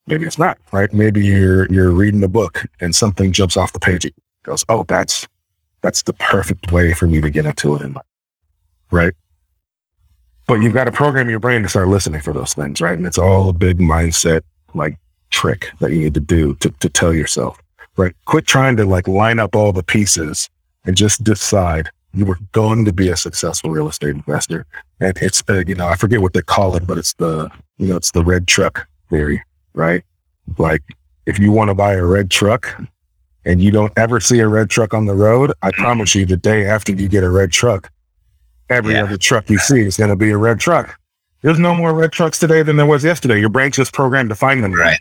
Maybe 0.07 0.25
it's 0.25 0.39
not, 0.39 0.57
right? 0.71 0.91
Maybe 0.93 1.25
you're, 1.25 1.67
you're 1.71 1.91
reading 1.91 2.23
a 2.23 2.27
book 2.29 2.65
and 2.79 2.95
something 2.95 3.31
jumps 3.31 3.57
off 3.57 3.73
the 3.73 3.79
page. 3.79 4.05
It 4.05 4.15
goes, 4.43 4.63
Oh, 4.69 4.83
that's, 4.87 5.27
that's 5.81 6.03
the 6.03 6.13
perfect 6.13 6.71
way 6.71 6.93
for 6.93 7.07
me 7.07 7.21
to 7.21 7.29
get 7.29 7.45
into 7.45 7.75
it 7.75 7.81
in 7.81 7.93
life. 7.93 8.05
Right. 8.89 9.13
But 10.47 10.61
you've 10.61 10.73
got 10.73 10.85
to 10.85 10.93
program 10.93 11.29
your 11.29 11.39
brain 11.39 11.61
to 11.63 11.69
start 11.69 11.89
listening 11.89 12.21
for 12.21 12.31
those 12.31 12.53
things, 12.53 12.79
right? 12.79 12.97
And 12.97 13.05
it's 13.05 13.17
all 13.17 13.49
a 13.49 13.53
big 13.53 13.79
mindset 13.79 14.41
like 14.73 14.97
trick 15.29 15.71
that 15.79 15.91
you 15.91 15.99
need 15.99 16.13
to 16.13 16.21
do 16.21 16.55
to, 16.55 16.69
to 16.69 16.89
tell 16.89 17.13
yourself, 17.13 17.59
right? 17.97 18.15
Quit 18.25 18.47
trying 18.47 18.77
to 18.77 18.85
like 18.85 19.09
line 19.09 19.39
up 19.39 19.55
all 19.55 19.73
the 19.73 19.83
pieces 19.83 20.49
and 20.85 20.95
just 20.95 21.21
decide 21.23 21.89
you 22.13 22.25
were 22.25 22.39
going 22.53 22.85
to 22.85 22.93
be 22.93 23.09
a 23.09 23.17
successful 23.17 23.69
real 23.69 23.89
estate 23.89 24.15
investor. 24.15 24.65
And 25.01 25.17
it's, 25.17 25.43
uh, 25.49 25.63
you 25.67 25.75
know, 25.75 25.87
I 25.87 25.95
forget 25.95 26.21
what 26.21 26.33
they 26.33 26.41
call 26.41 26.75
it, 26.77 26.87
but 26.87 26.97
it's 26.97 27.13
the, 27.15 27.49
you 27.77 27.87
know, 27.87 27.97
it's 27.97 28.11
the 28.11 28.23
red 28.23 28.47
truck 28.47 28.87
theory, 29.09 29.43
right? 29.77 30.03
Like 30.57 30.81
if 31.25 31.39
you 31.39 31.51
want 31.51 31.69
to 31.69 31.75
buy 31.75 31.93
a 31.93 32.03
red 32.03 32.29
truck 32.29 32.81
and 33.45 33.61
you 33.61 33.71
don't 33.71 33.93
ever 33.97 34.19
see 34.19 34.39
a 34.39 34.47
red 34.47 34.69
truck 34.69 34.93
on 34.93 35.05
the 35.05 35.13
road, 35.13 35.53
I 35.61 35.71
promise 35.71 36.15
you 36.15 36.25
the 36.25 36.37
day 36.37 36.65
after 36.65 36.91
you 36.91 37.07
get 37.07 37.23
a 37.23 37.29
red 37.29 37.51
truck, 37.51 37.91
every 38.69 38.95
yeah. 38.95 39.03
other 39.03 39.17
truck 39.17 39.49
you 39.49 39.57
see 39.57 39.81
is 39.81 39.97
going 39.97 40.09
to 40.09 40.15
be 40.15 40.31
a 40.31 40.37
red 40.37 40.59
truck. 40.59 40.99
There's 41.41 41.59
no 41.59 41.75
more 41.75 41.93
red 41.93 42.11
trucks 42.11 42.39
today 42.39 42.63
than 42.63 42.77
there 42.77 42.85
was 42.85 43.03
yesterday. 43.03 43.39
Your 43.39 43.49
brain's 43.49 43.75
just 43.75 43.93
programmed 43.93 44.29
to 44.29 44.35
find 44.35 44.63
them. 44.63 44.73
Right. 44.73 44.99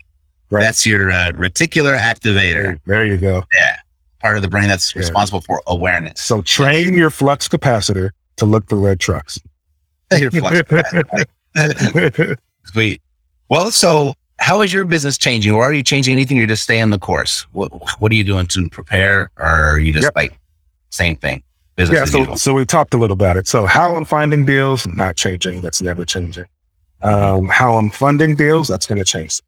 Right. 0.49 0.61
That's 0.61 0.85
your 0.85 1.11
uh, 1.11 1.31
reticular 1.33 1.97
activator. 1.97 2.79
There 2.85 3.05
you 3.05 3.17
go. 3.17 3.43
Yeah. 3.53 3.77
Part 4.21 4.37
of 4.37 4.43
the 4.43 4.47
brain 4.47 4.69
that's 4.69 4.95
yeah. 4.95 4.99
responsible 4.99 5.41
for 5.41 5.61
awareness. 5.67 6.21
So 6.21 6.41
train 6.41 6.93
your 6.93 7.09
flux 7.09 7.49
capacitor 7.49 8.11
to 8.37 8.45
look 8.45 8.69
for 8.69 8.77
red 8.77 8.99
trucks. 8.99 9.39
your 10.17 10.31
flux 10.31 10.61
capacitor. 10.61 12.37
Sweet. 12.65 13.01
Well, 13.49 13.71
so 13.71 14.13
how 14.39 14.61
is 14.61 14.71
your 14.71 14.85
business 14.85 15.17
changing 15.17 15.53
or 15.53 15.63
are 15.63 15.73
you 15.73 15.83
changing 15.83 16.13
anything? 16.13 16.37
You're 16.37 16.47
just 16.47 16.63
staying 16.63 16.89
the 16.89 16.99
course. 16.99 17.45
What, 17.51 17.69
what 17.99 18.11
are 18.11 18.15
you 18.15 18.23
doing 18.23 18.47
to 18.47 18.69
prepare 18.69 19.31
or 19.37 19.45
are 19.45 19.79
you 19.79 19.93
just 19.93 20.03
yep. 20.03 20.15
like 20.15 20.39
same 20.89 21.15
thing? 21.15 21.43
Business 21.75 22.11
yeah, 22.13 22.25
so, 22.25 22.35
so 22.35 22.53
we 22.55 22.65
talked 22.65 22.93
a 22.95 22.97
little 22.97 23.13
about 23.13 23.37
it. 23.37 23.47
So 23.47 23.67
how 23.67 23.95
I'm 23.95 24.05
finding 24.05 24.45
deals, 24.45 24.87
not 24.87 25.15
changing. 25.15 25.61
That's 25.61 25.81
never 25.81 26.05
changing. 26.05 26.45
Um, 27.03 27.47
how 27.47 27.75
I'm 27.75 27.91
funding 27.91 28.35
deals, 28.35 28.67
that's 28.67 28.87
going 28.87 28.97
to 28.97 29.05
change, 29.05 29.39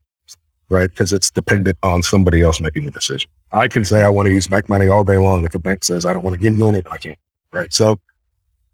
right? 0.70 0.90
Because 0.90 1.12
it's 1.12 1.32
dependent 1.32 1.78
on 1.82 2.04
somebody 2.04 2.44
else 2.44 2.62
making 2.62 2.86
the 2.86 2.92
decision. 2.92 3.30
I 3.52 3.68
can 3.68 3.84
say 3.84 4.04
I 4.04 4.10
want 4.10 4.28
to 4.28 4.32
use 4.32 4.48
bank 4.48 4.70
money 4.70 4.88
all 4.88 5.04
day 5.04 5.18
long. 5.18 5.44
If 5.44 5.56
a 5.56 5.60
bank 5.60 5.84
says 5.84 6.06
I 6.06 6.14
don't 6.14 6.24
want 6.24 6.36
to 6.36 6.40
give 6.40 6.56
you 6.56 6.68
any, 6.68 6.84
I 6.92 6.98
can't, 6.98 7.18
right? 7.52 7.74
So, 7.74 8.00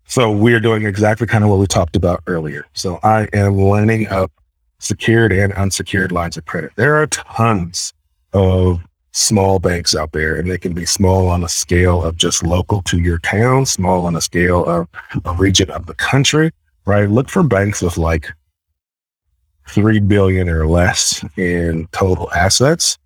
so 0.06 0.30
we're 0.32 0.60
doing 0.60 0.84
exactly 0.84 1.26
kind 1.26 1.46
of 1.46 1.50
what 1.50 1.60
we 1.60 1.68
talked 1.68 1.96
about 1.96 2.22
earlier. 2.28 2.66
So 2.74 3.00
I 3.04 3.30
am 3.32 3.56
lining 3.56 4.08
up 4.08 4.32
secured 4.86 5.32
and 5.32 5.52
unsecured 5.54 6.12
lines 6.12 6.38
of 6.38 6.46
credit. 6.46 6.72
There 6.76 6.96
are 6.96 7.08
tons 7.08 7.94
of 8.34 8.82
small 9.12 9.60
banks 9.60 9.96
out 9.96 10.12
there 10.12 10.36
and 10.36 10.50
they 10.50 10.58
can 10.58 10.74
be 10.74 10.86
small 10.86 11.28
on 11.28 11.44
a 11.44 11.50
scale 11.50 12.04
of 12.04 12.18
just 12.18 12.44
local 12.44 12.82
to 12.84 13.00
your 13.00 13.18
town, 13.20 13.66
small 13.66 14.06
on 14.06 14.16
a 14.16 14.22
scale 14.22 14.64
of 14.66 14.88
a 15.26 15.34
region 15.34 15.72
of 15.72 15.86
the 15.86 15.96
country, 15.96 16.52
right? 16.86 17.10
Look 17.10 17.30
for 17.30 17.42
banks 17.42 17.82
with 17.82 17.98
like 17.98 18.32
3 19.70 20.00
billion 20.02 20.50
or 20.50 20.68
less 20.68 21.26
in 21.38 21.88
total 21.92 22.32
assets 22.34 22.98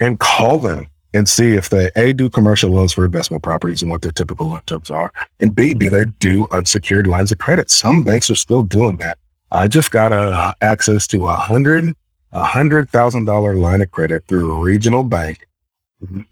and 0.00 0.18
call 0.18 0.58
them 0.58 0.88
and 1.14 1.28
see 1.28 1.54
if 1.54 1.68
they 1.68 1.90
A, 1.96 2.12
do 2.12 2.28
commercial 2.28 2.70
loans 2.70 2.92
for 2.92 3.04
investment 3.04 3.42
properties 3.42 3.82
and 3.82 3.90
what 3.90 4.02
their 4.02 4.12
typical 4.12 4.48
loan 4.48 4.62
terms 4.66 4.90
are. 4.90 5.12
And 5.40 5.54
B, 5.54 5.74
do 5.74 5.90
they 5.90 6.06
do 6.18 6.46
unsecured 6.50 7.06
lines 7.06 7.32
of 7.32 7.38
credit? 7.38 7.70
Some 7.70 8.02
banks 8.02 8.30
are 8.30 8.34
still 8.34 8.62
doing 8.62 8.96
that. 8.98 9.18
I 9.52 9.68
just 9.68 9.90
got 9.90 10.12
a, 10.12 10.54
access 10.60 11.06
to 11.08 11.26
a 11.26 11.34
hundred, 11.34 11.94
a 12.32 12.44
hundred 12.44 12.90
thousand 12.90 13.26
dollar 13.26 13.54
line 13.54 13.82
of 13.82 13.90
credit 13.90 14.24
through 14.26 14.50
a 14.50 14.60
regional 14.60 15.04
bank 15.04 15.46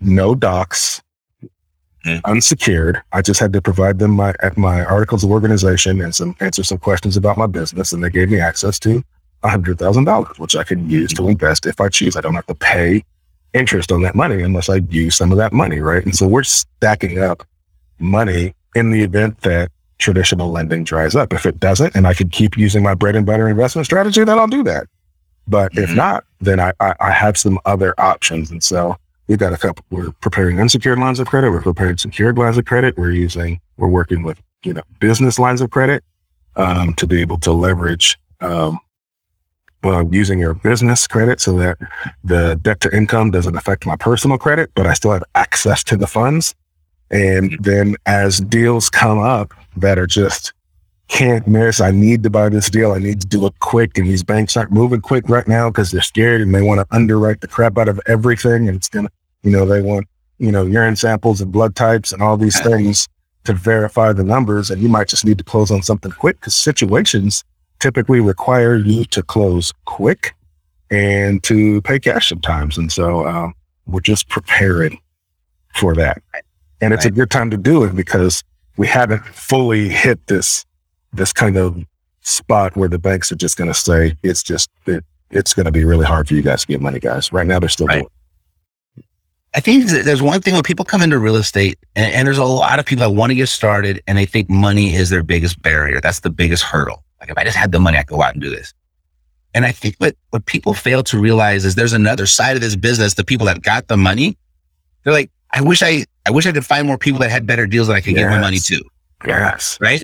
no 0.00 0.34
docs, 0.34 1.02
mm. 2.04 2.20
unsecured. 2.24 3.00
I 3.12 3.22
just 3.22 3.40
had 3.40 3.52
to 3.52 3.62
provide 3.62 3.98
them 3.98 4.12
my 4.12 4.34
my 4.56 4.84
articles 4.84 5.24
of 5.24 5.30
organization 5.30 6.00
and 6.00 6.14
some 6.14 6.36
answer 6.40 6.62
some 6.62 6.78
questions 6.78 7.16
about 7.16 7.38
my 7.38 7.46
business, 7.46 7.92
and 7.92 8.02
they 8.02 8.10
gave 8.10 8.30
me 8.30 8.40
access 8.40 8.78
to 8.80 9.02
a 9.42 9.48
hundred 9.48 9.78
thousand 9.78 10.04
dollars, 10.04 10.38
which 10.38 10.56
I 10.56 10.64
can 10.64 10.88
use 10.88 11.12
to 11.14 11.28
invest 11.28 11.66
if 11.66 11.80
I 11.80 11.88
choose. 11.88 12.16
I 12.16 12.20
don't 12.20 12.34
have 12.34 12.46
to 12.46 12.54
pay 12.54 13.04
interest 13.52 13.90
on 13.90 14.02
that 14.02 14.14
money 14.14 14.42
unless 14.42 14.68
I 14.68 14.76
use 14.76 15.16
some 15.16 15.32
of 15.32 15.38
that 15.38 15.52
money, 15.52 15.80
right? 15.80 16.04
And 16.04 16.14
so 16.14 16.26
we're 16.26 16.44
stacking 16.44 17.18
up 17.18 17.44
money 17.98 18.54
in 18.74 18.90
the 18.90 19.02
event 19.02 19.40
that 19.40 19.70
traditional 20.00 20.50
lending 20.50 20.84
dries 20.84 21.14
up. 21.14 21.32
If 21.32 21.46
it 21.46 21.60
doesn't, 21.60 21.94
and 21.94 22.06
I 22.06 22.14
can 22.14 22.28
keep 22.28 22.56
using 22.56 22.82
my 22.82 22.94
bread 22.94 23.16
and 23.16 23.24
butter 23.24 23.48
investment 23.48 23.86
strategy, 23.86 24.24
then 24.24 24.38
I'll 24.38 24.48
do 24.48 24.64
that. 24.64 24.86
But 25.46 25.72
mm-hmm. 25.72 25.84
if 25.84 25.94
not, 25.94 26.24
then 26.40 26.60
I, 26.60 26.72
I, 26.80 26.94
I 27.00 27.10
have 27.12 27.36
some 27.36 27.58
other 27.64 27.94
options. 27.98 28.50
And 28.50 28.62
so 28.62 28.96
we've 29.28 29.38
got 29.38 29.52
a 29.52 29.56
couple. 29.56 29.84
We're 29.90 30.12
preparing 30.20 30.60
unsecured 30.60 30.98
lines 30.98 31.20
of 31.20 31.28
credit. 31.28 31.50
We're 31.50 31.62
preparing 31.62 31.96
secured 31.96 32.38
lines 32.38 32.58
of 32.58 32.64
credit. 32.64 32.96
We're 32.96 33.12
using. 33.12 33.60
We're 33.76 33.88
working 33.88 34.22
with 34.22 34.40
you 34.64 34.74
know 34.74 34.82
business 34.98 35.38
lines 35.38 35.60
of 35.60 35.70
credit 35.70 36.04
um, 36.56 36.94
to 36.94 37.06
be 37.06 37.20
able 37.20 37.38
to 37.38 37.52
leverage 37.52 38.18
um, 38.40 38.78
well, 39.82 40.06
using 40.12 40.38
your 40.38 40.54
business 40.54 41.06
credit 41.06 41.40
so 41.40 41.56
that 41.58 41.78
the 42.22 42.58
debt 42.62 42.80
to 42.80 42.94
income 42.94 43.30
doesn't 43.30 43.56
affect 43.56 43.86
my 43.86 43.96
personal 43.96 44.36
credit, 44.36 44.70
but 44.74 44.86
I 44.86 44.92
still 44.92 45.12
have 45.12 45.24
access 45.34 45.82
to 45.84 45.96
the 45.96 46.06
funds. 46.06 46.54
And 47.10 47.52
mm-hmm. 47.52 47.62
then 47.62 47.96
as 48.06 48.40
deals 48.40 48.90
come 48.90 49.18
up 49.18 49.54
that 49.76 49.98
are 49.98 50.06
just 50.06 50.52
can't 51.10 51.46
miss, 51.46 51.80
I 51.80 51.90
need 51.90 52.22
to 52.22 52.30
buy 52.30 52.48
this 52.48 52.70
deal. 52.70 52.92
I 52.92 52.98
need 52.98 53.20
to 53.20 53.26
do 53.26 53.44
it 53.46 53.58
quick. 53.58 53.98
And 53.98 54.06
these 54.06 54.22
banks 54.22 54.56
aren't 54.56 54.70
moving 54.70 55.00
quick 55.00 55.28
right 55.28 55.46
now 55.46 55.68
because 55.68 55.90
they're 55.90 56.02
scared 56.02 56.40
and 56.40 56.54
they 56.54 56.62
want 56.62 56.80
to 56.80 56.86
underwrite 56.94 57.40
the 57.40 57.48
crap 57.48 57.76
out 57.78 57.88
of 57.88 58.00
everything. 58.06 58.68
And 58.68 58.76
it's 58.76 58.88
going 58.88 59.06
to, 59.06 59.12
you 59.42 59.50
know, 59.50 59.66
they 59.66 59.82
want, 59.82 60.06
you 60.38 60.52
know, 60.52 60.64
urine 60.64 60.96
samples 60.96 61.40
and 61.40 61.50
blood 61.50 61.74
types 61.74 62.12
and 62.12 62.22
all 62.22 62.36
these 62.36 62.60
things 62.60 63.08
to 63.44 63.52
verify 63.52 64.12
the 64.12 64.22
numbers. 64.22 64.70
And 64.70 64.80
you 64.80 64.88
might 64.88 65.08
just 65.08 65.24
need 65.24 65.38
to 65.38 65.44
close 65.44 65.70
on 65.70 65.82
something 65.82 66.12
quick 66.12 66.38
because 66.40 66.54
situations 66.54 67.42
typically 67.80 68.20
require 68.20 68.76
you 68.76 69.04
to 69.06 69.22
close 69.22 69.72
quick 69.86 70.34
and 70.90 71.42
to 71.42 71.82
pay 71.82 71.98
cash 71.98 72.28
sometimes. 72.28 72.78
And 72.78 72.90
so 72.92 73.26
um, 73.26 73.54
we're 73.86 74.00
just 74.00 74.28
preparing 74.28 75.00
for 75.74 75.94
that. 75.96 76.22
And 76.80 76.94
it's 76.94 77.04
right. 77.04 77.12
a 77.12 77.14
good 77.14 77.30
time 77.30 77.50
to 77.50 77.56
do 77.56 77.84
it 77.84 77.96
because 77.96 78.44
we 78.80 78.86
haven't 78.86 79.22
fully 79.26 79.90
hit 79.90 80.26
this 80.26 80.64
this 81.12 81.34
kind 81.34 81.58
of 81.58 81.84
spot 82.22 82.74
where 82.78 82.88
the 82.88 82.98
banks 82.98 83.30
are 83.30 83.36
just 83.36 83.58
going 83.58 83.68
to 83.68 83.74
say 83.74 84.16
it's 84.22 84.42
just 84.42 84.70
it, 84.86 85.04
it's 85.30 85.52
going 85.52 85.66
to 85.66 85.72
be 85.72 85.84
really 85.84 86.06
hard 86.06 86.26
for 86.26 86.32
you 86.32 86.40
guys 86.40 86.62
to 86.62 86.66
get 86.66 86.80
money, 86.80 86.98
guys. 86.98 87.30
Right 87.30 87.46
now, 87.46 87.60
they're 87.60 87.68
still 87.68 87.88
right. 87.88 88.06
I 89.52 89.60
think 89.60 89.84
there's 89.84 90.22
one 90.22 90.40
thing 90.40 90.54
when 90.54 90.62
people 90.62 90.86
come 90.86 91.02
into 91.02 91.18
real 91.18 91.36
estate, 91.36 91.78
and, 91.94 92.10
and 92.14 92.26
there's 92.26 92.38
a 92.38 92.44
lot 92.44 92.78
of 92.78 92.86
people 92.86 93.06
that 93.06 93.14
want 93.14 93.30
to 93.30 93.34
get 93.34 93.50
started, 93.50 94.00
and 94.06 94.16
they 94.16 94.24
think 94.24 94.48
money 94.48 94.94
is 94.94 95.10
their 95.10 95.22
biggest 95.22 95.60
barrier. 95.60 96.00
That's 96.00 96.20
the 96.20 96.30
biggest 96.30 96.62
hurdle. 96.62 97.04
Like 97.20 97.28
if 97.28 97.36
I 97.36 97.44
just 97.44 97.58
had 97.58 97.72
the 97.72 97.80
money, 97.80 97.98
I 97.98 98.02
could 98.02 98.14
go 98.14 98.22
out 98.22 98.32
and 98.32 98.40
do 98.40 98.48
this. 98.48 98.72
And 99.52 99.66
I 99.66 99.72
think 99.72 99.96
what, 99.98 100.16
what 100.30 100.46
people 100.46 100.72
fail 100.72 101.02
to 101.02 101.18
realize 101.18 101.66
is 101.66 101.74
there's 101.74 101.92
another 101.92 102.24
side 102.24 102.56
of 102.56 102.62
this 102.62 102.76
business. 102.76 103.12
The 103.12 103.24
people 103.24 103.44
that 103.44 103.60
got 103.60 103.88
the 103.88 103.98
money, 103.98 104.38
they're 105.04 105.12
like, 105.12 105.30
I 105.52 105.60
wish 105.60 105.82
I, 105.82 106.06
I 106.26 106.30
wish 106.30 106.46
I 106.46 106.52
could 106.52 106.66
find 106.66 106.86
more 106.86 106.98
people 106.98 107.20
that 107.20 107.30
had 107.30 107.46
better 107.46 107.66
deals 107.66 107.88
that 107.88 107.94
I 107.94 108.00
could 108.00 108.14
yes. 108.14 108.22
give 108.22 108.30
my 108.30 108.40
money 108.40 108.58
to. 108.58 108.82
Yes. 109.26 109.78
Right. 109.80 110.02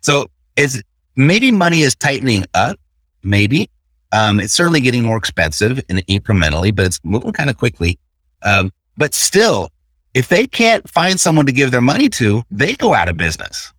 So 0.00 0.26
it's 0.56 0.82
maybe 1.16 1.50
money 1.52 1.82
is 1.82 1.94
tightening 1.94 2.44
up. 2.54 2.78
Maybe. 3.22 3.70
Um, 4.12 4.40
it's 4.40 4.54
certainly 4.54 4.80
getting 4.80 5.02
more 5.02 5.16
expensive 5.16 5.82
and 5.88 6.06
incrementally, 6.06 6.74
but 6.74 6.86
it's 6.86 7.00
moving 7.04 7.32
kind 7.32 7.50
of 7.50 7.58
quickly. 7.58 7.98
Um, 8.42 8.72
but 8.96 9.14
still, 9.14 9.70
if 10.14 10.28
they 10.28 10.46
can't 10.46 10.88
find 10.88 11.20
someone 11.20 11.46
to 11.46 11.52
give 11.52 11.70
their 11.70 11.80
money 11.80 12.08
to, 12.10 12.42
they 12.50 12.74
go 12.74 12.94
out 12.94 13.08
of 13.08 13.16
business. 13.16 13.72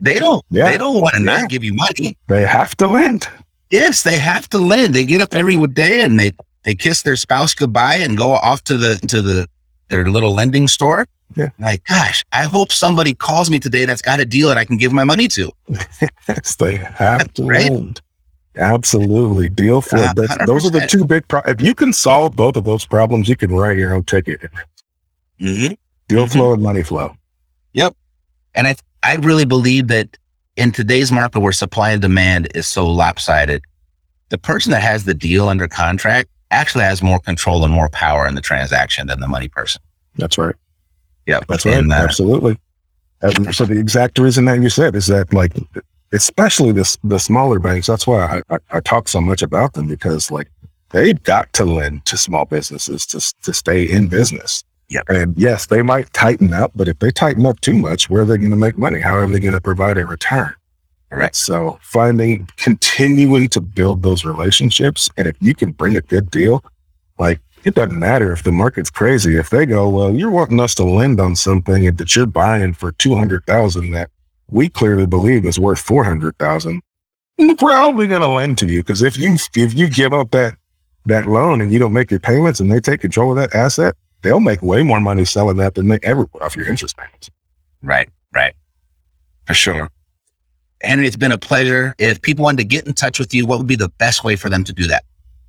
They 0.00 0.18
don't. 0.18 0.44
Yeah. 0.50 0.70
They 0.70 0.78
don't 0.78 1.00
want 1.00 1.14
to 1.14 1.20
yeah. 1.20 1.40
not 1.40 1.50
give 1.50 1.64
you 1.64 1.74
money. 1.74 2.16
They 2.28 2.42
have 2.42 2.76
to 2.76 2.86
lend. 2.86 3.28
Yes, 3.70 4.02
they 4.02 4.18
have 4.18 4.48
to 4.50 4.58
lend. 4.58 4.94
They 4.94 5.04
get 5.04 5.20
up 5.20 5.34
every 5.34 5.56
day 5.68 6.02
and 6.02 6.18
they 6.20 6.32
they 6.64 6.74
kiss 6.74 7.02
their 7.02 7.16
spouse 7.16 7.54
goodbye 7.54 7.96
and 7.96 8.16
go 8.16 8.32
off 8.32 8.62
to 8.64 8.76
the 8.76 8.96
to 9.08 9.20
the 9.20 9.48
their 9.88 10.08
little 10.08 10.32
lending 10.34 10.68
store. 10.68 11.06
Yeah. 11.36 11.50
Like, 11.58 11.84
gosh, 11.84 12.24
I 12.32 12.44
hope 12.44 12.70
somebody 12.70 13.14
calls 13.14 13.50
me 13.50 13.58
today 13.58 13.84
that's 13.86 14.02
got 14.02 14.20
a 14.20 14.24
deal 14.24 14.48
that 14.48 14.58
I 14.58 14.64
can 14.64 14.76
give 14.76 14.92
my 14.92 15.04
money 15.04 15.28
to. 15.28 15.50
yes, 16.28 16.56
they 16.56 16.76
have 16.76 17.32
to 17.34 17.44
right? 17.44 17.70
lend. 17.70 18.00
Absolutely. 18.56 19.48
Deal 19.48 19.80
flow. 19.80 20.04
Uh, 20.04 20.46
those 20.46 20.64
are 20.64 20.70
the 20.70 20.86
two 20.86 21.04
big 21.04 21.26
problems. 21.26 21.60
If 21.60 21.66
you 21.66 21.74
can 21.74 21.92
solve 21.92 22.36
both 22.36 22.56
of 22.56 22.64
those 22.64 22.86
problems, 22.86 23.28
you 23.28 23.36
can 23.36 23.52
write 23.52 23.76
your 23.76 23.94
own 23.94 24.04
ticket. 24.04 24.42
Mm-hmm. 25.40 25.74
Deal 26.08 26.24
mm-hmm. 26.24 26.32
flow 26.32 26.52
and 26.52 26.62
money 26.62 26.82
flow. 26.84 27.16
Yep. 27.72 27.96
And 28.54 28.68
I, 28.68 28.76
I 29.02 29.16
really 29.16 29.44
believe 29.44 29.88
that 29.88 30.16
in 30.56 30.70
today's 30.70 31.10
market 31.10 31.40
where 31.40 31.52
supply 31.52 31.90
and 31.90 32.00
demand 32.00 32.48
is 32.54 32.68
so 32.68 32.86
lopsided, 32.86 33.62
the 34.28 34.38
person 34.38 34.70
that 34.70 34.82
has 34.82 35.04
the 35.04 35.14
deal 35.14 35.48
under 35.48 35.66
contract 35.66 36.28
actually 36.54 36.84
has 36.84 37.02
more 37.02 37.18
control 37.18 37.64
and 37.64 37.72
more 37.72 37.88
power 37.88 38.26
in 38.26 38.34
the 38.34 38.40
transaction 38.40 39.06
than 39.06 39.20
the 39.20 39.28
money 39.28 39.48
person. 39.48 39.82
That's 40.16 40.38
right. 40.38 40.54
Yeah, 41.26 41.40
that's 41.48 41.64
right. 41.64 41.76
And, 41.76 41.92
uh, 41.92 41.96
Absolutely. 41.96 42.58
And 43.22 43.54
so 43.54 43.64
the 43.64 43.78
exact 43.78 44.18
reason 44.18 44.44
that 44.46 44.60
you 44.60 44.68
said 44.68 44.94
is 44.94 45.06
that 45.06 45.32
like, 45.32 45.52
especially 46.12 46.72
this 46.72 46.98
the 47.04 47.18
smaller 47.18 47.58
banks. 47.58 47.86
That's 47.86 48.06
why 48.06 48.42
I, 48.48 48.54
I, 48.54 48.58
I 48.70 48.80
talk 48.80 49.08
so 49.08 49.20
much 49.20 49.42
about 49.42 49.72
them 49.72 49.88
because 49.88 50.30
like 50.30 50.50
they've 50.90 51.20
got 51.22 51.52
to 51.54 51.64
lend 51.64 52.04
to 52.06 52.16
small 52.16 52.44
businesses 52.44 53.06
to 53.06 53.20
to 53.42 53.52
stay 53.52 53.84
in 53.84 54.08
business. 54.08 54.62
Yep. 54.90 55.04
And 55.08 55.36
yes, 55.38 55.66
they 55.66 55.82
might 55.82 56.12
tighten 56.12 56.52
up, 56.52 56.72
but 56.74 56.88
if 56.88 56.98
they 56.98 57.10
tighten 57.10 57.46
up 57.46 57.60
too 57.60 57.72
much, 57.74 58.10
where 58.10 58.22
are 58.22 58.26
they 58.26 58.36
going 58.36 58.50
to 58.50 58.56
make 58.56 58.76
money? 58.76 59.00
How 59.00 59.16
are 59.16 59.26
they 59.26 59.40
going 59.40 59.54
to 59.54 59.60
provide 59.60 59.96
a 59.96 60.06
return? 60.06 60.54
Right. 61.18 61.34
So 61.34 61.78
finding, 61.82 62.48
continuing 62.56 63.48
to 63.50 63.60
build 63.60 64.02
those 64.02 64.24
relationships. 64.24 65.08
And 65.16 65.26
if 65.26 65.36
you 65.40 65.54
can 65.54 65.72
bring 65.72 65.96
a 65.96 66.00
good 66.00 66.30
deal, 66.30 66.64
like 67.18 67.40
it 67.64 67.74
doesn't 67.74 67.98
matter 67.98 68.32
if 68.32 68.42
the 68.42 68.52
market's 68.52 68.90
crazy. 68.90 69.36
If 69.36 69.50
they 69.50 69.66
go, 69.66 69.88
well, 69.88 70.14
you're 70.14 70.30
wanting 70.30 70.60
us 70.60 70.74
to 70.76 70.84
lend 70.84 71.20
on 71.20 71.36
something 71.36 71.84
that 71.94 72.16
you're 72.16 72.26
buying 72.26 72.74
for 72.74 72.92
200,000 72.92 73.90
that 73.92 74.10
we 74.50 74.68
clearly 74.68 75.06
believe 75.06 75.46
is 75.46 75.58
worth 75.58 75.80
400,000, 75.80 76.82
we're 77.38 77.54
probably 77.56 78.06
going 78.06 78.20
to 78.20 78.28
lend 78.28 78.58
to 78.58 78.66
you. 78.66 78.82
Cause 78.82 79.02
if 79.02 79.16
you, 79.16 79.36
if 79.56 79.74
you 79.74 79.88
give 79.88 80.12
up 80.12 80.30
that, 80.32 80.56
that 81.06 81.26
loan 81.26 81.60
and 81.60 81.72
you 81.72 81.78
don't 81.78 81.92
make 81.92 82.10
your 82.10 82.20
payments 82.20 82.60
and 82.60 82.70
they 82.70 82.80
take 82.80 83.00
control 83.00 83.30
of 83.30 83.36
that 83.36 83.54
asset, 83.54 83.94
they'll 84.22 84.40
make 84.40 84.62
way 84.62 84.82
more 84.82 85.00
money 85.00 85.24
selling 85.24 85.56
that 85.58 85.74
than 85.74 85.88
they 85.88 85.98
ever 86.02 86.26
would 86.32 86.42
off 86.42 86.56
your 86.56 86.66
interest 86.66 86.96
payments. 86.96 87.30
Right, 87.82 88.08
right. 88.32 88.54
For 89.46 89.54
sure. 89.54 89.90
Henry, 90.84 91.06
it's 91.06 91.16
been 91.16 91.32
a 91.32 91.38
pleasure. 91.38 91.94
If 91.98 92.22
people 92.22 92.44
wanted 92.44 92.58
to 92.58 92.64
get 92.64 92.86
in 92.86 92.92
touch 92.92 93.18
with 93.18 93.34
you, 93.34 93.46
what 93.46 93.58
would 93.58 93.66
be 93.66 93.76
the 93.76 93.88
best 93.88 94.24
way 94.24 94.36
for 94.36 94.48
them 94.48 94.64
to 94.64 94.72
do 94.72 94.86
that? 94.86 95.04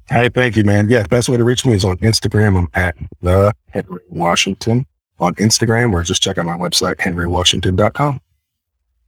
Hey, 0.08 0.30
thank 0.30 0.56
you, 0.56 0.64
man. 0.64 0.90
Yeah, 0.90 1.06
best 1.08 1.30
way 1.30 1.38
to 1.38 1.44
reach 1.44 1.66
me 1.66 1.74
is 1.74 1.84
on 1.84 1.98
Instagram. 1.98 2.58
I'm 2.58 2.70
at 2.74 2.96
the 3.22 3.54
Henry 3.70 4.02
Washington 4.10 4.86
on 5.20 5.34
Instagram, 5.36 5.94
or 5.94 6.04
just 6.04 6.22
check 6.22 6.38
out 6.38 6.46
my 6.46 6.58
website, 6.58 6.98
henrywashington.com. 6.98 8.22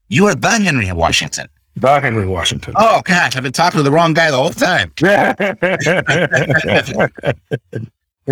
You 0.10 0.26
are 0.26 0.36
the 0.36 0.50
Henry 0.50 0.92
Washington. 0.92 1.48
The 1.76 2.00
Henry 2.00 2.26
Washington. 2.26 2.74
Oh 2.76 3.02
gosh, 3.04 3.36
I've 3.36 3.44
been 3.44 3.52
talking 3.52 3.78
to 3.78 3.84
the 3.84 3.92
wrong 3.92 4.14
guy 4.14 4.32
the 4.32 4.38
whole 4.38 4.50
time. 4.50 4.92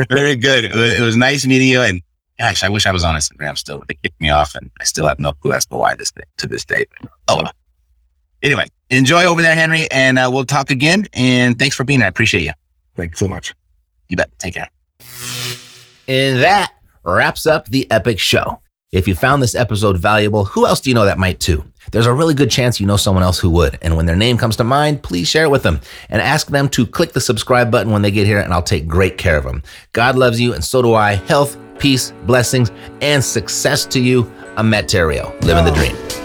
Very 0.10 0.36
good. 0.36 0.66
It 0.66 1.02
was, 1.02 1.16
nice 1.16 1.46
meeting 1.46 1.68
you. 1.68 1.82
And 1.82 2.02
gosh, 2.40 2.64
I 2.64 2.70
wish 2.70 2.88
I 2.88 2.92
was 2.92 3.04
on 3.04 3.16
Instagram 3.16 3.58
still. 3.58 3.84
They 3.88 3.94
kicked 4.02 4.20
me 4.20 4.32
off, 4.32 4.56
and 4.56 4.72
I 4.82 4.86
still 4.86 5.08
have 5.08 5.20
no 5.20 5.34
clue 5.34 5.54
as 5.54 5.68
to 5.68 5.76
why 5.76 5.96
this 5.96 6.12
day, 6.12 6.24
to 6.38 6.48
this 6.48 6.66
day. 6.66 6.86
Oh, 7.28 7.38
well. 7.38 7.52
Anyway, 8.46 8.68
enjoy 8.90 9.26
over 9.26 9.42
there, 9.42 9.56
Henry, 9.56 9.90
and 9.92 10.18
uh, 10.18 10.30
we'll 10.32 10.46
talk 10.46 10.70
again. 10.70 11.08
And 11.14 11.60
thanks 11.60 11.76
for 11.76 11.84
being 11.84 12.00
here. 12.00 12.06
I 12.06 12.10
appreciate 12.10 12.44
you. 12.44 12.54
Thanks 12.96 13.20
so 13.20 13.28
much. 13.28 13.54
You 14.08 14.16
bet. 14.16 14.30
Take 14.40 14.54
care. 14.54 14.70
And 16.08 16.42
that 16.42 16.72
wraps 17.04 17.46
up 17.46 17.68
the 17.68 17.90
epic 17.92 18.20
show. 18.20 18.62
If 18.92 19.08
you 19.08 19.16
found 19.16 19.44
this 19.44 19.56
episode 19.56 19.98
valuable, 19.98 20.46
who 20.46 20.66
else 20.66 20.80
do 20.80 20.90
you 20.90 20.94
know 20.94 21.06
that 21.06 21.18
might 21.18 21.40
too? 21.40 21.66
There's 21.92 22.06
a 22.06 22.14
really 22.14 22.34
good 22.34 22.50
chance 22.50 22.80
you 22.80 22.86
know 22.86 22.98
someone 22.98 23.24
else 23.24 23.40
who 23.40 23.50
would. 23.50 23.78
And 23.82 23.98
when 23.98 24.06
their 24.06 24.16
name 24.16 24.38
comes 24.38 24.56
to 24.58 24.64
mind, 24.64 25.04
please 25.04 25.28
share 25.28 25.46
it 25.46 25.50
with 25.50 25.64
them 25.64 25.82
and 26.10 26.22
ask 26.22 26.48
them 26.48 26.70
to 26.70 26.86
click 26.86 27.12
the 27.12 27.20
subscribe 27.20 27.70
button 27.70 27.92
when 27.92 28.04
they 28.04 28.12
get 28.12 28.26
here, 28.26 28.40
and 28.40 28.54
I'll 28.54 28.64
take 28.64 28.88
great 28.88 29.18
care 29.18 29.38
of 29.38 29.44
them. 29.44 29.64
God 29.92 30.16
loves 30.16 30.40
you, 30.40 30.54
and 30.54 30.64
so 30.64 30.82
do 30.82 30.94
I. 30.94 31.16
Health, 31.16 31.58
peace, 31.78 32.14
blessings, 32.26 32.72
and 33.02 33.24
success 33.24 33.86
to 33.88 34.00
you. 34.00 34.32
I'm 34.56 34.70
Matt 34.70 34.86
Theriault, 34.86 35.42
living 35.44 35.66
the 35.66 35.72
dream. 35.72 36.25